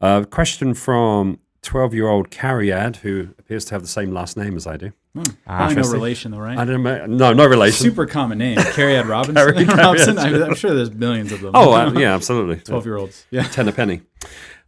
Uh, 0.00 0.24
question 0.24 0.74
from 0.74 1.38
12 1.62 1.94
year 1.94 2.08
old 2.08 2.30
Cariad, 2.30 2.96
who 2.96 3.34
appears 3.38 3.64
to 3.66 3.74
have 3.74 3.82
the 3.82 3.88
same 3.88 4.12
last 4.12 4.36
name 4.36 4.56
as 4.56 4.66
I 4.66 4.76
do. 4.76 4.92
Hmm. 5.14 5.22
Ah, 5.46 5.68
no 5.68 5.82
relation, 5.82 6.30
though, 6.30 6.38
right? 6.38 6.56
I 6.56 6.64
don't 6.64 6.82
know. 6.82 7.06
No, 7.06 7.32
no 7.32 7.46
relation. 7.46 7.84
Super 7.84 8.06
common 8.06 8.38
name. 8.38 8.56
Cariad 8.74 9.06
Robinson. 9.06 9.34
Carrie, 9.34 9.64
Robinson. 9.82 10.18
I 10.18 10.28
am 10.28 10.54
sure 10.54 10.74
there's 10.74 10.92
millions 10.92 11.32
of 11.32 11.40
them. 11.40 11.52
Oh, 11.54 11.72
uh, 11.74 11.92
yeah, 11.92 12.14
absolutely. 12.14 12.56
12 12.56 12.86
year 12.86 12.96
olds. 12.96 13.26
Yeah. 13.30 13.42
Ten 13.44 13.68
a 13.68 13.72
penny. 13.72 14.02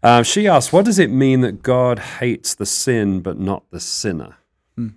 Uh, 0.02 0.22
she 0.22 0.46
asks, 0.46 0.72
What 0.72 0.84
does 0.84 0.98
it 0.98 1.10
mean 1.10 1.40
that 1.40 1.62
God 1.62 1.98
hates 1.98 2.54
the 2.54 2.66
sin 2.66 3.20
but 3.20 3.38
not 3.38 3.64
the 3.70 3.80
sinner? 3.80 4.36
Hmm. 4.76 4.88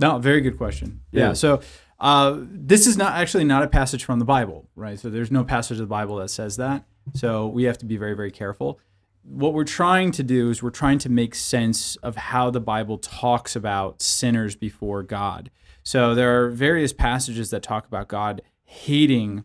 No, 0.00 0.18
very 0.18 0.40
good 0.40 0.58
question. 0.58 1.02
Yeah. 1.12 1.28
yeah 1.28 1.32
so, 1.34 1.60
uh, 2.00 2.38
this 2.40 2.86
is 2.86 2.96
not 2.96 3.14
actually 3.14 3.44
not 3.44 3.62
a 3.62 3.68
passage 3.68 4.04
from 4.04 4.18
the 4.18 4.24
Bible, 4.24 4.68
right? 4.76 4.98
So, 4.98 5.10
there's 5.10 5.30
no 5.30 5.44
passage 5.44 5.78
of 5.78 5.82
the 5.82 5.86
Bible 5.86 6.16
that 6.16 6.28
says 6.28 6.56
that. 6.56 6.84
So, 7.14 7.46
we 7.46 7.64
have 7.64 7.78
to 7.78 7.86
be 7.86 7.96
very, 7.96 8.14
very 8.14 8.30
careful 8.30 8.80
what 9.28 9.52
we're 9.52 9.64
trying 9.64 10.10
to 10.12 10.22
do 10.22 10.50
is 10.50 10.62
we're 10.62 10.70
trying 10.70 10.98
to 10.98 11.08
make 11.08 11.34
sense 11.34 11.96
of 11.96 12.16
how 12.16 12.50
the 12.50 12.60
Bible 12.60 12.98
talks 12.98 13.54
about 13.54 14.00
sinners 14.00 14.56
before 14.56 15.02
God. 15.02 15.50
So 15.82 16.14
there 16.14 16.42
are 16.42 16.50
various 16.50 16.92
passages 16.92 17.50
that 17.50 17.62
talk 17.62 17.86
about 17.86 18.08
God 18.08 18.42
hating 18.64 19.44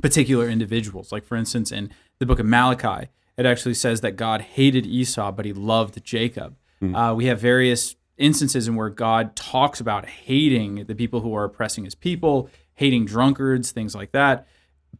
particular 0.00 0.48
individuals. 0.48 1.12
Like, 1.12 1.24
for 1.24 1.36
instance, 1.36 1.72
in 1.72 1.90
the 2.18 2.26
book 2.26 2.38
of 2.38 2.46
Malachi, 2.46 3.08
it 3.36 3.46
actually 3.46 3.74
says 3.74 4.00
that 4.02 4.12
God 4.12 4.40
hated 4.40 4.86
Esau, 4.86 5.32
but 5.32 5.44
he 5.44 5.52
loved 5.52 6.02
Jacob. 6.04 6.56
Mm. 6.82 6.96
Uh, 6.96 7.14
we 7.14 7.26
have 7.26 7.40
various 7.40 7.96
instances 8.22 8.68
in 8.68 8.76
where 8.76 8.88
God 8.88 9.34
talks 9.36 9.80
about 9.80 10.06
hating 10.06 10.84
the 10.86 10.94
people 10.94 11.20
who 11.20 11.34
are 11.34 11.44
oppressing 11.44 11.84
his 11.84 11.94
people, 11.94 12.48
hating 12.74 13.04
drunkards, 13.04 13.72
things 13.72 13.94
like 13.94 14.12
that. 14.12 14.46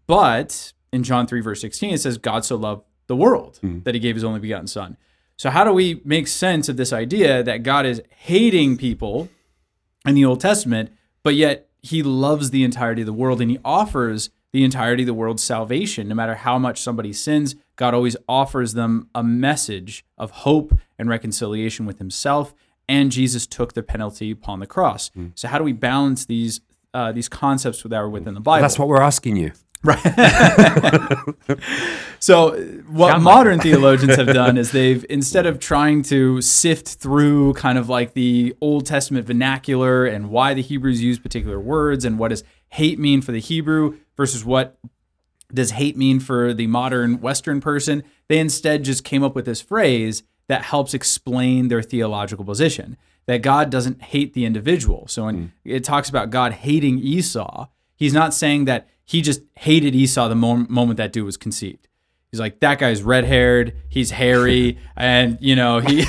But 0.06 0.72
in 0.92 1.02
John 1.02 1.26
3, 1.26 1.40
verse 1.40 1.60
16, 1.60 1.94
it 1.94 1.98
says, 1.98 2.18
God 2.18 2.44
so 2.44 2.56
loved 2.56 2.84
the 3.06 3.16
world 3.16 3.58
mm. 3.62 3.82
that 3.84 3.94
he 3.94 4.00
gave 4.00 4.16
his 4.16 4.24
only 4.24 4.40
begotten 4.40 4.66
son. 4.66 4.96
So 5.36 5.50
how 5.50 5.64
do 5.64 5.72
we 5.72 6.00
make 6.04 6.28
sense 6.28 6.68
of 6.68 6.76
this 6.76 6.92
idea 6.92 7.42
that 7.42 7.62
God 7.62 7.86
is 7.86 8.02
hating 8.10 8.76
people 8.76 9.28
in 10.06 10.14
the 10.14 10.24
Old 10.24 10.40
Testament, 10.40 10.92
but 11.22 11.34
yet 11.34 11.68
he 11.80 12.02
loves 12.02 12.50
the 12.50 12.64
entirety 12.64 13.02
of 13.02 13.06
the 13.06 13.12
world 13.12 13.40
and 13.40 13.50
he 13.50 13.58
offers 13.64 14.30
the 14.52 14.64
entirety 14.64 15.02
of 15.02 15.06
the 15.06 15.14
world's 15.14 15.42
salvation. 15.42 16.08
No 16.08 16.14
matter 16.14 16.34
how 16.34 16.58
much 16.58 16.80
somebody 16.80 17.12
sins, 17.12 17.56
God 17.76 17.94
always 17.94 18.16
offers 18.28 18.74
them 18.74 19.08
a 19.14 19.24
message 19.24 20.04
of 20.18 20.30
hope 20.30 20.78
and 20.98 21.08
reconciliation 21.08 21.86
with 21.86 21.98
Himself. 21.98 22.54
And 22.92 23.10
Jesus 23.10 23.46
took 23.46 23.72
the 23.72 23.82
penalty 23.82 24.30
upon 24.30 24.60
the 24.60 24.66
cross. 24.66 25.10
So, 25.34 25.48
how 25.48 25.56
do 25.56 25.64
we 25.64 25.72
balance 25.72 26.26
these 26.26 26.60
uh, 26.92 27.10
these 27.10 27.26
concepts 27.26 27.82
that 27.82 27.94
are 27.94 28.06
within 28.06 28.34
the 28.34 28.40
Bible? 28.40 28.60
That's 28.60 28.78
what 28.78 28.86
we're 28.86 29.00
asking 29.00 29.36
you. 29.36 29.52
Right. 29.84 29.98
so, 32.20 32.56
what 32.88 33.20
modern 33.20 33.58
theologians 33.68 34.14
have 34.14 34.28
done 34.28 34.56
is 34.56 34.70
they've, 34.70 35.04
instead 35.10 35.44
of 35.44 35.58
trying 35.58 36.02
to 36.02 36.40
sift 36.40 36.86
through 36.86 37.54
kind 37.54 37.76
of 37.76 37.88
like 37.88 38.14
the 38.14 38.54
Old 38.60 38.86
Testament 38.86 39.26
vernacular 39.26 40.04
and 40.04 40.30
why 40.30 40.54
the 40.54 40.62
Hebrews 40.62 41.02
use 41.02 41.18
particular 41.18 41.58
words 41.58 42.04
and 42.04 42.16
what 42.16 42.28
does 42.28 42.44
hate 42.68 43.00
mean 43.00 43.22
for 43.22 43.32
the 43.32 43.40
Hebrew 43.40 43.98
versus 44.16 44.44
what 44.44 44.78
does 45.52 45.72
hate 45.72 45.96
mean 45.96 46.20
for 46.20 46.54
the 46.54 46.68
modern 46.68 47.20
Western 47.20 47.60
person, 47.60 48.04
they 48.28 48.38
instead 48.38 48.84
just 48.84 49.02
came 49.02 49.24
up 49.24 49.34
with 49.34 49.46
this 49.46 49.60
phrase 49.60 50.22
that 50.48 50.62
helps 50.62 50.94
explain 50.94 51.68
their 51.68 51.82
theological 51.82 52.44
position 52.44 52.96
that 53.26 53.42
God 53.42 53.70
doesn't 53.70 54.02
hate 54.02 54.34
the 54.34 54.44
individual. 54.44 55.06
So, 55.08 55.24
when 55.24 55.36
hmm. 55.36 55.46
it 55.64 55.84
talks 55.84 56.08
about 56.08 56.30
God 56.30 56.52
hating 56.52 56.98
Esau, 56.98 57.68
he's 57.94 58.12
not 58.12 58.34
saying 58.34 58.64
that 58.66 58.88
he 59.04 59.22
just 59.22 59.42
hated 59.56 59.94
Esau 59.94 60.28
the 60.28 60.34
mom- 60.34 60.66
moment 60.68 60.96
that 60.96 61.12
dude 61.12 61.24
was 61.24 61.36
conceived. 61.36 61.88
He's 62.30 62.40
like, 62.40 62.60
that 62.60 62.78
guy's 62.78 63.02
red 63.02 63.24
haired, 63.24 63.76
he's 63.90 64.10
hairy, 64.10 64.78
and 64.96 65.36
you 65.40 65.54
know, 65.54 65.80
he 65.80 66.06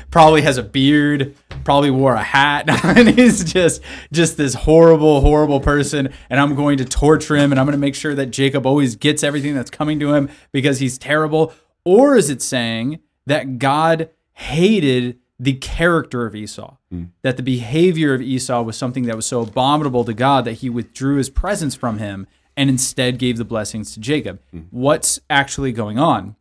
probably 0.10 0.40
has 0.42 0.56
a 0.56 0.62
beard, 0.62 1.36
probably 1.62 1.90
wore 1.90 2.14
a 2.14 2.22
hat, 2.22 2.68
and 2.84 3.10
he's 3.10 3.44
just 3.44 3.82
just 4.10 4.38
this 4.38 4.54
horrible, 4.54 5.20
horrible 5.20 5.60
person. 5.60 6.08
And 6.30 6.40
I'm 6.40 6.54
going 6.54 6.78
to 6.78 6.86
torture 6.86 7.36
him 7.36 7.52
and 7.52 7.60
I'm 7.60 7.66
gonna 7.66 7.76
make 7.76 7.94
sure 7.94 8.14
that 8.14 8.26
Jacob 8.26 8.64
always 8.64 8.96
gets 8.96 9.22
everything 9.22 9.54
that's 9.54 9.70
coming 9.70 10.00
to 10.00 10.14
him 10.14 10.30
because 10.52 10.78
he's 10.78 10.96
terrible. 10.96 11.52
Or 11.84 12.16
is 12.16 12.30
it 12.30 12.40
saying 12.40 13.00
that 13.28 13.58
God 13.58 14.10
hated 14.32 15.18
the 15.38 15.54
character 15.54 16.26
of 16.26 16.34
Esau? 16.34 16.76
Hmm. 16.90 17.04
That 17.22 17.36
the 17.36 17.42
behavior 17.42 18.14
of 18.14 18.20
Esau 18.20 18.62
was 18.62 18.76
something 18.76 19.04
that 19.04 19.16
was 19.16 19.26
so 19.26 19.42
abominable 19.42 20.04
to 20.04 20.14
God 20.14 20.44
that 20.44 20.54
he 20.54 20.70
withdrew 20.70 21.16
his 21.16 21.30
presence 21.30 21.74
from 21.74 21.98
him 21.98 22.26
and 22.56 22.68
instead 22.68 23.18
gave 23.18 23.38
the 23.38 23.44
blessings 23.44 23.92
to 23.94 24.00
Jacob. 24.00 24.40
Hmm. 24.50 24.62
What's 24.70 25.20
actually 25.30 25.72
going 25.72 25.98
on? 25.98 26.36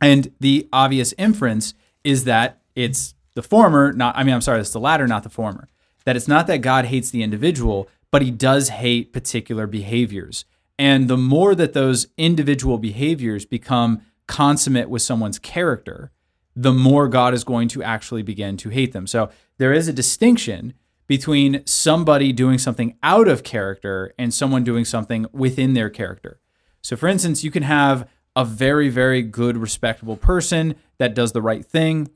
And 0.00 0.32
the 0.40 0.68
obvious 0.72 1.12
inference 1.18 1.74
is 2.04 2.24
that 2.24 2.60
it's 2.74 3.14
the 3.34 3.42
former, 3.42 3.92
not, 3.92 4.16
I 4.16 4.22
mean, 4.22 4.34
I'm 4.34 4.40
sorry, 4.40 4.60
it's 4.60 4.72
the 4.72 4.80
latter, 4.80 5.06
not 5.06 5.22
the 5.22 5.28
former. 5.28 5.68
That 6.04 6.16
it's 6.16 6.28
not 6.28 6.46
that 6.46 6.58
God 6.58 6.86
hates 6.86 7.10
the 7.10 7.22
individual, 7.22 7.88
but 8.10 8.22
he 8.22 8.30
does 8.30 8.70
hate 8.70 9.12
particular 9.12 9.66
behaviors. 9.66 10.44
And 10.78 11.08
the 11.08 11.18
more 11.18 11.54
that 11.54 11.74
those 11.74 12.06
individual 12.16 12.78
behaviors 12.78 13.44
become 13.44 14.00
consummate 14.30 14.88
with 14.88 15.02
someone's 15.02 15.38
character, 15.38 16.12
the 16.54 16.72
more 16.72 17.08
God 17.08 17.34
is 17.34 17.44
going 17.44 17.68
to 17.68 17.82
actually 17.82 18.22
begin 18.22 18.56
to 18.58 18.70
hate 18.70 18.92
them. 18.92 19.06
So 19.06 19.30
there 19.58 19.72
is 19.72 19.88
a 19.88 19.92
distinction 19.92 20.74
between 21.08 21.66
somebody 21.66 22.32
doing 22.32 22.56
something 22.56 22.96
out 23.02 23.26
of 23.26 23.42
character 23.42 24.14
and 24.16 24.32
someone 24.32 24.62
doing 24.62 24.84
something 24.84 25.26
within 25.32 25.74
their 25.74 25.90
character. 25.90 26.38
So, 26.80 26.96
for 26.96 27.08
instance, 27.08 27.42
you 27.42 27.50
can 27.50 27.64
have 27.64 28.08
a 28.36 28.44
very, 28.44 28.88
very 28.88 29.22
good, 29.22 29.56
respectable 29.56 30.16
person 30.16 30.76
that 30.98 31.14
does 31.14 31.32
the 31.32 31.42
right 31.42 31.66
thing, 31.66 32.08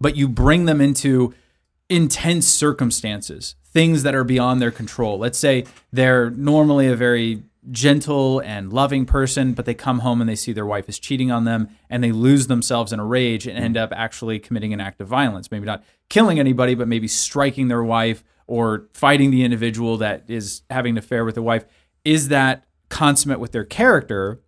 but 0.00 0.16
you 0.16 0.26
bring 0.26 0.64
them 0.64 0.80
into 0.80 1.34
intense 1.90 2.46
circumstances, 2.46 3.56
things 3.62 4.02
that 4.02 4.14
are 4.14 4.24
beyond 4.24 4.62
their 4.62 4.70
control. 4.70 5.18
Let's 5.18 5.38
say 5.38 5.66
they're 5.92 6.30
normally 6.30 6.88
a 6.88 6.96
very 6.96 7.42
gentle 7.70 8.40
and 8.40 8.72
loving 8.72 9.06
person, 9.06 9.54
but 9.54 9.64
they 9.64 9.74
come 9.74 10.00
home 10.00 10.20
and 10.20 10.28
they 10.28 10.36
see 10.36 10.52
their 10.52 10.66
wife 10.66 10.88
is 10.88 10.98
cheating 10.98 11.30
on 11.30 11.44
them 11.44 11.68
and 11.88 12.02
they 12.02 12.12
lose 12.12 12.46
themselves 12.46 12.92
in 12.92 13.00
a 13.00 13.04
rage 13.04 13.46
and 13.46 13.58
end 13.58 13.76
mm. 13.76 13.82
up 13.82 13.92
actually 13.94 14.38
committing 14.38 14.72
an 14.72 14.80
act 14.80 15.00
of 15.00 15.08
violence. 15.08 15.50
Maybe 15.50 15.66
not 15.66 15.82
killing 16.08 16.38
anybody, 16.38 16.74
but 16.74 16.88
maybe 16.88 17.08
striking 17.08 17.68
their 17.68 17.82
wife 17.82 18.22
or 18.46 18.88
fighting 18.92 19.30
the 19.30 19.44
individual 19.44 19.96
that 19.98 20.24
is 20.28 20.62
having 20.70 20.92
an 20.92 20.98
affair 20.98 21.24
with 21.24 21.34
the 21.34 21.42
wife. 21.42 21.64
Is 22.04 22.28
that 22.28 22.64
consummate 22.88 23.40
with 23.40 23.52
their 23.52 23.64
character? 23.64 24.40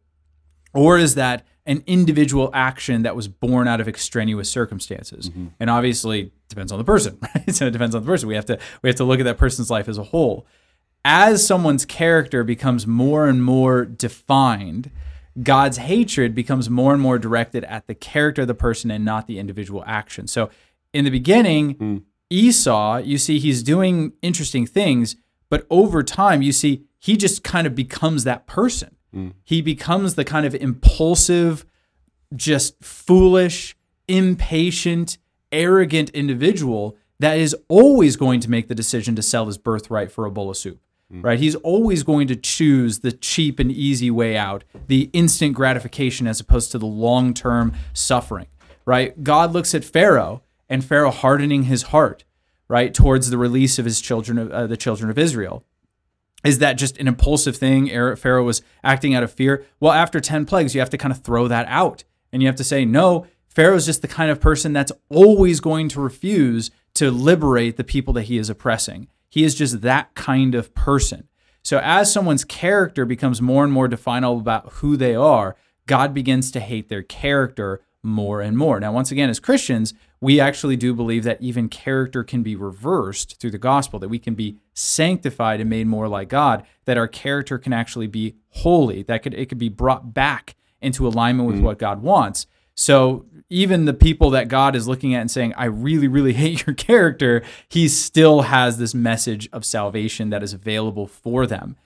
or 0.77 0.99
is 0.99 1.14
that 1.14 1.45
an 1.64 1.83
individual 1.87 2.51
action 2.53 3.03
that 3.03 3.17
was 3.17 3.27
born 3.27 3.67
out 3.67 3.81
of 3.81 3.89
extraneous 3.89 4.49
circumstances 4.49 5.31
mm-hmm. 5.31 5.47
and 5.59 5.69
obviously 5.69 6.31
depends 6.49 6.71
on 6.71 6.79
the 6.79 6.85
person 6.85 7.19
right 7.35 7.55
so 7.55 7.67
it 7.67 7.71
depends 7.71 7.95
on 7.95 8.03
the 8.03 8.07
person 8.07 8.29
we 8.29 8.35
have 8.35 8.45
to 8.45 8.59
we 8.83 8.89
have 8.89 8.97
to 8.97 9.05
look 9.05 9.19
at 9.19 9.25
that 9.25 9.39
person's 9.39 9.71
life 9.71 9.89
as 9.89 9.99
a 9.99 10.05
whole 10.05 10.47
as 11.09 11.47
someone's 11.47 11.85
character 11.85 12.43
becomes 12.43 12.85
more 12.85 13.29
and 13.29 13.45
more 13.45 13.85
defined 13.85 14.91
god's 15.43 15.77
hatred 15.77 16.35
becomes 16.35 16.69
more 16.69 16.93
and 16.93 17.03
more 17.03 17.19
directed 17.19 17.65
at 17.65 17.87
the 17.87 17.95
character 17.95 18.43
of 18.43 18.49
the 18.49 18.55
person 18.55 18.91
and 18.91 19.05
not 19.05 19.27
the 19.27 19.39
individual 19.39 19.85
action. 19.87 20.27
So 20.27 20.51
in 20.93 21.05
the 21.05 21.11
beginning 21.11 21.75
hmm. 21.75 21.97
esau 22.31 22.97
you 22.99 23.19
see 23.19 23.39
he's 23.39 23.63
doing 23.63 24.13
interesting 24.23 24.67
things 24.67 25.17
but 25.49 25.67
over 25.71 26.03
time 26.03 26.43
you 26.43 26.53
see 26.53 26.85
he 26.99 27.17
just 27.17 27.45
kind 27.45 27.67
of 27.67 27.75
becomes 27.75 28.25
that 28.25 28.47
person. 28.47 28.97
Hmm. 29.13 29.29
He 29.45 29.63
becomes 29.63 30.17
the 30.17 30.25
kind 30.25 30.45
of 30.45 30.57
impulsive, 30.57 31.65
just 32.35 32.83
foolish, 32.83 33.77
impatient, 34.09 35.19
arrogant 35.53 36.11
individual 36.11 36.97
that 37.21 37.39
is 37.39 37.55
always 37.69 38.17
going 38.17 38.41
to 38.41 38.51
make 38.51 38.67
the 38.69 38.75
decision 38.75 39.15
to 39.15 39.23
sell 39.23 39.47
his 39.47 39.57
birthright 39.57 40.11
for 40.11 40.27
a 40.27 40.31
bowl 40.31 40.51
of 40.51 40.57
soup. 40.57 40.81
Right? 41.09 41.39
He's 41.39 41.55
always 41.57 42.03
going 42.03 42.27
to 42.29 42.37
choose 42.37 42.99
the 42.99 43.13
cheap 43.13 43.61
and 43.61 43.71
easy 43.71 44.11
way 44.11 44.37
out, 44.37 44.65
the 44.89 45.09
instant 45.13 45.55
gratification 45.55 46.27
as 46.27 46.41
opposed 46.41 46.73
to 46.73 46.79
the 46.79 46.87
long-term 46.87 47.75
suffering. 47.93 48.47
Right? 48.85 49.23
God 49.23 49.53
looks 49.53 49.75
at 49.75 49.85
Pharaoh 49.85 50.43
and 50.69 50.85
Pharaoh 50.85 51.11
hardening 51.11 51.65
his 51.65 51.85
heart, 51.85 52.25
right, 52.69 52.93
towards 52.93 53.31
the 53.31 53.39
release 53.39 53.79
of 53.79 53.85
his 53.85 54.01
children, 54.01 54.51
uh, 54.51 54.67
the 54.67 54.77
children 54.77 55.11
of 55.11 55.19
Israel. 55.19 55.65
Is 56.45 56.59
that 56.59 56.75
just 56.75 56.99
an 56.99 57.09
impulsive 57.09 57.57
thing? 57.57 57.95
Er- 57.95 58.17
Pharaoh 58.17 58.45
was 58.45 58.63
acting 58.85 59.15
out 59.15 59.23
of 59.23 59.33
fear. 59.33 59.65
Well, 59.81 59.93
after 59.93 60.21
10 60.21 60.45
plagues, 60.47 60.75
you 60.75 60.81
have 60.81 60.91
to 60.91 60.99
kind 60.99 61.13
of 61.13 61.23
throw 61.23 61.49
that 61.49 61.67
out. 61.69 62.05
And 62.33 62.43
you 62.43 62.49
have 62.49 62.57
to 62.57 62.65
say, 62.65 62.85
no, 62.85 63.27
Pharaoh's 63.49 63.87
just 63.87 64.03
the 64.03 64.09
kind 64.09 64.31
of 64.31 64.41
person 64.41 64.73
that's 64.73 64.93
always 65.09 65.61
going 65.61 65.89
to 65.91 66.01
refuse 66.01 66.71
to 66.95 67.11
liberate 67.11 67.77
the 67.77 67.85
people 67.85 68.13
that 68.15 68.25
he 68.25 68.39
is 68.39 68.51
oppressing. 68.51 69.09
He 69.37 69.45
is 69.45 69.55
just 69.55 69.82
that 69.82 70.14
kind 70.14 70.55
of 70.55 70.74
person. 70.74 71.28
So 71.62 71.78
as 71.82 72.11
someone's 72.11 72.43
character 72.43 73.05
becomes 73.05 73.43
more 73.43 73.64
and 73.64 73.72
more 73.72 73.87
definable 73.87 74.39
about 74.39 74.72
who 74.76 74.97
they 74.97 75.14
are, 75.14 75.57
God 75.84 76.14
begins 76.14 76.51
to 76.53 76.59
hate 76.59 76.89
their 76.89 77.03
character 77.03 77.82
more 78.03 78.41
and 78.41 78.57
more. 78.57 78.80
Now, 78.80 78.93
once 78.93 79.11
again, 79.11 79.28
as 79.28 79.39
Christians, 79.39 79.93
we 80.22 80.41
actually 80.41 80.76
do 80.76 80.95
believe 80.95 81.22
that 81.24 81.43
even 81.43 81.68
character 81.68 82.24
can 82.24 82.43
be 82.43 82.57
reversed 82.57 83.39
through 83.39 83.51
the 83.51 83.59
gospel, 83.59 83.99
that 83.99 84.09
we 84.09 84.18
can 84.18 84.34
be 84.34 84.57
sanctified 84.72 85.61
and 85.61 85.68
made 85.68 85.87
more 85.87 86.09
like 86.09 86.30
God, 86.30 86.64
that 86.87 86.97
our 86.97 87.07
character 87.07 87.59
can 87.59 87.74
actually 87.74 88.07
be 88.07 88.37
holy, 88.49 89.03
that 89.03 89.22
could 89.22 89.34
it 89.34 89.51
could 89.51 89.59
be 89.59 89.68
brought 89.68 90.14
back 90.14 90.57
into 90.80 91.07
alignment 91.07 91.47
with 91.47 91.59
mm. 91.59 91.62
what 91.62 91.78
God 91.78 92.01
wants. 92.01 92.47
So 92.77 93.27
even 93.49 93.87
the 93.87 93.95
people 93.95 94.31
that 94.31 94.49
God 94.49 94.77
is 94.77 94.87
looking 94.87 95.14
at 95.14 95.20
and 95.22 95.31
saying, 95.31 95.55
I 95.57 95.64
really, 95.64 96.09
really 96.09 96.33
hate 96.35 96.66
your 96.66 96.74
character, 96.74 97.43
he 97.68 97.89
still 97.89 98.43
has 98.43 98.79
this 98.79 98.95
message 98.95 99.49
of 99.53 99.64
salvation 99.64 100.31
that 100.31 100.43
is 100.43 100.53
available 100.53 101.07
for 101.07 101.47
them. 101.47 101.77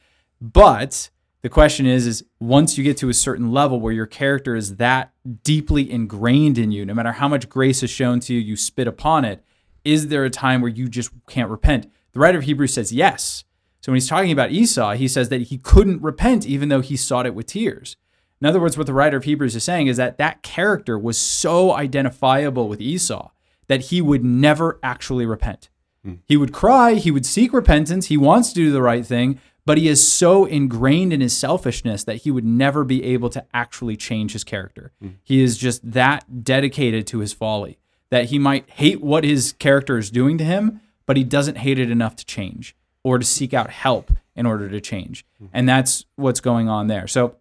But 0.40 1.10
the 1.42 1.48
question 1.48 1.86
is, 1.86 2.06
is 2.06 2.24
once 2.38 2.76
you 2.76 2.84
get 2.84 2.96
to 2.98 3.08
a 3.08 3.14
certain 3.14 3.50
level 3.52 3.80
where 3.80 3.92
your 3.92 4.06
character 4.06 4.56
is 4.56 4.76
that 4.76 5.12
deeply 5.42 5.90
ingrained 5.90 6.58
in 6.58 6.70
you, 6.70 6.84
no 6.84 6.94
matter 6.94 7.12
how 7.12 7.28
much 7.28 7.48
grace 7.48 7.82
is 7.82 7.90
shown 7.90 8.20
to 8.20 8.34
you, 8.34 8.40
you 8.40 8.56
spit 8.56 8.86
upon 8.86 9.24
it, 9.24 9.42
is 9.84 10.08
there 10.08 10.24
a 10.24 10.30
time 10.30 10.60
where 10.60 10.70
you 10.70 10.88
just 10.88 11.10
can't 11.26 11.50
repent? 11.50 11.90
The 12.12 12.20
writer 12.20 12.38
of 12.38 12.44
Hebrews 12.44 12.74
says 12.74 12.92
yes. 12.92 13.44
So 13.80 13.92
when 13.92 13.96
he's 13.96 14.08
talking 14.08 14.32
about 14.32 14.50
Esau, 14.50 14.92
he 14.92 15.08
says 15.08 15.30
that 15.30 15.42
he 15.42 15.56
couldn't 15.56 16.02
repent 16.02 16.44
even 16.46 16.68
though 16.68 16.82
he 16.82 16.96
sought 16.96 17.24
it 17.26 17.34
with 17.34 17.46
tears. 17.46 17.96
In 18.40 18.46
other 18.46 18.60
words, 18.60 18.78
what 18.78 18.86
the 18.86 18.94
writer 18.94 19.16
of 19.16 19.24
Hebrews 19.24 19.54
is 19.54 19.64
saying 19.64 19.88
is 19.88 19.98
that 19.98 20.18
that 20.18 20.42
character 20.42 20.98
was 20.98 21.18
so 21.18 21.74
identifiable 21.74 22.68
with 22.68 22.80
Esau 22.80 23.30
that 23.68 23.82
he 23.82 24.00
would 24.00 24.24
never 24.24 24.78
actually 24.82 25.26
repent. 25.26 25.68
Hmm. 26.04 26.14
He 26.24 26.36
would 26.36 26.52
cry, 26.52 26.94
he 26.94 27.10
would 27.10 27.26
seek 27.26 27.52
repentance, 27.52 28.06
he 28.06 28.16
wants 28.16 28.48
to 28.50 28.54
do 28.54 28.72
the 28.72 28.82
right 28.82 29.04
thing, 29.04 29.38
but 29.66 29.78
he 29.78 29.88
is 29.88 30.10
so 30.10 30.46
ingrained 30.46 31.12
in 31.12 31.20
his 31.20 31.36
selfishness 31.36 32.04
that 32.04 32.16
he 32.16 32.30
would 32.30 32.44
never 32.44 32.82
be 32.82 33.04
able 33.04 33.28
to 33.30 33.44
actually 33.52 33.96
change 33.96 34.32
his 34.32 34.44
character. 34.44 34.92
Hmm. 35.00 35.08
He 35.22 35.42
is 35.42 35.58
just 35.58 35.88
that 35.92 36.42
dedicated 36.42 37.06
to 37.08 37.18
his 37.18 37.32
folly 37.32 37.78
that 38.10 38.26
he 38.26 38.38
might 38.38 38.68
hate 38.70 39.00
what 39.00 39.22
his 39.22 39.52
character 39.58 39.98
is 39.98 40.10
doing 40.10 40.38
to 40.38 40.44
him, 40.44 40.80
but 41.06 41.16
he 41.16 41.24
doesn't 41.24 41.58
hate 41.58 41.78
it 41.78 41.90
enough 41.90 42.16
to 42.16 42.24
change 42.24 42.74
or 43.04 43.18
to 43.18 43.24
seek 43.24 43.54
out 43.54 43.70
help 43.70 44.10
in 44.34 44.46
order 44.46 44.68
to 44.68 44.80
change. 44.80 45.26
Hmm. 45.38 45.46
And 45.52 45.68
that's 45.68 46.06
what's 46.16 46.40
going 46.40 46.68
on 46.68 46.86
there. 46.86 47.06
So 47.06 47.36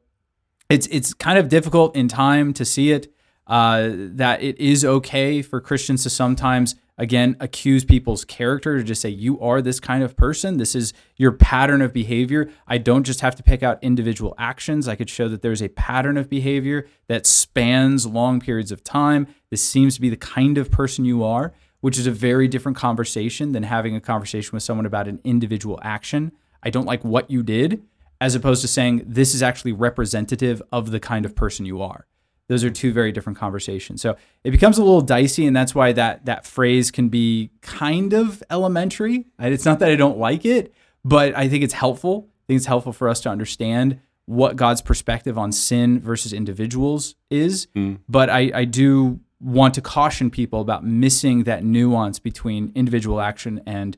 it's 0.70 0.88
it's 0.88 1.14
kind 1.14 1.38
of 1.38 1.50
difficult 1.50 1.96
in 1.96 2.08
time 2.08 2.54
to 2.54 2.64
see 2.66 2.92
it. 2.92 3.12
uh, 3.50 3.90
that 3.96 4.42
it 4.44 4.58
is 4.60 4.86
okay 4.86 5.42
for 5.42 5.60
Christians 5.60 6.04
to 6.04 6.10
sometimes, 6.10 6.76
again, 7.00 7.36
accuse 7.40 7.84
people's 7.84 8.24
character 8.24 8.78
to 8.78 8.84
just 8.84 9.02
say, 9.02 9.10
you 9.10 9.40
are 9.40 9.60
this 9.60 9.80
kind 9.80 10.04
of 10.04 10.16
person. 10.16 10.58
This 10.58 10.76
is 10.76 10.94
your 11.18 11.32
pattern 11.32 11.82
of 11.82 11.92
behavior. 11.92 12.52
I 12.68 12.78
don't 12.78 13.04
just 13.04 13.22
have 13.22 13.36
to 13.38 13.44
pick 13.44 13.64
out 13.64 13.80
individual 13.82 14.36
actions. 14.38 14.88
I 14.88 14.96
could 14.96 15.10
show 15.10 15.28
that 15.30 15.42
there's 15.42 15.64
a 15.64 15.70
pattern 15.70 16.16
of 16.16 16.30
behavior 16.30 16.88
that 17.08 17.26
spans 17.26 18.06
long 18.06 18.40
periods 18.40 18.72
of 18.72 18.84
time. 18.84 19.26
This 19.50 19.64
seems 19.64 19.96
to 19.96 20.02
be 20.02 20.10
the 20.10 20.16
kind 20.16 20.60
of 20.60 20.70
person 20.70 21.04
you 21.04 21.24
are, 21.24 21.52
which 21.82 21.98
is 21.98 22.06
a 22.06 22.12
very 22.12 22.48
different 22.48 22.78
conversation 22.78 23.52
than 23.52 23.64
having 23.64 23.96
a 23.96 24.02
conversation 24.02 24.52
with 24.54 24.62
someone 24.62 24.86
about 24.86 25.08
an 25.08 25.20
individual 25.24 25.80
action. 25.82 26.34
I 26.62 26.70
don't 26.70 26.86
like 26.86 27.04
what 27.04 27.32
you 27.32 27.42
did, 27.42 27.82
as 28.22 28.36
opposed 28.36 28.62
to 28.62 28.68
saying, 28.68 29.04
this 29.06 29.34
is 29.34 29.42
actually 29.42 29.72
representative 29.72 30.62
of 30.72 30.92
the 30.92 31.00
kind 31.00 31.26
of 31.26 31.36
person 31.36 31.66
you 31.66 31.82
are 31.82 32.06
those 32.50 32.64
are 32.64 32.70
two 32.70 32.92
very 32.92 33.12
different 33.12 33.38
conversations. 33.38 34.02
So 34.02 34.18
it 34.44 34.52
becomes 34.52 34.78
a 34.78 34.84
little 34.84 35.02
dicey, 35.02 35.46
and 35.46 35.56
that's 35.56 35.74
why 35.74 35.94
that 35.94 36.26
that 36.26 36.46
phrase 36.46 36.92
can 36.92 37.08
be 37.08 37.52
kind 37.62 38.12
of 38.12 38.44
elementary. 38.50 39.28
It's 39.40 39.66
not 39.66 39.80
that 39.80 39.90
I 39.90 39.96
don't 39.96 40.18
like 40.18 40.46
it, 40.46 40.74
but 41.06 41.38
I 41.38 41.48
think 41.48 41.64
it's 41.64 41.76
helpful. 41.76 42.28
I 42.28 42.44
think 42.48 42.58
it's 42.58 42.66
helpful 42.66 42.92
for 42.92 43.08
us 43.08 43.22
to 43.22 43.30
understand 43.30 44.00
what 44.26 44.56
God's 44.56 44.82
perspective 44.82 45.38
on 45.38 45.52
sin 45.52 46.00
versus 46.00 46.34
individuals 46.34 47.16
is. 47.30 47.68
Mm. 47.76 48.00
But 48.10 48.30
I, 48.30 48.52
I 48.54 48.66
do 48.66 49.20
want 49.40 49.76
to 49.76 49.82
caution 49.82 50.30
people 50.30 50.60
about 50.60 50.84
missing 50.84 51.44
that 51.44 51.64
nuance 51.64 52.20
between 52.20 52.72
individual 52.76 53.22
action 53.22 53.62
and 53.66 53.96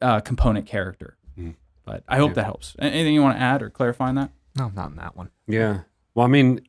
uh, 0.00 0.20
component 0.20 0.66
character. 0.66 1.16
Mm. 1.38 1.54
But 1.88 2.04
I 2.06 2.18
hope 2.18 2.30
yeah. 2.30 2.34
that 2.34 2.44
helps. 2.44 2.76
Anything 2.78 3.14
you 3.14 3.22
want 3.22 3.38
to 3.38 3.42
add 3.42 3.62
or 3.62 3.70
clarify 3.70 4.08
on 4.08 4.16
that? 4.16 4.30
No, 4.54 4.70
not 4.74 4.90
in 4.90 4.96
that 4.96 5.16
one. 5.16 5.30
Yeah. 5.46 5.80
Well, 6.14 6.26
I 6.26 6.28
mean, 6.28 6.60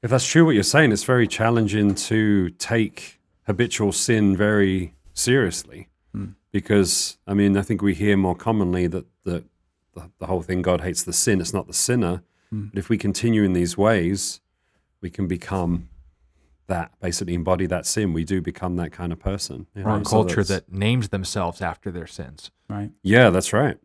if 0.00 0.10
that's 0.10 0.26
true, 0.26 0.44
what 0.44 0.54
you're 0.54 0.62
saying, 0.62 0.92
it's 0.92 1.02
very 1.02 1.26
challenging 1.26 1.94
to 1.96 2.50
take 2.50 3.20
habitual 3.46 3.90
sin 3.90 4.36
very 4.36 4.94
seriously. 5.12 5.88
Mm. 6.16 6.34
Because, 6.52 7.18
I 7.26 7.34
mean, 7.34 7.56
I 7.56 7.62
think 7.62 7.82
we 7.82 7.94
hear 7.94 8.16
more 8.16 8.36
commonly 8.36 8.86
that 8.86 9.06
the, 9.24 9.44
the, 9.94 10.10
the, 10.20 10.26
whole 10.26 10.42
thing 10.42 10.62
God 10.62 10.82
hates 10.82 11.02
the 11.02 11.12
sin, 11.12 11.40
it's 11.40 11.52
not 11.52 11.66
the 11.66 11.74
sinner. 11.74 12.22
Mm. 12.52 12.70
But 12.70 12.78
if 12.78 12.88
we 12.88 12.96
continue 12.96 13.42
in 13.42 13.54
these 13.54 13.76
ways, 13.76 14.40
we 15.00 15.10
can 15.10 15.26
become 15.26 15.88
that, 16.68 16.92
basically 17.00 17.34
embody 17.34 17.66
that 17.66 17.86
sin. 17.86 18.12
We 18.12 18.22
do 18.22 18.40
become 18.40 18.76
that 18.76 18.92
kind 18.92 19.12
of 19.12 19.18
person. 19.18 19.66
You 19.74 19.82
know? 19.82 20.00
culture 20.02 20.44
that 20.44 20.70
names 20.70 21.08
themselves 21.08 21.60
after 21.60 21.90
their 21.90 22.06
sins. 22.06 22.52
Right. 22.68 22.92
Yeah, 23.02 23.30
that's 23.30 23.52
right. 23.52 23.78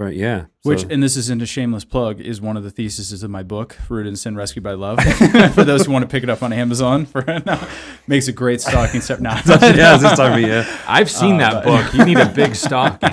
Right. 0.00 0.16
Yeah. 0.16 0.46
Which, 0.62 0.80
so. 0.80 0.88
and 0.88 1.02
this 1.02 1.14
isn't 1.14 1.42
a 1.42 1.46
shameless 1.46 1.84
plug, 1.84 2.22
is 2.22 2.40
one 2.40 2.56
of 2.56 2.64
the 2.64 2.70
theses 2.70 3.22
of 3.22 3.28
my 3.28 3.42
book, 3.42 3.76
Rooted 3.90 4.08
in 4.08 4.16
Sin, 4.16 4.34
Rescued 4.34 4.62
by 4.62 4.72
Love. 4.72 4.98
for 5.52 5.62
those 5.62 5.84
who 5.84 5.92
want 5.92 6.04
to 6.04 6.08
pick 6.08 6.22
it 6.22 6.30
up 6.30 6.42
on 6.42 6.54
Amazon, 6.54 7.04
for 7.04 7.22
no, 7.46 7.62
makes 8.06 8.26
a 8.26 8.32
great 8.32 8.62
stocking 8.62 9.02
step. 9.02 9.20
Now, 9.20 9.34
yeah, 9.46 9.98
this 9.98 10.16
time 10.16 10.32
of 10.32 10.40
year. 10.40 10.66
I've 10.88 11.10
seen 11.10 11.34
uh, 11.34 11.50
that 11.50 11.64
book. 11.64 11.92
You 11.92 12.06
need 12.06 12.16
a 12.16 12.30
big 12.30 12.54
stocking. 12.54 13.10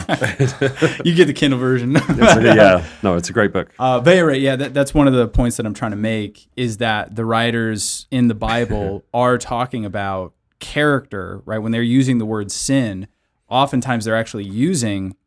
you 1.04 1.14
get 1.14 1.26
the 1.26 1.34
Kindle 1.36 1.60
version. 1.60 1.92
Yeah. 1.92 2.86
No, 3.04 3.18
it's 3.18 3.30
a 3.30 3.34
great 3.34 3.52
book. 3.52 3.70
Uh, 3.78 4.00
but 4.00 4.24
right, 4.24 4.40
yeah, 4.40 4.56
that, 4.56 4.74
that's 4.74 4.94
one 4.94 5.08
of 5.08 5.14
the 5.14 5.28
points 5.28 5.58
that 5.58 5.66
I'm 5.66 5.74
trying 5.74 5.92
to 5.92 5.98
make 5.98 6.48
is 6.56 6.78
that 6.78 7.18
the 7.18 7.26
writers 7.26 8.08
in 8.12 8.30
the 8.30 8.36
Bible 8.36 9.04
are 9.14 9.38
talking 9.38 9.84
about 9.84 10.36
character, 10.60 11.42
right? 11.44 11.60
When 11.60 11.74
they're 11.74 11.82
using 11.82 12.18
the 12.18 12.26
word 12.26 12.50
sin, 12.50 13.10
oftentimes 13.50 14.06
they're 14.06 14.16
actually 14.16 14.46
using 14.46 15.18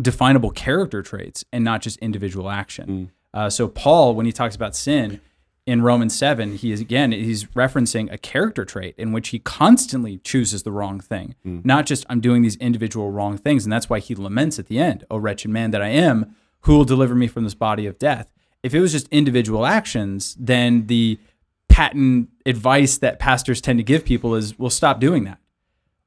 definable 0.00 0.50
character 0.50 1.02
traits 1.02 1.44
and 1.52 1.64
not 1.64 1.82
just 1.82 1.98
individual 1.98 2.50
action. 2.50 2.88
Mm. 2.88 3.08
Uh, 3.32 3.50
so 3.50 3.68
Paul, 3.68 4.14
when 4.14 4.26
he 4.26 4.32
talks 4.32 4.56
about 4.56 4.74
sin 4.74 5.20
in 5.66 5.82
Romans 5.82 6.16
seven, 6.16 6.56
he 6.56 6.72
is 6.72 6.80
again 6.80 7.12
he's 7.12 7.44
referencing 7.44 8.12
a 8.12 8.18
character 8.18 8.64
trait 8.64 8.94
in 8.98 9.12
which 9.12 9.28
he 9.28 9.38
constantly 9.38 10.18
chooses 10.18 10.62
the 10.64 10.72
wrong 10.72 10.98
thing, 11.00 11.36
mm. 11.46 11.64
not 11.64 11.86
just 11.86 12.04
I'm 12.08 12.20
doing 12.20 12.42
these 12.42 12.56
individual 12.56 13.10
wrong 13.10 13.38
things, 13.38 13.64
and 13.64 13.72
that's 13.72 13.88
why 13.88 14.00
he 14.00 14.14
laments 14.14 14.58
at 14.58 14.66
the 14.66 14.78
end, 14.78 15.04
"Oh 15.10 15.18
wretched 15.18 15.50
man 15.50 15.70
that 15.70 15.82
I 15.82 15.88
am, 15.88 16.34
who 16.62 16.76
will 16.76 16.84
deliver 16.84 17.14
me 17.14 17.28
from 17.28 17.44
this 17.44 17.54
body 17.54 17.86
of 17.86 17.98
death?" 17.98 18.32
If 18.62 18.74
it 18.74 18.80
was 18.80 18.92
just 18.92 19.06
individual 19.08 19.64
actions, 19.64 20.36
then 20.38 20.86
the 20.86 21.18
patent 21.68 22.30
advice 22.44 22.98
that 22.98 23.18
pastors 23.20 23.60
tend 23.60 23.78
to 23.78 23.84
give 23.84 24.04
people 24.04 24.34
is, 24.34 24.58
"Well, 24.58 24.70
stop 24.70 24.98
doing 24.98 25.24
that. 25.24 25.38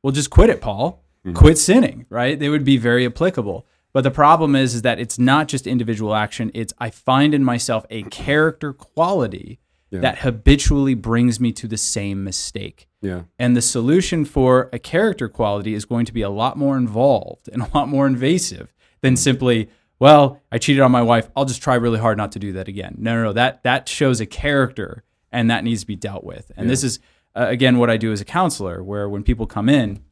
Well, 0.01 0.11
just 0.11 0.29
quit 0.29 0.49
it, 0.49 0.61
Paul. 0.61 1.03
Mm-hmm. 1.25 1.37
Quit 1.37 1.57
sinning." 1.57 2.05
Right? 2.09 2.37
They 2.37 2.49
would 2.49 2.65
be 2.65 2.77
very 2.77 3.05
applicable. 3.05 3.65
But 3.93 4.03
the 4.03 4.11
problem 4.11 4.55
is, 4.55 4.73
is 4.73 4.81
that 4.81 4.99
it's 4.99 5.19
not 5.19 5.47
just 5.47 5.67
individual 5.67 6.15
action. 6.15 6.49
It's 6.53 6.73
I 6.79 6.89
find 6.89 7.33
in 7.33 7.43
myself 7.43 7.85
a 7.89 8.03
character 8.03 8.73
quality 8.73 9.59
yeah. 9.91 9.99
that 9.99 10.19
habitually 10.19 10.95
brings 10.95 11.39
me 11.39 11.51
to 11.53 11.67
the 11.67 11.77
same 11.77 12.23
mistake. 12.23 12.87
Yeah. 13.01 13.23
And 13.37 13.55
the 13.55 13.61
solution 13.61 14.25
for 14.25 14.69
a 14.73 14.79
character 14.79 15.29
quality 15.29 15.75
is 15.75 15.85
going 15.85 16.05
to 16.05 16.13
be 16.13 16.23
a 16.23 16.29
lot 16.29 16.57
more 16.57 16.75
involved 16.75 17.47
and 17.47 17.61
a 17.61 17.69
lot 17.73 17.87
more 17.87 18.07
invasive 18.07 18.73
than 19.01 19.15
simply, 19.15 19.69
well, 19.99 20.41
I 20.51 20.57
cheated 20.57 20.81
on 20.81 20.91
my 20.91 21.03
wife. 21.03 21.29
I'll 21.35 21.45
just 21.45 21.61
try 21.61 21.75
really 21.75 21.99
hard 21.99 22.17
not 22.17 22.31
to 22.31 22.39
do 22.39 22.53
that 22.53 22.67
again. 22.67 22.95
No, 22.97 23.13
no, 23.15 23.23
no. 23.25 23.33
That 23.33 23.61
that 23.63 23.87
shows 23.87 24.19
a 24.19 24.25
character, 24.25 25.03
and 25.31 25.51
that 25.51 25.63
needs 25.63 25.81
to 25.81 25.87
be 25.87 25.95
dealt 25.95 26.23
with. 26.23 26.51
And 26.57 26.65
yeah. 26.65 26.71
this 26.71 26.83
is 26.83 26.99
uh, 27.35 27.45
again 27.47 27.77
what 27.77 27.89
I 27.89 27.97
do 27.97 28.11
as 28.11 28.21
a 28.21 28.25
counselor, 28.25 28.83
where 28.83 29.07
when 29.07 29.23
people 29.23 29.45
come 29.45 29.69
in, 29.69 30.03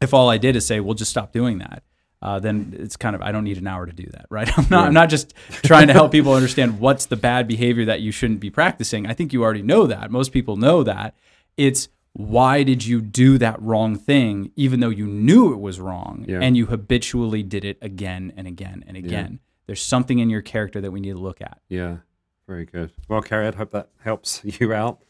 if 0.00 0.12
all 0.12 0.28
I 0.28 0.38
did 0.38 0.56
is 0.56 0.66
say, 0.66 0.80
"Well, 0.80 0.94
just 0.94 1.10
stop 1.10 1.32
doing 1.32 1.58
that," 1.58 1.84
uh, 2.24 2.40
then 2.40 2.74
it's 2.78 2.96
kind 2.96 3.14
of 3.14 3.20
I 3.20 3.30
don't 3.30 3.44
need 3.44 3.58
an 3.58 3.66
hour 3.66 3.84
to 3.84 3.92
do 3.92 4.06
that, 4.12 4.26
right? 4.30 4.48
I'm 4.58 4.66
not 4.70 4.80
yeah. 4.80 4.86
I'm 4.86 4.94
not 4.94 5.10
just 5.10 5.34
trying 5.62 5.88
to 5.88 5.92
help 5.92 6.10
people 6.18 6.32
understand 6.32 6.80
what's 6.80 7.06
the 7.06 7.16
bad 7.16 7.46
behavior 7.46 7.84
that 7.84 8.00
you 8.00 8.10
shouldn't 8.10 8.40
be 8.40 8.50
practicing. 8.50 9.06
I 9.06 9.12
think 9.12 9.32
you 9.32 9.42
already 9.42 9.62
know 9.62 9.86
that. 9.86 10.10
Most 10.10 10.32
people 10.32 10.56
know 10.56 10.82
that. 10.82 11.14
It's 11.56 11.88
why 12.14 12.62
did 12.62 12.86
you 12.86 13.00
do 13.00 13.38
that 13.38 13.60
wrong 13.60 13.96
thing 13.96 14.52
even 14.56 14.80
though 14.80 14.88
you 14.88 15.06
knew 15.06 15.52
it 15.52 15.60
was 15.60 15.80
wrong 15.80 16.24
yeah. 16.28 16.38
and 16.40 16.56
you 16.56 16.66
habitually 16.66 17.42
did 17.42 17.64
it 17.64 17.76
again 17.82 18.32
and 18.36 18.46
again 18.46 18.84
and 18.86 18.96
again. 18.96 19.32
Yeah. 19.32 19.38
There's 19.66 19.82
something 19.82 20.20
in 20.20 20.30
your 20.30 20.42
character 20.42 20.80
that 20.80 20.92
we 20.92 21.00
need 21.00 21.12
to 21.12 21.18
look 21.18 21.40
at. 21.40 21.60
Yeah. 21.68 21.98
Very 22.46 22.66
good. 22.66 22.92
Well, 23.08 23.20
Carrie, 23.22 23.48
I 23.48 23.56
hope 23.56 23.72
that 23.72 23.88
helps 24.02 24.42
you 24.60 24.72
out. 24.72 25.02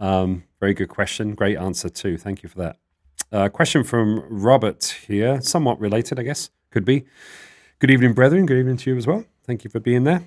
Um, 0.00 0.44
very 0.60 0.74
good 0.74 0.88
question. 0.88 1.34
Great 1.34 1.56
answer 1.56 1.88
too. 1.88 2.18
Thank 2.18 2.42
you 2.42 2.48
for 2.48 2.58
that. 2.58 2.76
Uh, 3.30 3.48
question 3.48 3.84
from 3.84 4.24
Robert 4.28 4.84
here, 5.06 5.40
somewhat 5.40 5.78
related, 5.80 6.18
I 6.18 6.22
guess. 6.22 6.50
Could 6.70 6.84
be. 6.84 7.04
Good 7.78 7.90
evening, 7.90 8.12
brethren. 8.12 8.46
Good 8.46 8.58
evening 8.58 8.76
to 8.78 8.90
you 8.90 8.96
as 8.96 9.06
well. 9.06 9.24
Thank 9.44 9.64
you 9.64 9.70
for 9.70 9.80
being 9.80 10.04
there. 10.04 10.24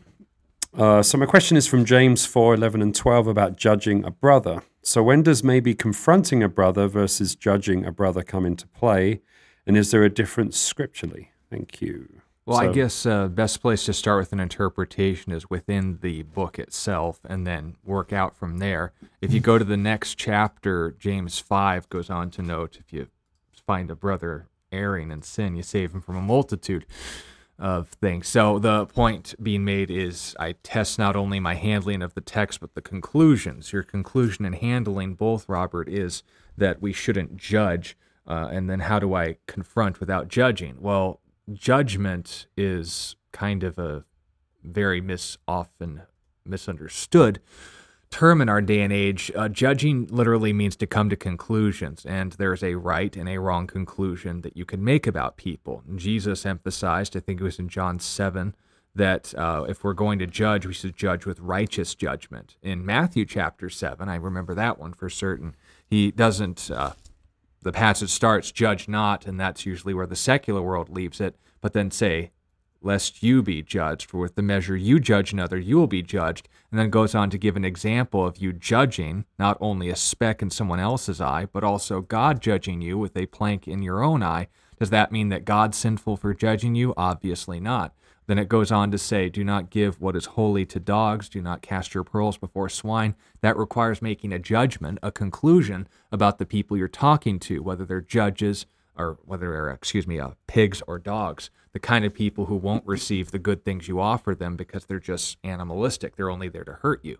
Uh, 0.75 1.03
so 1.03 1.17
my 1.17 1.25
question 1.25 1.57
is 1.57 1.67
from 1.67 1.85
James 1.85 2.25
4, 2.25 2.55
11 2.55 2.81
and 2.81 2.95
12 2.95 3.27
about 3.27 3.57
judging 3.57 4.05
a 4.05 4.11
brother. 4.11 4.63
So 4.81 5.03
when 5.03 5.21
does 5.21 5.43
maybe 5.43 5.75
confronting 5.75 6.41
a 6.41 6.49
brother 6.49 6.87
versus 6.87 7.35
judging 7.35 7.85
a 7.85 7.91
brother 7.91 8.23
come 8.23 8.45
into 8.45 8.67
play? 8.67 9.21
And 9.67 9.77
is 9.77 9.91
there 9.91 10.03
a 10.03 10.09
difference 10.09 10.57
scripturally? 10.57 11.31
Thank 11.49 11.81
you. 11.81 12.21
Well, 12.45 12.57
so, 12.57 12.69
I 12.69 12.73
guess 12.73 13.05
uh, 13.05 13.27
best 13.27 13.61
place 13.61 13.85
to 13.85 13.93
start 13.93 14.19
with 14.19 14.33
an 14.33 14.39
interpretation 14.39 15.31
is 15.31 15.49
within 15.49 15.99
the 16.01 16.23
book 16.23 16.57
itself, 16.57 17.19
and 17.23 17.45
then 17.45 17.75
work 17.83 18.11
out 18.11 18.35
from 18.35 18.57
there. 18.57 18.93
If 19.21 19.31
you 19.31 19.39
go 19.39 19.59
to 19.59 19.63
the 19.63 19.77
next 19.77 20.15
chapter, 20.15 20.95
James 20.97 21.37
five 21.37 21.87
goes 21.89 22.09
on 22.09 22.31
to 22.31 22.41
note 22.41 22.77
if 22.79 22.91
you 22.91 23.07
find 23.67 23.91
a 23.91 23.95
brother 23.95 24.47
erring 24.71 25.11
in 25.11 25.21
sin, 25.21 25.55
you 25.55 25.63
save 25.63 25.93
him 25.93 26.01
from 26.01 26.15
a 26.15 26.21
multitude 26.21 26.85
of 27.59 27.89
things. 27.89 28.27
So 28.27 28.57
the 28.57 28.87
point 28.87 29.35
being 29.41 29.63
made 29.63 29.91
is 29.91 30.35
I 30.39 30.53
test 30.63 30.97
not 30.97 31.15
only 31.15 31.39
my 31.39 31.53
handling 31.53 32.01
of 32.01 32.15
the 32.15 32.21
text, 32.21 32.59
but 32.59 32.73
the 32.73 32.81
conclusions. 32.81 33.71
Your 33.71 33.83
conclusion 33.83 34.45
in 34.45 34.53
handling 34.53 35.13
both, 35.13 35.47
Robert, 35.47 35.87
is 35.87 36.23
that 36.57 36.81
we 36.81 36.91
shouldn't 36.91 37.37
judge. 37.37 37.95
Uh, 38.27 38.49
and 38.51 38.69
then 38.69 38.81
how 38.81 38.97
do 38.97 39.13
I 39.13 39.37
confront 39.45 39.99
without 39.99 40.27
judging? 40.27 40.77
Well, 40.79 41.19
judgment 41.53 42.47
is 42.57 43.15
kind 43.31 43.63
of 43.63 43.77
a 43.77 44.05
very 44.63 45.01
mis 45.01 45.37
often 45.47 46.03
misunderstood 46.45 47.39
term 48.11 48.41
in 48.41 48.49
our 48.49 48.61
day 48.61 48.81
and 48.81 48.93
age, 48.93 49.31
uh, 49.35 49.49
judging 49.49 50.05
literally 50.07 50.53
means 50.53 50.75
to 50.75 50.85
come 50.85 51.09
to 51.09 51.15
conclusions, 51.15 52.05
and 52.05 52.33
there's 52.33 52.61
a 52.61 52.75
right 52.75 53.15
and 53.15 53.27
a 53.27 53.39
wrong 53.39 53.65
conclusion 53.65 54.41
that 54.41 54.55
you 54.55 54.65
can 54.65 54.83
make 54.83 55.07
about 55.07 55.37
people. 55.37 55.83
Jesus 55.95 56.45
emphasized, 56.45 57.15
I 57.15 57.21
think 57.21 57.39
it 57.39 57.43
was 57.43 57.57
in 57.57 57.69
John 57.69 57.99
7, 57.99 58.53
that 58.93 59.33
uh, 59.35 59.65
if 59.69 59.83
we're 59.83 59.93
going 59.93 60.19
to 60.19 60.27
judge, 60.27 60.65
we 60.65 60.73
should 60.73 60.97
judge 60.97 61.25
with 61.25 61.39
righteous 61.39 61.95
judgment. 61.95 62.57
In 62.61 62.85
Matthew 62.85 63.25
chapter 63.25 63.69
7, 63.69 64.09
I 64.09 64.15
remember 64.15 64.53
that 64.53 64.77
one 64.77 64.93
for 64.93 65.09
certain, 65.09 65.55
he 65.87 66.11
doesn't, 66.11 66.69
uh, 66.69 66.91
the 67.61 67.71
passage 67.71 68.09
starts, 68.09 68.51
judge 68.51 68.89
not, 68.89 69.25
and 69.25 69.39
that's 69.39 69.65
usually 69.65 69.93
where 69.93 70.07
the 70.07 70.15
secular 70.17 70.61
world 70.61 70.89
leaves 70.89 71.21
it, 71.21 71.37
but 71.61 71.71
then 71.71 71.89
say, 71.89 72.31
lest 72.81 73.23
you 73.23 73.41
be 73.41 73.61
judged. 73.61 74.09
For 74.09 74.17
with 74.19 74.35
the 74.35 74.41
measure 74.41 74.75
you 74.75 74.99
judge 74.99 75.33
another, 75.33 75.57
you 75.57 75.77
will 75.77 75.87
be 75.87 76.01
judged. 76.01 76.49
And 76.69 76.79
then 76.79 76.89
goes 76.89 77.13
on 77.13 77.29
to 77.29 77.37
give 77.37 77.55
an 77.55 77.65
example 77.65 78.25
of 78.25 78.37
you 78.37 78.53
judging 78.53 79.25
not 79.37 79.57
only 79.59 79.89
a 79.89 79.95
speck 79.95 80.41
in 80.41 80.49
someone 80.49 80.79
else's 80.79 81.21
eye, 81.21 81.47
but 81.51 81.63
also 81.63 82.01
God 82.01 82.41
judging 82.41 82.81
you 82.81 82.97
with 82.97 83.15
a 83.15 83.25
plank 83.27 83.67
in 83.67 83.81
your 83.81 84.03
own 84.03 84.23
eye. 84.23 84.47
Does 84.79 84.89
that 84.89 85.11
mean 85.11 85.29
that 85.29 85.45
God's 85.45 85.77
sinful 85.77 86.17
for 86.17 86.33
judging 86.33 86.75
you? 86.75 86.93
Obviously 86.97 87.59
not. 87.59 87.93
Then 88.27 88.37
it 88.37 88.49
goes 88.49 88.71
on 88.71 88.91
to 88.91 88.97
say, 88.97 89.29
Do 89.29 89.43
not 89.43 89.69
give 89.69 89.99
what 89.99 90.15
is 90.15 90.25
holy 90.25 90.65
to 90.67 90.79
dogs, 90.79 91.27
do 91.27 91.41
not 91.41 91.61
cast 91.61 91.93
your 91.93 92.03
pearls 92.03 92.37
before 92.37 92.69
swine. 92.69 93.15
That 93.41 93.57
requires 93.57 94.01
making 94.01 94.31
a 94.31 94.39
judgment, 94.39 94.99
a 95.03 95.11
conclusion 95.11 95.87
about 96.11 96.37
the 96.37 96.45
people 96.45 96.77
you're 96.77 96.87
talking 96.87 97.39
to, 97.39 97.61
whether 97.61 97.85
they're 97.85 98.01
judges 98.01 98.65
or 98.97 99.17
whether 99.25 99.51
they're, 99.51 99.69
excuse 99.69 100.07
me, 100.07 100.19
uh, 100.19 100.31
pigs 100.47 100.81
or 100.87 100.99
dogs, 100.99 101.49
the 101.73 101.79
kind 101.79 102.05
of 102.05 102.13
people 102.13 102.45
who 102.45 102.55
won't 102.55 102.85
receive 102.85 103.31
the 103.31 103.39
good 103.39 103.63
things 103.63 103.87
you 103.87 103.99
offer 103.99 104.35
them 104.35 104.55
because 104.55 104.85
they're 104.85 104.99
just 104.99 105.37
animalistic. 105.43 106.15
They're 106.15 106.29
only 106.29 106.49
there 106.49 106.63
to 106.65 106.73
hurt 106.73 107.03
you. 107.03 107.17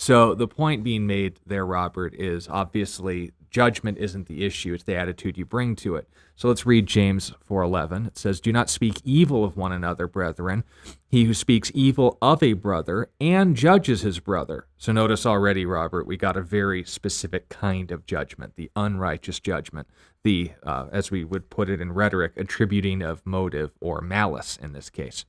So 0.00 0.34
the 0.34 0.48
point 0.48 0.82
being 0.82 1.06
made 1.06 1.40
there, 1.44 1.66
Robert, 1.66 2.14
is 2.14 2.48
obviously 2.48 3.32
judgment 3.50 3.98
isn't 3.98 4.28
the 4.28 4.46
issue; 4.46 4.72
it's 4.72 4.84
the 4.84 4.96
attitude 4.96 5.36
you 5.36 5.44
bring 5.44 5.76
to 5.76 5.96
it. 5.96 6.08
So 6.36 6.48
let's 6.48 6.64
read 6.64 6.86
James 6.86 7.34
4:11. 7.46 8.06
It 8.06 8.16
says, 8.16 8.40
"Do 8.40 8.50
not 8.50 8.70
speak 8.70 9.02
evil 9.04 9.44
of 9.44 9.58
one 9.58 9.72
another, 9.72 10.06
brethren. 10.06 10.64
He 11.06 11.24
who 11.24 11.34
speaks 11.34 11.70
evil 11.74 12.16
of 12.22 12.42
a 12.42 12.54
brother 12.54 13.10
and 13.20 13.54
judges 13.54 14.00
his 14.00 14.20
brother." 14.20 14.66
So 14.78 14.90
notice 14.90 15.26
already, 15.26 15.66
Robert, 15.66 16.06
we 16.06 16.16
got 16.16 16.38
a 16.38 16.42
very 16.42 16.82
specific 16.82 17.50
kind 17.50 17.90
of 17.90 18.06
judgment, 18.06 18.56
the 18.56 18.70
unrighteous 18.74 19.38
judgment, 19.38 19.86
the 20.22 20.52
uh, 20.62 20.86
as 20.92 21.10
we 21.10 21.24
would 21.24 21.50
put 21.50 21.70
it 21.70 21.80
in 21.80 21.92
rhetoric, 21.92 22.32
attributing 22.36 23.02
of 23.02 23.24
motive 23.24 23.72
or 23.80 24.00
malice 24.00 24.58
in 24.60 24.72
this 24.72 24.90
case. 24.90 25.24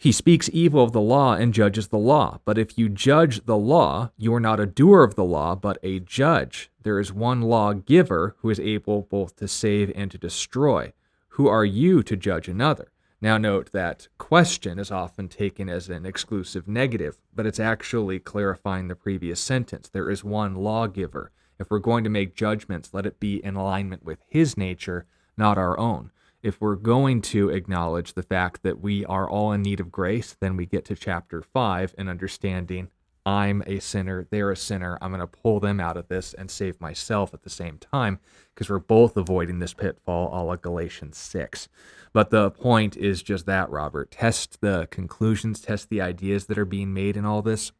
He 0.00 0.12
speaks 0.12 0.48
evil 0.52 0.84
of 0.84 0.92
the 0.92 1.00
law 1.00 1.34
and 1.34 1.52
judges 1.52 1.88
the 1.88 1.98
law. 1.98 2.38
But 2.44 2.56
if 2.56 2.78
you 2.78 2.88
judge 2.88 3.44
the 3.46 3.56
law, 3.56 4.12
you 4.16 4.32
are 4.32 4.40
not 4.40 4.60
a 4.60 4.66
doer 4.66 5.02
of 5.02 5.16
the 5.16 5.24
law, 5.24 5.56
but 5.56 5.76
a 5.82 5.98
judge. 5.98 6.70
There 6.84 7.00
is 7.00 7.12
one 7.12 7.42
lawgiver 7.42 8.36
who 8.38 8.48
is 8.48 8.60
able 8.60 9.02
both 9.02 9.34
to 9.36 9.48
save 9.48 9.90
and 9.96 10.08
to 10.12 10.18
destroy. 10.18 10.92
Who 11.30 11.48
are 11.48 11.64
you 11.64 12.04
to 12.04 12.16
judge 12.16 12.46
another? 12.46 12.92
Now, 13.20 13.38
note 13.38 13.72
that 13.72 14.06
question 14.18 14.78
is 14.78 14.92
often 14.92 15.28
taken 15.28 15.68
as 15.68 15.88
an 15.88 16.06
exclusive 16.06 16.68
negative, 16.68 17.18
but 17.34 17.46
it's 17.46 17.58
actually 17.58 18.20
clarifying 18.20 18.86
the 18.86 18.94
previous 18.94 19.40
sentence. 19.40 19.88
There 19.88 20.08
is 20.08 20.22
one 20.22 20.54
lawgiver. 20.54 21.32
If 21.58 21.70
we're 21.70 21.78
going 21.78 22.04
to 22.04 22.10
make 22.10 22.34
judgments, 22.34 22.90
let 22.92 23.06
it 23.06 23.20
be 23.20 23.44
in 23.44 23.56
alignment 23.56 24.04
with 24.04 24.18
his 24.28 24.56
nature, 24.56 25.06
not 25.36 25.58
our 25.58 25.78
own 25.78 26.10
if 26.42 26.60
we're 26.60 26.76
going 26.76 27.20
to 27.20 27.50
acknowledge 27.50 28.14
the 28.14 28.22
fact 28.22 28.62
that 28.62 28.80
we 28.80 29.04
are 29.06 29.28
all 29.28 29.52
in 29.52 29.62
need 29.62 29.80
of 29.80 29.90
grace, 29.90 30.36
then 30.40 30.56
we 30.56 30.66
get 30.66 30.84
to 30.84 30.94
chapter 30.94 31.42
five 31.42 31.94
and 31.98 32.08
understanding 32.08 32.88
I'm 33.26 33.62
a 33.66 33.78
sinner, 33.80 34.26
they're 34.30 34.50
a 34.50 34.56
sinner. 34.56 34.96
I'm 35.02 35.10
going 35.10 35.20
to 35.20 35.26
pull 35.26 35.60
them 35.60 35.80
out 35.80 35.98
of 35.98 36.08
this 36.08 36.32
and 36.32 36.50
save 36.50 36.80
myself 36.80 37.34
at 37.34 37.42
the 37.42 37.50
same 37.50 37.76
time 37.76 38.20
because 38.54 38.70
we're 38.70 38.78
both 38.78 39.18
avoiding 39.18 39.58
this 39.58 39.74
pitfall, 39.74 40.30
a 40.32 40.40
la 40.42 40.56
Galatians 40.56 41.18
6. 41.18 41.68
But 42.14 42.30
the 42.30 42.50
point 42.50 42.96
is 42.96 43.22
just 43.22 43.44
that, 43.44 43.68
Robert. 43.68 44.12
Test 44.12 44.62
the 44.62 44.88
conclusions, 44.90 45.60
test 45.60 45.90
the 45.90 46.00
ideas 46.00 46.46
that 46.46 46.56
are 46.56 46.64
being 46.64 46.94
made 46.94 47.18
in 47.18 47.26
all 47.26 47.42
this 47.42 47.70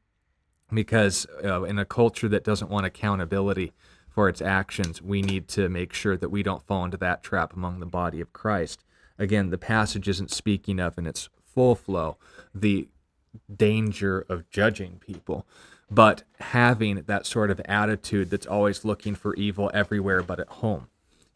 because 0.73 1.27
uh, 1.45 1.63
in 1.63 1.79
a 1.79 1.85
culture 1.85 2.29
that 2.29 2.45
doesn't 2.45 2.71
want 2.71 2.87
accountability, 2.87 3.73
for 4.19 4.29
its 4.29 4.43
actions, 4.43 5.01
we 5.01 5.23
need 5.23 5.47
to 5.47 5.69
make 5.69 5.93
sure 5.93 6.17
that 6.17 6.29
we 6.31 6.43
don't 6.43 6.67
fall 6.67 6.85
into 6.85 6.97
that 6.97 7.23
trap 7.23 7.55
among 7.55 7.79
the 7.79 7.87
body 7.87 8.21
of 8.21 8.33
Christ. 8.33 8.83
Again, 9.17 9.51
the 9.51 9.59
passage 9.59 10.09
isn't 10.09 10.33
speaking 10.33 10.81
of 10.81 10.99
in 10.99 11.07
its 11.07 11.29
full 11.47 11.77
flow 11.77 12.17
the 12.53 12.89
danger 13.55 14.27
of 14.29 14.51
judging 14.51 14.99
people, 14.99 15.47
but 15.89 16.25
having 16.41 17.05
that 17.07 17.27
sort 17.27 17.49
of 17.49 17.61
attitude 17.67 18.29
that's 18.31 18.45
always 18.45 18.85
looking 18.85 19.15
for 19.15 19.37
evil 19.37 19.71
everywhere 19.73 20.21
but 20.21 20.41
at 20.41 20.49
home 20.49 20.89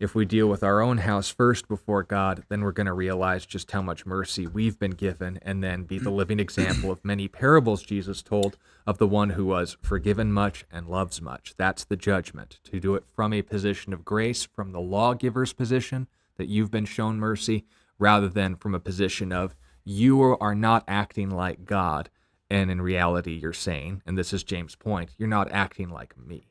if 0.02 0.16
we 0.16 0.24
deal 0.24 0.48
with 0.48 0.64
our 0.64 0.80
own 0.80 0.98
house 0.98 1.28
first 1.28 1.68
before 1.68 2.02
God, 2.02 2.42
then 2.48 2.62
we're 2.62 2.72
going 2.72 2.88
to 2.88 2.92
realize 2.92 3.46
just 3.46 3.70
how 3.70 3.80
much 3.80 4.04
mercy 4.04 4.48
we've 4.48 4.76
been 4.76 4.90
given 4.90 5.38
and 5.42 5.62
then 5.62 5.84
be 5.84 5.96
the 5.96 6.10
living 6.10 6.40
example 6.40 6.90
of 6.90 7.04
many 7.04 7.28
parables 7.28 7.84
Jesus 7.84 8.20
told 8.20 8.58
of 8.84 8.98
the 8.98 9.06
one 9.06 9.30
who 9.30 9.44
was 9.44 9.76
forgiven 9.80 10.32
much 10.32 10.64
and 10.72 10.88
loves 10.88 11.22
much. 11.22 11.54
That's 11.56 11.84
the 11.84 11.96
judgment. 11.96 12.58
To 12.64 12.80
do 12.80 12.96
it 12.96 13.04
from 13.14 13.32
a 13.32 13.42
position 13.42 13.92
of 13.92 14.04
grace, 14.04 14.42
from 14.42 14.72
the 14.72 14.80
lawgiver's 14.80 15.52
position, 15.52 16.08
that 16.36 16.48
you've 16.48 16.72
been 16.72 16.84
shown 16.84 17.20
mercy, 17.20 17.64
rather 17.96 18.28
than 18.28 18.56
from 18.56 18.74
a 18.74 18.80
position 18.80 19.32
of 19.32 19.54
you 19.84 20.20
are 20.20 20.54
not 20.56 20.82
acting 20.88 21.30
like 21.30 21.64
God. 21.64 22.10
And 22.50 22.72
in 22.72 22.82
reality, 22.82 23.34
you're 23.34 23.52
saying, 23.52 24.02
and 24.04 24.18
this 24.18 24.32
is 24.32 24.42
James' 24.42 24.74
point, 24.74 25.14
you're 25.16 25.28
not 25.28 25.52
acting 25.52 25.90
like 25.90 26.18
me. 26.18 26.48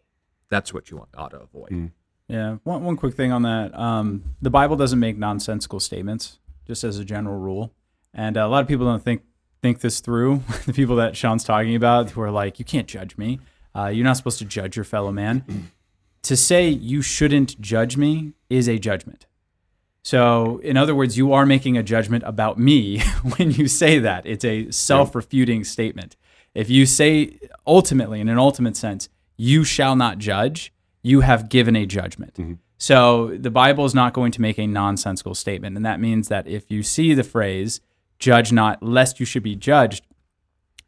That's 0.49 0.73
what 0.73 0.89
you 0.89 1.05
ought 1.17 1.31
to 1.31 1.41
avoid. 1.41 1.69
Mm. 1.71 1.91
Yeah, 2.31 2.57
one, 2.63 2.85
one 2.85 2.95
quick 2.95 3.15
thing 3.15 3.33
on 3.33 3.41
that. 3.41 3.77
Um, 3.77 4.23
the 4.41 4.49
Bible 4.49 4.77
doesn't 4.77 4.99
make 4.99 5.17
nonsensical 5.17 5.81
statements, 5.81 6.39
just 6.65 6.85
as 6.85 6.97
a 6.97 7.03
general 7.03 7.37
rule. 7.37 7.73
And 8.13 8.37
uh, 8.37 8.45
a 8.45 8.47
lot 8.47 8.61
of 8.61 8.69
people 8.69 8.85
don't 8.85 9.03
think 9.03 9.23
think 9.61 9.81
this 9.81 9.99
through. 9.99 10.41
the 10.65 10.71
people 10.71 10.95
that 10.95 11.17
Sean's 11.17 11.43
talking 11.43 11.75
about 11.75 12.11
who 12.11 12.21
are 12.21 12.31
like, 12.31 12.57
you 12.57 12.63
can't 12.63 12.87
judge 12.87 13.17
me. 13.17 13.41
Uh, 13.75 13.87
you're 13.87 14.05
not 14.05 14.15
supposed 14.15 14.39
to 14.39 14.45
judge 14.45 14.77
your 14.77 14.85
fellow 14.85 15.11
man. 15.11 15.71
to 16.23 16.37
say 16.37 16.69
you 16.69 17.01
shouldn't 17.01 17.59
judge 17.59 17.97
me 17.97 18.31
is 18.49 18.69
a 18.69 18.79
judgment. 18.79 19.25
So, 20.01 20.59
in 20.59 20.77
other 20.77 20.95
words, 20.95 21.17
you 21.17 21.33
are 21.33 21.45
making 21.45 21.77
a 21.77 21.83
judgment 21.83 22.23
about 22.25 22.57
me 22.57 22.99
when 23.35 23.51
you 23.51 23.67
say 23.67 23.99
that. 23.99 24.25
It's 24.25 24.45
a 24.45 24.71
self 24.71 25.15
refuting 25.15 25.65
statement. 25.65 26.15
If 26.55 26.69
you 26.69 26.85
say 26.85 27.39
ultimately, 27.67 28.21
in 28.21 28.29
an 28.29 28.39
ultimate 28.39 28.77
sense, 28.77 29.09
you 29.35 29.65
shall 29.65 29.97
not 29.97 30.17
judge, 30.17 30.71
you 31.01 31.21
have 31.21 31.49
given 31.49 31.75
a 31.75 31.85
judgment. 31.85 32.35
Mm-hmm. 32.35 32.53
So 32.77 33.37
the 33.37 33.51
Bible 33.51 33.85
is 33.85 33.93
not 33.93 34.13
going 34.13 34.31
to 34.31 34.41
make 34.41 34.57
a 34.57 34.65
nonsensical 34.65 35.35
statement. 35.35 35.75
And 35.75 35.85
that 35.85 35.99
means 35.99 36.29
that 36.29 36.47
if 36.47 36.71
you 36.71 36.81
see 36.81 37.13
the 37.13 37.23
phrase, 37.23 37.79
judge 38.17 38.51
not, 38.51 38.81
lest 38.81 39.19
you 39.19 39.25
should 39.25 39.43
be 39.43 39.55
judged, 39.55 40.05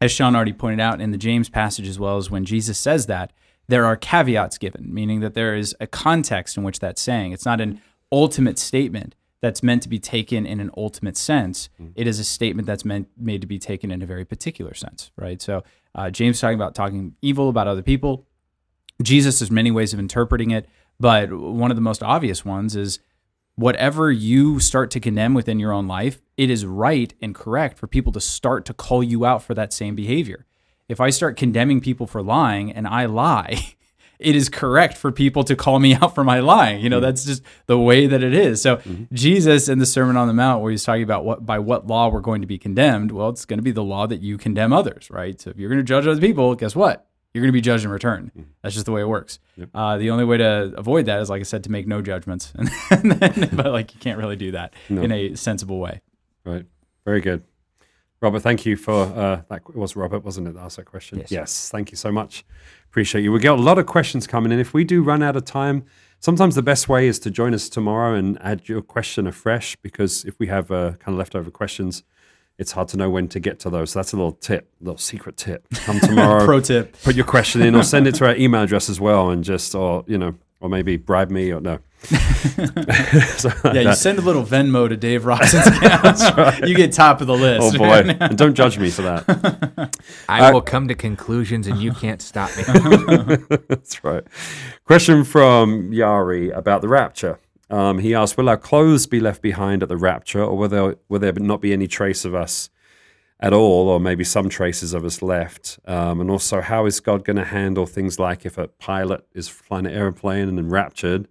as 0.00 0.10
Sean 0.10 0.34
already 0.34 0.52
pointed 0.52 0.80
out 0.80 1.00
in 1.00 1.12
the 1.12 1.18
James 1.18 1.48
passage, 1.48 1.86
as 1.86 1.98
well 1.98 2.16
as 2.16 2.30
when 2.30 2.44
Jesus 2.44 2.78
says 2.78 3.06
that, 3.06 3.32
there 3.68 3.86
are 3.86 3.96
caveats 3.96 4.58
given, 4.58 4.92
meaning 4.92 5.20
that 5.20 5.34
there 5.34 5.54
is 5.54 5.74
a 5.80 5.86
context 5.86 6.56
in 6.56 6.64
which 6.64 6.80
that's 6.80 7.00
saying. 7.00 7.32
It's 7.32 7.46
not 7.46 7.60
an 7.60 7.80
ultimate 8.12 8.58
statement 8.58 9.14
that's 9.40 9.62
meant 9.62 9.82
to 9.82 9.88
be 9.88 9.98
taken 9.98 10.46
in 10.46 10.58
an 10.58 10.70
ultimate 10.76 11.16
sense. 11.16 11.68
Mm-hmm. 11.80 11.92
It 11.94 12.06
is 12.06 12.18
a 12.18 12.24
statement 12.24 12.66
that's 12.66 12.84
meant 12.84 13.08
made 13.16 13.40
to 13.40 13.46
be 13.46 13.58
taken 13.58 13.90
in 13.90 14.02
a 14.02 14.06
very 14.06 14.24
particular 14.24 14.74
sense, 14.74 15.12
right? 15.16 15.40
So 15.40 15.62
uh, 15.94 16.10
James 16.10 16.40
talking 16.40 16.56
about 16.56 16.74
talking 16.74 17.14
evil 17.22 17.48
about 17.48 17.68
other 17.68 17.82
people 17.82 18.26
Jesus, 19.02 19.38
there's 19.38 19.50
many 19.50 19.70
ways 19.70 19.92
of 19.92 19.98
interpreting 19.98 20.50
it, 20.50 20.68
but 21.00 21.32
one 21.32 21.70
of 21.70 21.76
the 21.76 21.82
most 21.82 22.02
obvious 22.02 22.44
ones 22.44 22.76
is 22.76 22.98
whatever 23.56 24.10
you 24.10 24.60
start 24.60 24.90
to 24.92 25.00
condemn 25.00 25.34
within 25.34 25.58
your 25.58 25.72
own 25.72 25.86
life, 25.86 26.20
it 26.36 26.50
is 26.50 26.64
right 26.66 27.14
and 27.20 27.34
correct 27.34 27.78
for 27.78 27.86
people 27.86 28.12
to 28.12 28.20
start 28.20 28.64
to 28.66 28.74
call 28.74 29.02
you 29.02 29.24
out 29.24 29.42
for 29.42 29.54
that 29.54 29.72
same 29.72 29.94
behavior. 29.94 30.46
If 30.88 31.00
I 31.00 31.10
start 31.10 31.36
condemning 31.36 31.80
people 31.80 32.06
for 32.06 32.22
lying 32.22 32.70
and 32.70 32.86
I 32.86 33.06
lie, 33.06 33.74
it 34.18 34.36
is 34.36 34.48
correct 34.48 34.96
for 34.96 35.10
people 35.10 35.44
to 35.44 35.56
call 35.56 35.78
me 35.78 35.94
out 35.94 36.14
for 36.14 36.24
my 36.24 36.40
lying. 36.40 36.80
You 36.80 36.90
know, 36.90 36.96
mm-hmm. 36.96 37.06
that's 37.06 37.24
just 37.24 37.42
the 37.66 37.78
way 37.78 38.06
that 38.06 38.22
it 38.22 38.34
is. 38.34 38.60
So 38.60 38.76
mm-hmm. 38.76 39.14
Jesus 39.14 39.68
in 39.68 39.78
the 39.78 39.86
Sermon 39.86 40.16
on 40.16 40.28
the 40.28 40.34
Mount, 40.34 40.62
where 40.62 40.70
he's 40.70 40.84
talking 40.84 41.02
about 41.02 41.24
what 41.24 41.46
by 41.46 41.58
what 41.58 41.86
law 41.86 42.08
we're 42.08 42.20
going 42.20 42.40
to 42.40 42.46
be 42.46 42.58
condemned, 42.58 43.12
well, 43.12 43.28
it's 43.28 43.44
going 43.44 43.58
to 43.58 43.62
be 43.62 43.72
the 43.72 43.84
law 43.84 44.06
that 44.06 44.20
you 44.20 44.36
condemn 44.36 44.72
others, 44.72 45.10
right? 45.10 45.40
So 45.40 45.50
if 45.50 45.58
you're 45.58 45.70
going 45.70 45.80
to 45.80 45.84
judge 45.84 46.06
other 46.06 46.20
people, 46.20 46.54
guess 46.54 46.76
what? 46.76 47.06
You're 47.34 47.42
going 47.42 47.48
to 47.48 47.52
be 47.52 47.60
judged 47.60 47.84
in 47.84 47.90
return. 47.90 48.30
Mm. 48.38 48.44
That's 48.62 48.74
just 48.74 48.86
the 48.86 48.92
way 48.92 49.00
it 49.00 49.08
works. 49.08 49.40
Yep. 49.56 49.70
Uh, 49.74 49.98
the 49.98 50.10
only 50.10 50.24
way 50.24 50.38
to 50.38 50.72
avoid 50.76 51.06
that 51.06 51.20
is, 51.20 51.28
like 51.28 51.40
I 51.40 51.42
said, 51.42 51.64
to 51.64 51.70
make 51.70 51.86
no 51.86 52.00
judgments. 52.00 52.52
but 52.90 53.66
like 53.66 53.92
you 53.92 54.00
can't 54.00 54.18
really 54.18 54.36
do 54.36 54.52
that 54.52 54.72
no. 54.88 55.02
in 55.02 55.10
a 55.10 55.34
sensible 55.34 55.80
way. 55.80 56.00
Right. 56.44 56.64
Very 57.04 57.20
good. 57.20 57.42
Robert, 58.20 58.40
thank 58.40 58.64
you 58.64 58.76
for 58.76 59.02
uh, 59.02 59.42
that. 59.48 59.62
It 59.68 59.76
was 59.76 59.96
Robert, 59.96 60.24
wasn't 60.24 60.48
it? 60.48 60.54
That 60.54 60.60
asked 60.60 60.76
that 60.76 60.86
question. 60.86 61.18
Yes. 61.18 61.32
yes. 61.32 61.68
Thank 61.70 61.90
you 61.90 61.96
so 61.96 62.12
much. 62.12 62.44
Appreciate 62.86 63.22
you. 63.22 63.32
We 63.32 63.40
get 63.40 63.52
a 63.52 63.56
lot 63.56 63.78
of 63.78 63.86
questions 63.86 64.26
coming 64.28 64.52
in. 64.52 64.60
If 64.60 64.72
we 64.72 64.84
do 64.84 65.02
run 65.02 65.22
out 65.22 65.36
of 65.36 65.44
time, 65.44 65.84
sometimes 66.20 66.54
the 66.54 66.62
best 66.62 66.88
way 66.88 67.08
is 67.08 67.18
to 67.18 67.30
join 67.30 67.52
us 67.52 67.68
tomorrow 67.68 68.14
and 68.14 68.40
add 68.40 68.68
your 68.68 68.80
question 68.80 69.26
afresh 69.26 69.76
because 69.82 70.24
if 70.24 70.38
we 70.38 70.46
have 70.46 70.70
uh, 70.70 70.92
kind 70.92 71.08
of 71.08 71.16
leftover 71.16 71.50
questions, 71.50 72.04
it's 72.58 72.72
hard 72.72 72.88
to 72.88 72.96
know 72.96 73.10
when 73.10 73.28
to 73.28 73.40
get 73.40 73.58
to 73.60 73.70
those. 73.70 73.90
So 73.90 73.98
that's 73.98 74.12
a 74.12 74.16
little 74.16 74.32
tip, 74.32 74.68
a 74.80 74.84
little 74.84 74.98
secret 74.98 75.36
tip. 75.36 75.66
Come 75.74 76.00
tomorrow. 76.00 76.44
Pro 76.44 76.60
tip. 76.60 76.96
Put 77.02 77.16
your 77.16 77.24
question 77.24 77.62
in 77.62 77.74
or 77.74 77.82
send 77.82 78.06
it 78.06 78.14
to 78.16 78.26
our 78.26 78.36
email 78.36 78.62
address 78.62 78.88
as 78.88 79.00
well 79.00 79.30
and 79.30 79.42
just, 79.42 79.74
or, 79.74 80.04
you 80.06 80.18
know, 80.18 80.34
or 80.60 80.68
maybe 80.68 80.96
bribe 80.96 81.30
me 81.30 81.52
or 81.52 81.60
no. 81.60 81.78
so 82.04 83.50
yeah, 83.64 83.80
you 83.80 83.94
send 83.94 84.18
a 84.18 84.22
little 84.22 84.44
Venmo 84.44 84.88
to 84.88 84.96
Dave 84.96 85.24
Roxon's 85.24 85.66
account. 85.66 86.20
right. 86.36 86.68
You 86.68 86.74
get 86.74 86.92
top 86.92 87.22
of 87.22 87.26
the 87.26 87.34
list. 87.34 87.74
Oh 87.74 87.78
boy! 87.78 88.14
and 88.20 88.36
don't 88.36 88.54
judge 88.54 88.78
me 88.78 88.90
for 88.90 89.02
that. 89.02 89.96
I 90.28 90.48
uh, 90.48 90.52
will 90.52 90.60
come 90.60 90.86
to 90.88 90.94
conclusions, 90.94 91.66
and 91.66 91.80
you 91.80 91.92
can't 91.92 92.20
stop 92.20 92.50
me. 92.58 92.62
That's 93.68 94.04
right. 94.04 94.22
Question 94.84 95.24
from 95.24 95.92
Yari 95.92 96.54
about 96.54 96.82
the 96.82 96.88
rapture. 96.88 97.38
Um, 97.70 97.98
he 97.98 98.14
asked, 98.14 98.36
Will 98.36 98.48
our 98.48 98.56
clothes 98.56 99.06
be 99.06 99.20
left 99.20 99.42
behind 99.42 99.82
at 99.82 99.88
the 99.88 99.96
rapture, 99.96 100.42
or 100.42 100.56
will 100.56 100.68
there, 100.68 100.96
will 101.08 101.18
there 101.18 101.32
not 101.32 101.60
be 101.60 101.72
any 101.72 101.86
trace 101.86 102.24
of 102.24 102.34
us 102.34 102.70
at 103.40 103.52
all, 103.52 103.88
or 103.88 103.98
maybe 103.98 104.24
some 104.24 104.48
traces 104.48 104.92
of 104.94 105.04
us 105.04 105.22
left? 105.22 105.78
Um, 105.86 106.20
and 106.20 106.30
also, 106.30 106.60
how 106.60 106.86
is 106.86 107.00
God 107.00 107.24
going 107.24 107.36
to 107.36 107.44
handle 107.44 107.86
things 107.86 108.18
like 108.18 108.44
if 108.44 108.58
a 108.58 108.68
pilot 108.68 109.26
is 109.32 109.48
flying 109.48 109.86
an 109.86 109.92
airplane 109.92 110.48
and 110.48 110.58
then 110.58 110.68
raptured, 110.68 111.28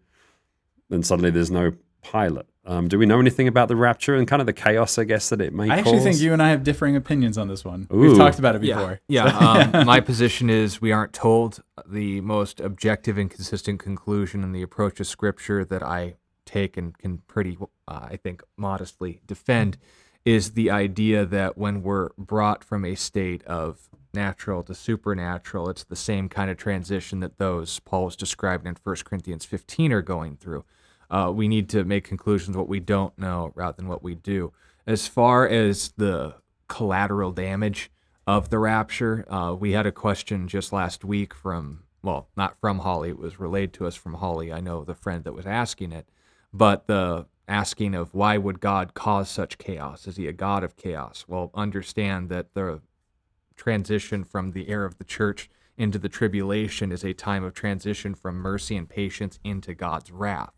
then 0.90 1.04
suddenly 1.04 1.30
there's 1.30 1.52
no 1.52 1.74
pilot? 2.02 2.48
Um, 2.66 2.88
do 2.88 2.98
we 2.98 3.06
know 3.06 3.20
anything 3.20 3.50
about 3.50 3.68
the 3.68 3.76
rapture 3.76 4.16
and 4.16 4.26
kind 4.26 4.42
of 4.42 4.46
the 4.46 4.54
chaos, 4.54 4.98
I 4.98 5.04
guess, 5.04 5.28
that 5.30 5.42
it 5.42 5.54
may 5.54 5.70
I 5.70 5.80
actually 5.80 5.98
cause? 5.98 6.04
think 6.04 6.20
you 6.20 6.32
and 6.32 6.42
I 6.42 6.50
have 6.50 6.64
differing 6.64 6.96
opinions 6.96 7.38
on 7.38 7.50
this 7.50 7.66
one. 7.66 7.88
Ooh. 7.94 7.98
We've 7.98 8.18
talked 8.18 8.40
about 8.40 8.56
it 8.56 8.62
before. 8.62 9.02
Yeah. 9.10 9.26
Um, 9.74 9.86
my 9.86 10.00
position 10.00 10.50
is 10.50 10.80
we 10.80 10.94
aren't 10.94 11.12
told 11.12 11.62
the 11.86 12.22
most 12.22 12.62
objective 12.62 13.18
and 13.18 13.30
consistent 13.30 13.82
conclusion 13.82 14.44
in 14.44 14.54
the 14.54 14.62
approach 14.62 14.96
to 14.96 15.06
Scripture 15.06 15.66
that 15.66 15.84
I 15.84 16.16
take 16.54 16.78
and 16.78 16.98
can 16.98 17.18
pretty, 17.20 17.58
uh, 17.88 18.08
I 18.12 18.18
think, 18.18 18.44
modestly 18.58 19.22
defend 19.26 19.78
is 20.26 20.52
the 20.52 20.70
idea 20.70 21.26
that 21.26 21.58
when 21.58 21.84
we're 21.84 22.10
brought 22.18 22.64
from 22.64 22.86
a 22.86 22.96
state 22.96 23.44
of 23.44 23.90
natural 24.14 24.64
to 24.64 24.74
supernatural, 24.74 25.70
it's 25.70 25.84
the 25.84 25.96
same 25.96 26.30
kind 26.30 26.50
of 26.50 26.58
transition 26.58 27.20
that 27.20 27.38
those 27.38 27.80
Paul 27.80 28.06
was 28.06 28.16
describing 28.16 28.68
in 28.68 28.78
1 28.82 28.96
Corinthians 29.04 29.44
15 29.44 29.92
are 29.92 30.02
going 30.02 30.38
through. 30.38 30.64
Uh, 31.10 31.32
we 31.34 31.48
need 31.48 31.68
to 31.70 31.84
make 31.84 32.06
conclusions 32.06 32.56
what 32.56 32.70
we 32.70 32.80
don't 32.80 33.18
know 33.18 33.52
rather 33.56 33.76
than 33.76 33.88
what 33.88 34.04
we 34.04 34.16
do. 34.16 34.54
As 34.88 35.08
far 35.08 35.48
as 35.48 35.94
the 35.98 36.36
collateral 36.68 37.32
damage 37.32 37.92
of 38.26 38.50
the 38.50 38.60
rapture, 38.60 39.26
uh, 39.32 39.54
we 39.54 39.74
had 39.74 39.86
a 39.86 39.92
question 39.92 40.48
just 40.48 40.72
last 40.72 41.04
week 41.04 41.34
from, 41.34 41.84
well, 42.02 42.30
not 42.38 42.58
from 42.62 42.80
Holly, 42.80 43.10
it 43.10 43.20
was 43.20 43.40
relayed 43.40 43.74
to 43.74 43.86
us 43.86 43.96
from 43.96 44.16
Holly. 44.16 44.54
I 44.54 44.62
know 44.62 44.84
the 44.84 44.96
friend 44.96 45.24
that 45.26 45.34
was 45.34 45.46
asking 45.46 45.92
it, 45.92 46.08
but 46.54 46.88
the 46.88 47.26
asking 47.48 47.96
of 47.96 48.14
why 48.14 48.38
would 48.38 48.60
God 48.60 48.94
cause 48.94 49.30
such 49.30 49.58
chaos? 49.58 50.08
Is 50.08 50.18
he 50.18 50.28
a 50.28 50.34
God 50.34 50.64
of 50.64 50.78
chaos? 50.78 51.26
Well, 51.28 51.52
understand 51.54 52.30
that 52.30 52.54
the 52.54 52.82
transition 53.56 54.24
from 54.24 54.52
the 54.52 54.70
era 54.70 54.86
of 54.86 54.98
the 54.98 55.04
church 55.04 55.50
into 55.78 55.98
the 55.98 56.10
tribulation 56.10 56.92
is 56.92 57.04
a 57.04 57.14
time 57.14 57.44
of 57.44 57.54
transition 57.54 58.14
from 58.14 58.36
mercy 58.36 58.78
and 58.78 58.88
patience 58.88 59.40
into 59.44 59.74
God's 59.74 60.12
wrath. 60.12 60.54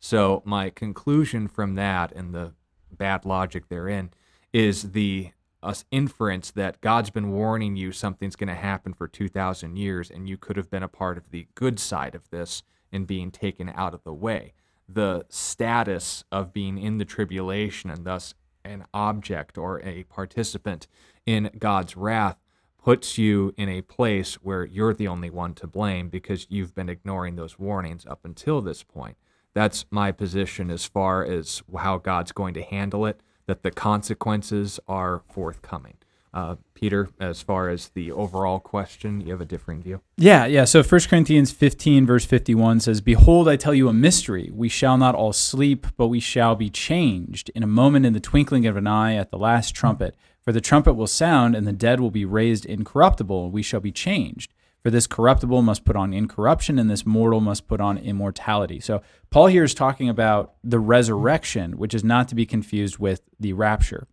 So, 0.00 0.42
my 0.44 0.70
conclusion 0.70 1.48
from 1.48 1.74
that 1.74 2.12
and 2.12 2.34
the 2.34 2.52
bad 2.92 3.24
logic 3.24 3.68
therein 3.68 4.10
is 4.52 4.92
the 4.92 5.32
uh, 5.62 5.74
inference 5.90 6.50
that 6.52 6.80
God's 6.80 7.10
been 7.10 7.32
warning 7.32 7.74
you 7.74 7.90
something's 7.90 8.36
going 8.36 8.48
to 8.48 8.54
happen 8.54 8.92
for 8.92 9.08
2,000 9.08 9.76
years, 9.76 10.10
and 10.10 10.28
you 10.28 10.36
could 10.36 10.56
have 10.56 10.70
been 10.70 10.84
a 10.84 10.88
part 10.88 11.18
of 11.18 11.30
the 11.30 11.48
good 11.54 11.80
side 11.80 12.14
of 12.14 12.30
this 12.30 12.62
and 12.92 13.06
being 13.06 13.30
taken 13.30 13.70
out 13.74 13.94
of 13.94 14.04
the 14.04 14.12
way. 14.12 14.52
The 14.88 15.26
status 15.28 16.24
of 16.32 16.52
being 16.52 16.78
in 16.78 16.98
the 16.98 17.04
tribulation 17.04 17.90
and 17.90 18.04
thus 18.04 18.34
an 18.64 18.86
object 18.94 19.58
or 19.58 19.80
a 19.82 20.04
participant 20.04 20.86
in 21.26 21.50
God's 21.58 21.96
wrath 21.96 22.38
puts 22.82 23.18
you 23.18 23.52
in 23.56 23.68
a 23.68 23.82
place 23.82 24.34
where 24.36 24.64
you're 24.64 24.94
the 24.94 25.08
only 25.08 25.30
one 25.30 25.52
to 25.54 25.66
blame 25.66 26.08
because 26.08 26.46
you've 26.48 26.74
been 26.74 26.88
ignoring 26.88 27.36
those 27.36 27.58
warnings 27.58 28.06
up 28.06 28.24
until 28.24 28.60
this 28.60 28.82
point. 28.82 29.16
That's 29.54 29.84
my 29.90 30.12
position 30.12 30.70
as 30.70 30.86
far 30.86 31.24
as 31.24 31.62
how 31.76 31.98
God's 31.98 32.32
going 32.32 32.54
to 32.54 32.62
handle 32.62 33.04
it, 33.06 33.20
that 33.46 33.62
the 33.62 33.70
consequences 33.70 34.78
are 34.86 35.22
forthcoming. 35.28 35.96
Uh, 36.38 36.54
Peter, 36.72 37.08
as 37.18 37.42
far 37.42 37.68
as 37.68 37.88
the 37.88 38.12
overall 38.12 38.60
question, 38.60 39.20
you 39.20 39.32
have 39.32 39.40
a 39.40 39.44
differing 39.44 39.82
view? 39.82 40.00
Yeah, 40.16 40.46
yeah. 40.46 40.64
So 40.66 40.84
1 40.84 41.00
Corinthians 41.10 41.50
15, 41.50 42.06
verse 42.06 42.24
51 42.24 42.78
says, 42.78 43.00
Behold, 43.00 43.48
I 43.48 43.56
tell 43.56 43.74
you 43.74 43.88
a 43.88 43.92
mystery. 43.92 44.48
We 44.54 44.68
shall 44.68 44.96
not 44.96 45.16
all 45.16 45.32
sleep, 45.32 45.88
but 45.96 46.06
we 46.06 46.20
shall 46.20 46.54
be 46.54 46.70
changed 46.70 47.50
in 47.56 47.64
a 47.64 47.66
moment, 47.66 48.06
in 48.06 48.12
the 48.12 48.20
twinkling 48.20 48.66
of 48.66 48.76
an 48.76 48.86
eye, 48.86 49.16
at 49.16 49.32
the 49.32 49.36
last 49.36 49.74
trumpet. 49.74 50.14
For 50.40 50.52
the 50.52 50.60
trumpet 50.60 50.92
will 50.94 51.08
sound, 51.08 51.56
and 51.56 51.66
the 51.66 51.72
dead 51.72 51.98
will 51.98 52.12
be 52.12 52.24
raised 52.24 52.64
incorruptible, 52.64 53.46
and 53.46 53.52
we 53.52 53.64
shall 53.64 53.80
be 53.80 53.90
changed. 53.90 54.54
For 54.84 54.90
this 54.92 55.08
corruptible 55.08 55.62
must 55.62 55.84
put 55.84 55.96
on 55.96 56.14
incorruption, 56.14 56.78
and 56.78 56.88
this 56.88 57.04
mortal 57.04 57.40
must 57.40 57.66
put 57.66 57.80
on 57.80 57.98
immortality. 57.98 58.78
So 58.78 59.02
Paul 59.30 59.48
here 59.48 59.64
is 59.64 59.74
talking 59.74 60.08
about 60.08 60.54
the 60.62 60.78
resurrection, 60.78 61.78
which 61.78 61.94
is 61.94 62.04
not 62.04 62.28
to 62.28 62.36
be 62.36 62.46
confused 62.46 62.98
with 62.98 63.22
the 63.40 63.54
rapture. 63.54 64.06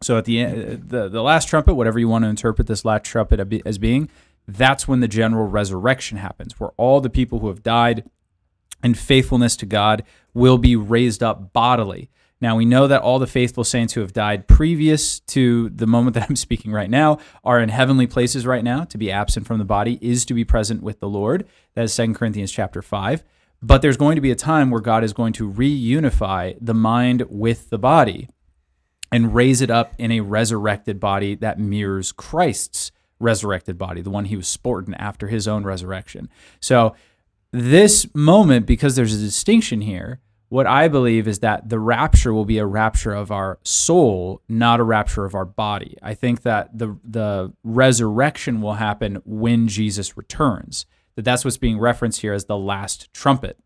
So 0.00 0.16
at 0.16 0.24
the 0.24 0.38
end, 0.38 0.88
the 0.88 1.08
the 1.08 1.22
last 1.22 1.48
trumpet, 1.48 1.74
whatever 1.74 1.98
you 1.98 2.08
want 2.08 2.24
to 2.24 2.28
interpret 2.28 2.66
this 2.66 2.84
last 2.84 3.04
trumpet 3.04 3.40
as 3.66 3.78
being, 3.78 4.08
that's 4.46 4.86
when 4.88 5.00
the 5.00 5.08
general 5.08 5.46
resurrection 5.46 6.18
happens, 6.18 6.58
where 6.58 6.70
all 6.76 7.00
the 7.00 7.10
people 7.10 7.40
who 7.40 7.48
have 7.48 7.62
died 7.62 8.08
in 8.82 8.94
faithfulness 8.94 9.56
to 9.56 9.66
God 9.66 10.04
will 10.34 10.58
be 10.58 10.76
raised 10.76 11.22
up 11.22 11.52
bodily. 11.52 12.10
Now 12.40 12.56
we 12.56 12.64
know 12.64 12.86
that 12.86 13.02
all 13.02 13.18
the 13.18 13.26
faithful 13.26 13.64
saints 13.64 13.94
who 13.94 14.00
have 14.00 14.12
died 14.12 14.46
previous 14.46 15.18
to 15.20 15.70
the 15.70 15.86
moment 15.86 16.14
that 16.14 16.26
I'm 16.30 16.36
speaking 16.36 16.72
right 16.72 16.90
now 16.90 17.18
are 17.42 17.60
in 17.60 17.68
heavenly 17.68 18.06
places 18.06 18.46
right 18.46 18.62
now. 18.62 18.84
To 18.84 18.98
be 18.98 19.10
absent 19.10 19.46
from 19.46 19.58
the 19.58 19.64
body 19.64 19.98
is 20.00 20.24
to 20.26 20.34
be 20.34 20.44
present 20.44 20.82
with 20.82 21.00
the 21.00 21.08
Lord. 21.08 21.46
That 21.74 21.84
is 21.84 21.96
2 21.96 22.14
Corinthians 22.14 22.52
chapter 22.52 22.82
5. 22.82 23.24
But 23.60 23.82
there's 23.82 23.96
going 23.96 24.14
to 24.14 24.20
be 24.20 24.30
a 24.30 24.36
time 24.36 24.70
where 24.70 24.80
God 24.80 25.02
is 25.02 25.12
going 25.12 25.32
to 25.34 25.50
reunify 25.50 26.56
the 26.60 26.74
mind 26.74 27.24
with 27.28 27.70
the 27.70 27.78
body 27.78 28.28
and 29.10 29.34
raise 29.34 29.60
it 29.60 29.70
up 29.70 29.94
in 29.98 30.12
a 30.12 30.20
resurrected 30.20 31.00
body 31.00 31.34
that 31.36 31.58
mirrors 31.58 32.12
Christ's 32.12 32.92
resurrected 33.20 33.78
body, 33.78 34.00
the 34.00 34.10
one 34.10 34.26
he 34.26 34.36
was 34.36 34.48
sporting 34.48 34.94
after 34.94 35.28
his 35.28 35.48
own 35.48 35.64
resurrection. 35.64 36.28
So, 36.60 36.94
this 37.50 38.06
moment, 38.14 38.66
because 38.66 38.94
there's 38.94 39.14
a 39.14 39.24
distinction 39.24 39.80
here, 39.80 40.20
what 40.50 40.66
I 40.66 40.88
believe 40.88 41.28
is 41.28 41.40
that 41.40 41.68
the 41.68 41.78
rapture 41.78 42.32
will 42.32 42.44
be 42.44 42.58
a 42.58 42.66
rapture 42.66 43.12
of 43.12 43.30
our 43.30 43.58
soul, 43.62 44.42
not 44.48 44.80
a 44.80 44.84
rapture 44.84 45.24
of 45.24 45.34
our 45.34 45.44
body. 45.44 45.96
I 46.02 46.14
think 46.14 46.42
that 46.42 46.76
the 46.78 46.98
the 47.04 47.52
resurrection 47.62 48.60
will 48.60 48.74
happen 48.74 49.22
when 49.24 49.68
Jesus 49.68 50.16
returns. 50.16 50.86
That 51.16 51.24
that's 51.24 51.44
what's 51.44 51.58
being 51.58 51.78
referenced 51.78 52.20
here 52.20 52.32
as 52.32 52.46
the 52.46 52.56
last 52.56 53.12
trumpet. 53.12 53.58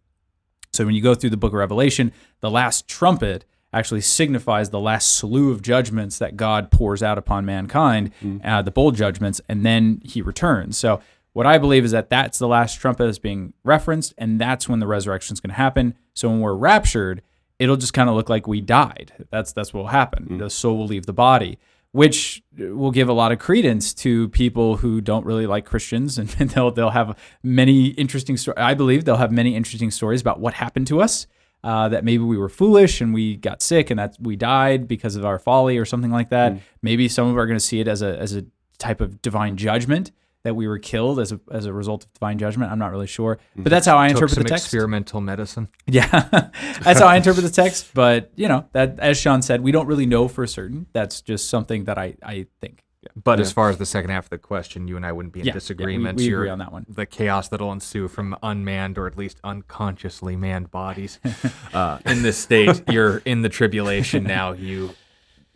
So 0.73 0.87
when 0.87 0.95
you 0.95 1.03
go 1.03 1.15
through 1.15 1.31
the 1.31 1.37
book 1.37 1.53
of 1.53 1.59
Revelation, 1.59 2.13
the 2.41 2.51
last 2.51 2.89
trumpet 2.89 3.45
actually 3.73 4.01
signifies 4.03 4.71
the 4.71 4.81
last 4.81 5.15
slew 5.15 5.51
of 5.51 5.63
judgments 5.63 6.19
that 6.19 6.37
God 6.37 6.71
pours 6.71 7.03
out 7.03 7.19
upon 7.19 7.45
mankind, 7.47 8.11
uh, 8.45 8.63
the 8.63 8.71
bowl 8.71 8.91
judgments, 8.91 9.41
and 9.49 9.65
then 9.65 10.01
he 10.05 10.21
returns. 10.23 10.77
So, 10.77 11.01
what 11.33 11.47
I 11.47 11.57
believe 11.57 11.85
is 11.85 11.93
that 11.93 12.11
that's 12.11 12.39
the 12.39 12.47
last 12.49 12.79
trumpet 12.79 13.07
that's 13.07 13.19
being 13.19 13.55
referenced, 13.65 14.13
and 14.19 14.39
that's 14.39 14.69
when 14.69 14.81
the 14.81 14.87
resurrection 14.87 15.33
is 15.33 15.41
going 15.41 15.51
to 15.51 15.57
happen. 15.57 15.95
So, 16.15 16.29
when 16.29 16.41
we're 16.41 16.55
raptured, 16.55 17.23
it'll 17.59 17.77
just 17.77 17.95
kind 17.95 18.11
of 18.11 18.17
look 18.17 18.29
like 18.29 18.47
we 18.47 18.61
died. 18.61 19.13
That's 19.31 19.53
that's 19.53 19.73
what 19.73 19.81
will 19.81 19.89
happen. 19.89 20.27
The 20.39 20.51
soul 20.51 20.77
will 20.77 20.87
leave 20.87 21.07
the 21.07 21.13
body, 21.15 21.59
which 21.93 22.43
will 22.59 22.91
give 22.91 23.09
a 23.09 23.15
lot 23.15 23.33
of 23.33 23.39
credence 23.39 23.95
to 23.95 24.29
people 24.29 24.77
who 24.79 25.01
don't 25.01 25.25
really 25.25 25.47
like 25.47 25.65
Christians, 25.65 26.19
and 26.19 26.29
they'll 26.29 26.71
they'll 26.71 26.91
have 26.91 27.19
many 27.43 27.87
interesting 27.89 28.37
stories. 28.37 28.59
I 28.59 28.75
believe 28.75 29.07
they'll 29.07 29.17
have 29.17 29.33
many 29.33 29.57
interesting 29.57 29.91
stories 29.91 30.21
about 30.21 30.41
what 30.41 30.55
happened 30.55 30.87
to 30.89 31.01
us 31.01 31.27
uh, 31.65 31.89
that 31.89 32.05
maybe 32.05 32.23
we 32.25 32.37
were 32.37 32.49
foolish 32.49 33.01
and 33.01 33.15
we 33.15 33.37
got 33.37 33.63
sick 33.63 33.91
and 33.91 33.99
that 33.99 34.17
we 34.21 34.37
died 34.37 34.89
because 34.89 35.17
of 35.17 35.25
our 35.25 35.39
folly 35.39 35.79
or 35.79 35.85
something 35.85 36.11
like 36.11 36.31
that. 36.31 36.59
Maybe 36.83 37.09
some 37.09 37.29
of 37.29 37.37
are 37.37 37.47
going 37.47 37.59
to 37.59 37.65
see 37.65 37.81
it 37.81 37.89
as 37.89 38.03
a 38.03 38.19
as 38.19 38.35
a 38.35 38.45
type 38.79 39.01
of 39.01 39.23
divine 39.23 39.57
judgment 39.57 40.11
that 40.45 40.57
we 40.57 40.67
were 40.67 40.79
killed 40.79 41.21
as 41.21 41.31
a 41.31 41.39
as 41.53 41.67
a 41.67 41.73
result 41.73 42.05
of 42.05 42.13
divine 42.15 42.37
judgment. 42.37 42.73
I'm 42.73 42.79
not 42.81 42.91
really 42.91 43.07
sure, 43.07 43.39
but 43.57 43.71
that's 43.71 43.87
how 43.87 43.97
I 43.97 44.09
Took 44.09 44.23
interpret 44.23 44.39
the 44.43 44.49
text. 44.49 44.65
experimental 44.67 45.21
medicine. 45.21 45.69
Yeah, 45.87 46.51
that's 46.83 46.99
how 46.99 47.07
I 47.07 47.17
interpret 47.17 47.45
the 47.45 47.51
text. 47.51 47.91
But 47.95 48.33
you 48.35 48.49
know 48.49 48.67
that, 48.73 48.99
as 48.99 49.19
Sean 49.19 49.41
said, 49.43 49.61
we 49.61 49.71
don't 49.71 49.87
really 49.87 50.07
know 50.07 50.27
for 50.27 50.45
certain. 50.49 50.87
That's 50.93 51.21
just 51.21 51.49
something 51.49 51.85
that 51.85 51.97
I 51.99 52.17
I 52.25 52.47
think. 52.61 52.83
But 53.15 53.41
as 53.41 53.53
far 53.53 53.69
as 53.71 53.79
the 53.79 53.87
second 53.87 54.11
half 54.11 54.25
of 54.25 54.31
the 54.31 54.39
question, 54.39 54.89
you 54.89 54.97
and 54.97 55.05
I 55.05 55.13
wouldn't 55.13 55.33
be 55.35 55.41
in 55.41 55.47
Yeah, 55.47 55.51
yeah, 55.51 55.55
we- 55.55 55.61
disagreement. 55.61 56.19
we 56.19 56.33
agree 56.33 56.49
on 56.49 56.59
that 56.59 56.73
one. 56.73 56.87
The 56.89 57.07
chaos 57.07 57.49
that'll 57.49 57.73
ensue 57.73 58.09
from 58.09 58.37
unmanned 58.43 58.97
or 58.99 59.07
at 59.07 59.17
least 59.19 59.39
unconsciously 59.45 60.37
manned 60.37 60.71
bodies 60.71 61.21
uh, 61.75 61.99
in 62.07 62.23
this 62.23 62.39
state. 62.39 62.83
You're 62.91 63.19
in 63.25 63.43
the 63.43 63.49
tribulation 63.49 64.25
now. 64.25 64.53
You 64.53 64.95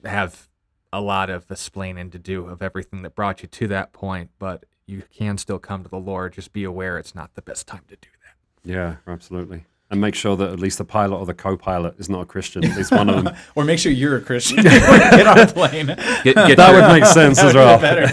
have 0.04 0.48
a 0.92 1.00
lot 1.00 1.30
of 1.30 1.50
explaining 1.50 2.10
to 2.10 2.18
do 2.18 2.46
of 2.46 2.62
everything 2.62 3.02
that 3.02 3.14
brought 3.14 3.42
you 3.42 3.48
to 3.48 3.66
that 3.68 3.92
point, 3.92 4.30
but 4.38 4.64
you 4.86 5.02
can 5.12 5.36
still 5.38 5.58
come 5.58 5.82
to 5.82 5.88
the 5.88 5.98
Lord. 5.98 6.32
Just 6.34 6.52
be 6.52 6.62
aware 6.64 6.98
it's 6.98 7.14
not 7.14 7.34
the 7.34 7.42
best 7.42 7.66
time 7.66 7.82
to 7.88 7.96
do 7.96 8.08
that. 8.22 8.70
Yeah, 8.70 8.96
absolutely. 9.06 9.64
And 9.88 10.00
make 10.00 10.16
sure 10.16 10.36
that 10.36 10.50
at 10.52 10.58
least 10.58 10.78
the 10.78 10.84
pilot 10.84 11.16
or 11.16 11.26
the 11.26 11.34
co-pilot 11.34 11.94
is 11.98 12.08
not 12.08 12.22
a 12.22 12.24
Christian. 12.26 12.64
At 12.64 12.76
least 12.76 12.90
one 12.90 13.08
of 13.08 13.22
them. 13.24 13.34
Or 13.54 13.64
make 13.64 13.78
sure 13.78 13.92
you're 13.92 14.16
a 14.16 14.20
Christian. 14.20 14.56
get 14.64 15.26
on 15.28 15.38
a 15.38 15.46
plane. 15.46 15.86
Get, 15.86 16.34
get 16.34 16.56
that 16.56 16.72
your, 16.72 16.80
would 16.82 16.92
make 16.92 17.04
sense 17.06 17.38
as 17.42 17.54
well. 17.54 17.78
Better. 17.80 18.06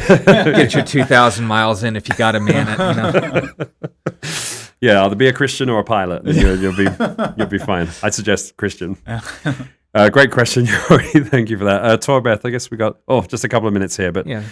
get 0.51 0.73
your 0.75 0.83
2,000 0.83 1.45
miles 1.45 1.83
in 1.83 1.95
if 1.95 2.07
you 2.07 2.13
got 2.15 2.33
to 2.33 2.39
man 2.39 2.67
it. 2.69 2.77
You 2.79 3.51
know? 3.63 4.29
Yeah, 4.81 5.05
either 5.05 5.15
be 5.15 5.27
a 5.27 5.33
Christian 5.33 5.69
or 5.69 5.79
a 5.79 5.83
pilot. 5.83 6.23
and 6.27 6.35
You'll, 6.35 6.57
you'll 6.59 6.75
be 6.75 6.87
you'll 7.37 7.47
be 7.47 7.57
fine. 7.57 7.87
I'd 8.03 8.13
suggest 8.13 8.55
Christian. 8.57 8.97
Uh, 9.95 10.09
great 10.09 10.31
question, 10.31 10.65
Yuri. 10.65 11.05
Thank 11.25 11.49
you 11.49 11.57
for 11.57 11.63
that. 11.65 11.83
Uh, 11.83 11.97
Torbeth, 11.97 12.45
I 12.45 12.49
guess 12.49 12.69
we 12.69 12.77
got 12.77 12.97
oh 13.07 13.21
just 13.21 13.43
a 13.43 13.49
couple 13.49 13.67
of 13.67 13.73
minutes 13.73 13.95
here, 13.97 14.11
but 14.11 14.27
Yeah. 14.27 14.43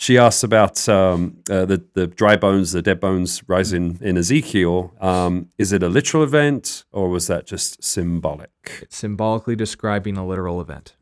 She 0.00 0.16
asks 0.16 0.42
about 0.42 0.88
um, 0.88 1.36
uh, 1.50 1.66
the 1.66 1.84
the 1.92 2.06
dry 2.06 2.34
bones, 2.34 2.72
the 2.72 2.80
dead 2.80 3.00
bones 3.00 3.42
rising 3.46 3.98
in 4.00 4.16
Ezekiel. 4.16 4.94
Um, 4.98 5.50
is 5.58 5.74
it 5.74 5.82
a 5.82 5.90
literal 5.90 6.22
event 6.24 6.84
or 6.90 7.10
was 7.10 7.26
that 7.26 7.46
just 7.46 7.84
symbolic? 7.84 8.50
It's 8.80 8.96
symbolically 8.96 9.56
describing 9.56 10.16
a 10.16 10.26
literal 10.26 10.58
event. 10.58 10.96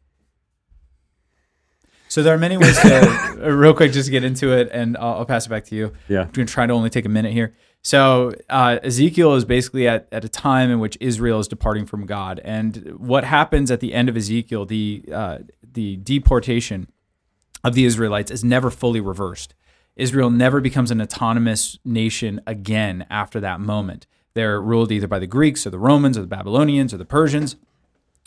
So 2.09 2.24
there 2.24 2.34
are 2.34 2.38
many 2.38 2.57
ways 2.57 2.76
to, 2.80 3.38
uh, 3.46 3.51
real 3.51 3.72
quick, 3.72 3.92
just 3.92 4.11
get 4.11 4.24
into 4.24 4.51
it, 4.51 4.68
and 4.72 4.96
I'll, 4.96 5.18
I'll 5.18 5.26
pass 5.26 5.46
it 5.46 5.51
back 5.51 5.66
to 5.66 5.76
you. 5.76 5.92
Yeah. 6.09 6.22
I'm 6.22 6.30
going 6.30 6.46
to 6.46 6.53
try 6.53 6.66
to 6.66 6.72
only 6.72 6.90
take 6.90 7.05
a 7.05 7.11
minute 7.11 7.32
here. 7.32 7.55
So 7.82 8.32
uh, 8.49 8.78
Ezekiel 8.82 9.34
is 9.34 9.44
basically 9.44 9.86
at, 9.86 10.09
at 10.11 10.24
a 10.24 10.28
time 10.28 10.70
in 10.70 10.80
which 10.80 10.96
Israel 11.01 11.38
is 11.38 11.46
departing 11.46 11.86
from 11.86 12.05
God, 12.05 12.40
and 12.42 12.99
what 12.99 13.22
happens 13.22 13.70
at 13.70 13.78
the 13.78 13.94
end 13.94 14.09
of 14.09 14.16
Ezekiel, 14.16 14.66
the 14.66 15.05
uh, 15.12 15.38
the 15.62 15.96
deportation 15.99 16.88
of 17.65 17.75
the 17.75 17.85
Israelites 17.85 18.31
is 18.31 18.45
never 18.45 18.71
fully 18.71 19.01
reversed. 19.01 19.55
Israel 19.97 20.31
never 20.31 20.61
becomes 20.61 20.91
an 20.91 21.01
autonomous 21.01 21.79
nation 21.85 22.41
again 22.47 23.05
after 23.11 23.41
that 23.41 23.61
moment. 23.61 24.07
They're 24.35 24.61
ruled 24.61 24.93
either 24.93 25.09
by 25.09 25.19
the 25.19 25.27
Greeks 25.27 25.67
or 25.67 25.71
the 25.71 25.79
Romans 25.79 26.17
or 26.17 26.21
the 26.21 26.29
Babylonians 26.29 26.95
or 26.95 26.97
the 26.97 27.05
Persians. 27.05 27.57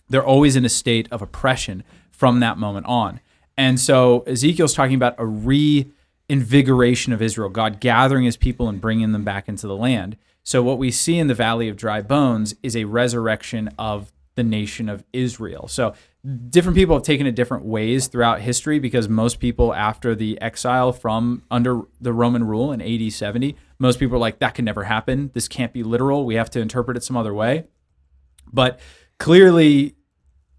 They're 0.09 0.25
always 0.25 0.57
in 0.57 0.65
a 0.65 0.69
state 0.69 1.07
of 1.11 1.21
oppression 1.21 1.83
from 2.11 2.41
that 2.41 2.57
moment 2.57 2.85
on. 2.87 3.21
And 3.55 3.79
so 3.79 4.21
Ezekiel's 4.27 4.73
talking 4.73 4.95
about 4.95 5.15
a 5.17 5.25
reinvigoration 5.25 7.13
of 7.13 7.21
Israel, 7.21 7.49
God 7.49 7.79
gathering 7.79 8.25
his 8.25 8.35
people 8.35 8.67
and 8.67 8.81
bringing 8.81 9.13
them 9.13 9.23
back 9.23 9.47
into 9.47 9.67
the 9.67 9.75
land. 9.75 10.17
So 10.43 10.61
what 10.61 10.77
we 10.77 10.91
see 10.91 11.17
in 11.17 11.27
the 11.27 11.33
valley 11.33 11.69
of 11.69 11.77
dry 11.77 12.01
bones 12.01 12.55
is 12.61 12.75
a 12.75 12.85
resurrection 12.85 13.69
of 13.77 14.11
the 14.41 14.49
nation 14.49 14.89
of 14.89 15.03
Israel. 15.13 15.67
So 15.67 15.93
different 16.49 16.75
people 16.75 16.95
have 16.95 17.03
taken 17.03 17.27
it 17.27 17.35
different 17.35 17.63
ways 17.63 18.07
throughout 18.07 18.41
history 18.41 18.79
because 18.79 19.07
most 19.07 19.39
people 19.39 19.73
after 19.73 20.15
the 20.15 20.41
exile 20.41 20.91
from 20.91 21.43
under 21.51 21.81
the 21.99 22.11
Roman 22.11 22.43
rule 22.43 22.71
in 22.71 22.81
AD 22.81 23.13
70, 23.13 23.55
most 23.79 23.99
people 23.99 24.15
are 24.15 24.19
like 24.19 24.39
that 24.39 24.55
can 24.55 24.65
never 24.65 24.83
happen. 24.83 25.29
This 25.33 25.47
can't 25.47 25.73
be 25.73 25.83
literal. 25.83 26.25
We 26.25 26.35
have 26.35 26.49
to 26.51 26.59
interpret 26.59 26.97
it 26.97 27.03
some 27.03 27.17
other 27.17 27.33
way. 27.33 27.65
But 28.51 28.79
clearly 29.19 29.95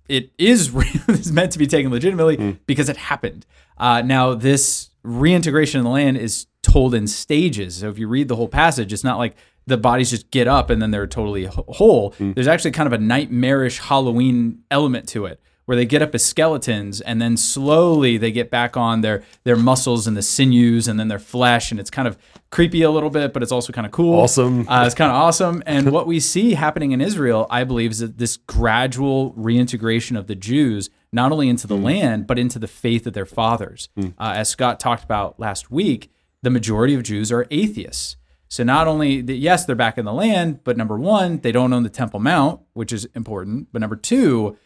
it 0.09 0.31
is 0.39 0.75
is 1.09 1.33
meant 1.33 1.53
to 1.53 1.59
be 1.59 1.67
taken 1.67 1.91
legitimately 1.91 2.37
mm. 2.37 2.59
because 2.67 2.89
it 2.89 2.97
happened. 2.97 3.47
Uh, 3.79 4.03
now 4.03 4.35
this 4.35 4.91
reintegration 5.03 5.79
in 5.79 5.85
the 5.85 5.91
land 5.91 6.17
is 6.17 6.47
told 6.63 6.95
in 6.95 7.07
stages. 7.07 7.77
So 7.77 7.89
if 7.89 7.99
you 7.99 8.07
read 8.07 8.29
the 8.29 8.37
whole 8.37 8.49
passage, 8.49 8.93
it's 8.93 9.05
not 9.05 9.19
like 9.19 9.35
the 9.67 9.77
bodies 9.77 10.11
just 10.11 10.31
get 10.31 10.49
up 10.49 10.71
and 10.71 10.81
then 10.81 10.91
they're 10.91 11.07
totally 11.07 11.45
whole. 11.45 12.13
Mm. 12.13 12.35
There's 12.35 12.49
actually 12.49 12.73
kind 12.73 12.87
of 12.87 12.93
a 12.93 12.99
nightmarish 12.99 13.79
Halloween 13.79 14.63
element 14.71 15.09
to 15.11 15.27
it 15.27 15.41
where 15.65 15.77
they 15.77 15.87
get 15.87 16.03
up 16.03 16.15
as 16.15 16.25
skeletons 16.25 17.01
and 17.01 17.23
then 17.23 17.37
slowly 17.37 18.19
they 18.19 18.33
get 18.33 18.51
back 18.51 18.77
on 18.77 19.01
their 19.01 19.23
their 19.45 19.57
muscles 19.57 20.07
and 20.07 20.17
the 20.17 20.23
sinews 20.23 20.89
and 20.89 20.99
then 20.99 21.09
their 21.09 21.19
flesh 21.19 21.71
and 21.71 21.79
it's 21.79 21.91
kind 21.91 22.09
of 22.09 22.19
creepy 22.51 22.83
a 22.83 22.91
little 22.91 23.11
bit 23.11 23.33
but 23.33 23.43
it's 23.43 23.53
also 23.53 23.73
kind 23.73 23.87
of 23.87 23.93
cool 23.93 24.21
awesome 24.21 24.69
uh, 24.69 24.85
it's 24.85 24.95
kind 24.95 25.11
of 25.11 25.17
awesome 25.17 25.63
and 25.67 25.91
what 25.91 26.07
we 26.07 26.19
see 26.21 26.55
happening 26.55 26.93
in 26.93 27.01
israel 27.01 27.47
i 27.51 27.65
believe 27.65 27.93
is 27.93 28.01
that 28.01 28.19
this 28.19 28.37
gradual 28.37 29.33
reintegration 29.37 30.17
of 30.17 30.27
the 30.27 30.35
jews 30.35 30.91
not 31.13 31.33
only 31.33 31.49
into 31.49 31.67
the 31.67 31.77
mm. 31.77 31.85
land 31.85 32.27
but 32.27 32.39
into 32.39 32.59
the 32.59 32.69
faith 32.69 33.07
of 33.07 33.13
their 33.13 33.27
fathers 33.27 33.89
mm. 33.97 34.13
uh, 34.19 34.33
as 34.37 34.49
scott 34.49 34.81
talked 34.81 35.05
about 35.05 35.39
last 35.39 35.71
week 35.71 36.11
the 36.43 36.51
majority 36.51 36.95
of 36.95 37.03
jews 37.03 37.31
are 37.31 37.47
atheists 37.51 38.17
so 38.53 38.63
not 38.63 38.87
only 38.87 39.21
that, 39.21 39.35
yes 39.35 39.65
they're 39.65 39.75
back 39.75 39.99
in 39.99 40.05
the 40.05 40.13
land 40.13 40.63
but 40.65 40.77
number 40.77 40.97
one 40.97 41.39
they 41.39 41.53
don't 41.53 41.73
own 41.73 41.83
the 41.83 41.89
temple 41.89 42.21
mount 42.21 42.61
which 42.73 42.93
is 42.93 43.05
important 43.15 43.69
but 43.73 43.81
number 43.81 43.97
two 43.97 44.57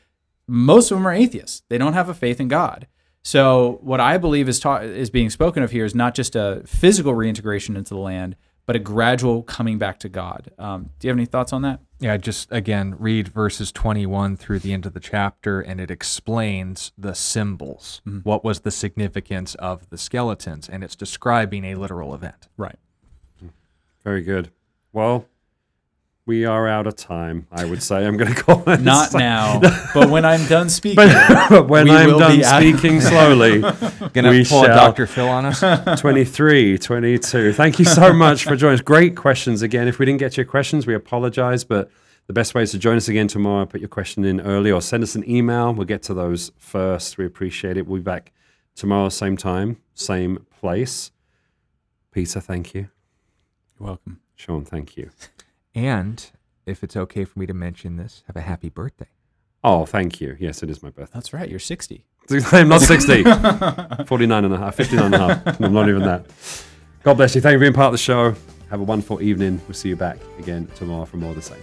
most 0.49 0.91
of 0.91 0.99
them 0.99 1.07
are 1.07 1.13
atheists. 1.13 1.63
They 1.69 1.79
don't 1.79 1.95
have 1.95 2.09
a 2.09 2.15
faith 2.15 2.41
in 2.41 2.49
God. 2.49 2.87
So 3.23 3.81
what 3.83 4.01
I 4.01 4.19
believe 4.19 4.49
is 4.49 4.61
taught 4.61 4.85
is 4.85 5.11
being 5.11 5.31
spoken 5.31 5.63
of 5.63 5.73
here 5.73 5.85
is 5.85 5.95
not 5.95 6.15
just 6.15 6.37
a 6.37 6.63
physical 6.65 7.15
reintegration 7.15 7.77
into 7.77 7.95
the 7.95 8.01
land, 8.01 8.37
but 8.67 8.77
a 8.77 8.81
gradual 8.81 9.43
coming 9.43 9.79
back 9.79 9.99
to 10.01 10.09
God. 10.09 10.51
Um, 10.59 10.91
do 10.99 11.07
you 11.07 11.11
have 11.11 11.19
any 11.19 11.27
thoughts 11.27 11.53
on 11.53 11.63
that? 11.63 11.81
Yeah, 11.99 12.17
just 12.17 12.53
again 12.53 12.95
read 12.99 13.29
verses 13.29 13.73
21 13.73 14.37
through 14.37 14.61
the 14.61 14.73
end 14.73 14.87
of 14.87 14.93
the 14.93 15.01
chapter, 15.01 15.61
and 15.61 15.81
it 15.81 15.91
explains 15.91 16.93
the 16.97 17.15
symbols. 17.15 18.01
Mm-hmm. 18.07 18.19
What 18.21 18.45
was 18.45 18.61
the 18.61 18.71
significance 18.71 19.55
of 19.57 19.89
the 19.91 19.99
skeletons, 19.99 20.69
and 20.69 20.85
it's 20.85 20.97
describing 20.97 21.65
a 21.65 21.75
literal 21.75 22.15
event. 22.15 22.49
Right. 22.57 22.79
Very 24.07 24.23
good. 24.23 24.53
Well, 24.93 25.27
we 26.27 26.45
are 26.45 26.69
out 26.69 26.87
of 26.87 26.95
time. 26.95 27.49
I 27.51 27.65
would 27.65 27.83
say 27.83 28.07
I'm 28.07 28.17
going 28.17 28.33
to 28.35 28.41
call 28.41 28.63
it. 28.69 28.81
Not 28.81 29.13
now, 29.15 29.59
but 29.95 30.11
when 30.11 30.25
I'm 30.25 30.47
done 30.47 30.69
speaking. 30.69 31.09
but 31.51 31.67
when 31.67 31.91
I'm 31.91 32.17
done 32.17 32.41
speaking 32.41 33.01
slowly, 33.01 33.63
going 33.63 34.45
to 34.45 34.45
pull 34.49 34.63
a 34.63 34.69
Dr. 34.69 35.09
Phil 35.09 35.29
on 35.29 35.45
us. 35.45 36.01
23, 36.01 36.79
22. 36.79 37.53
Thank 37.53 37.81
you 37.81 37.85
so 37.85 38.13
much 38.13 38.45
for 38.45 38.55
joining 38.55 38.75
us. 38.75 38.81
Great 38.81 39.17
questions 39.17 39.63
again. 39.63 39.89
If 39.89 39.99
we 39.99 40.07
didn't 40.07 40.21
get 40.21 40.37
your 40.37 40.47
questions, 40.47 40.87
we 40.87 40.95
apologize, 40.95 41.65
but 41.65 41.91
the 42.29 42.33
best 42.33 42.55
way 42.55 42.63
is 42.63 42.71
to 42.71 42.79
join 42.79 42.97
us 42.97 43.09
again 43.09 43.27
tomorrow. 43.27 43.67
Put 43.67 43.81
your 43.81 43.89
question 43.89 44.25
in 44.25 44.41
early 44.41 44.71
or 44.71 44.81
send 44.81 45.03
us 45.03 45.17
an 45.17 45.29
email. 45.29 45.75
We'll 45.75 45.85
get 45.85 46.05
to 46.05 46.15
those 46.15 46.53
first. 46.59 47.19
We 47.19 47.27
appreciate 47.27 47.77
it. 47.77 47.89
We'll 47.89 47.99
be 47.99 48.05
back 48.05 48.33
tomorrow, 48.77 49.09
same 49.09 49.37
time, 49.37 49.79
same 49.95 50.47
place. 50.61 51.11
Peter, 52.13 52.41
thank 52.41 52.73
you. 52.73 52.89
You're 53.79 53.89
welcome. 53.89 54.21
Sean, 54.35 54.65
thank 54.65 54.97
you. 54.97 55.11
And 55.75 56.25
if 56.67 56.83
it's 56.83 56.97
okay 56.97 57.25
for 57.25 57.39
me 57.39 57.47
to 57.47 57.55
mention 57.55 57.97
this, 57.97 58.23
have 58.27 58.37
a 58.37 58.41
happy 58.41 58.69
birthday. 58.69 59.09
Oh, 59.63 59.85
thank 59.87 60.21
you. 60.21 60.37
Yes, 60.39 60.63
it 60.63 60.71
is 60.71 60.83
my 60.83 60.91
birthday. 60.91 61.13
That's 61.15 61.33
right. 61.33 61.49
You're 61.49 61.59
60. 61.59 62.05
I'm 62.53 62.69
not 62.69 62.81
60. 62.81 63.25
49 64.05 64.45
and 64.45 64.55
a 64.55 64.59
half, 64.59 64.75
59 64.75 65.05
and 65.07 65.15
a 65.15 65.19
half. 65.19 65.61
I'm 65.61 65.73
not 65.73 65.89
even 65.89 66.03
that. 66.03 66.27
God 67.03 67.15
bless 67.15 67.35
you. 67.35 67.41
Thank 67.41 67.53
you 67.55 67.59
for 67.59 67.63
being 67.63 67.73
part 67.73 67.87
of 67.87 67.93
the 67.93 67.99
show. 67.99 68.35
Have 68.71 68.81
a 68.81 68.85
wonderful 68.85 69.23
evening. 69.23 69.61
We'll 69.69 69.75
see 69.75 69.89
you 69.89 69.97
back 69.97 70.19
again 70.39 70.67
tomorrow 70.75 71.05
for 71.05 71.19
more 71.19 71.31
of 71.31 71.37
the 71.37 71.43
same. 71.43 71.63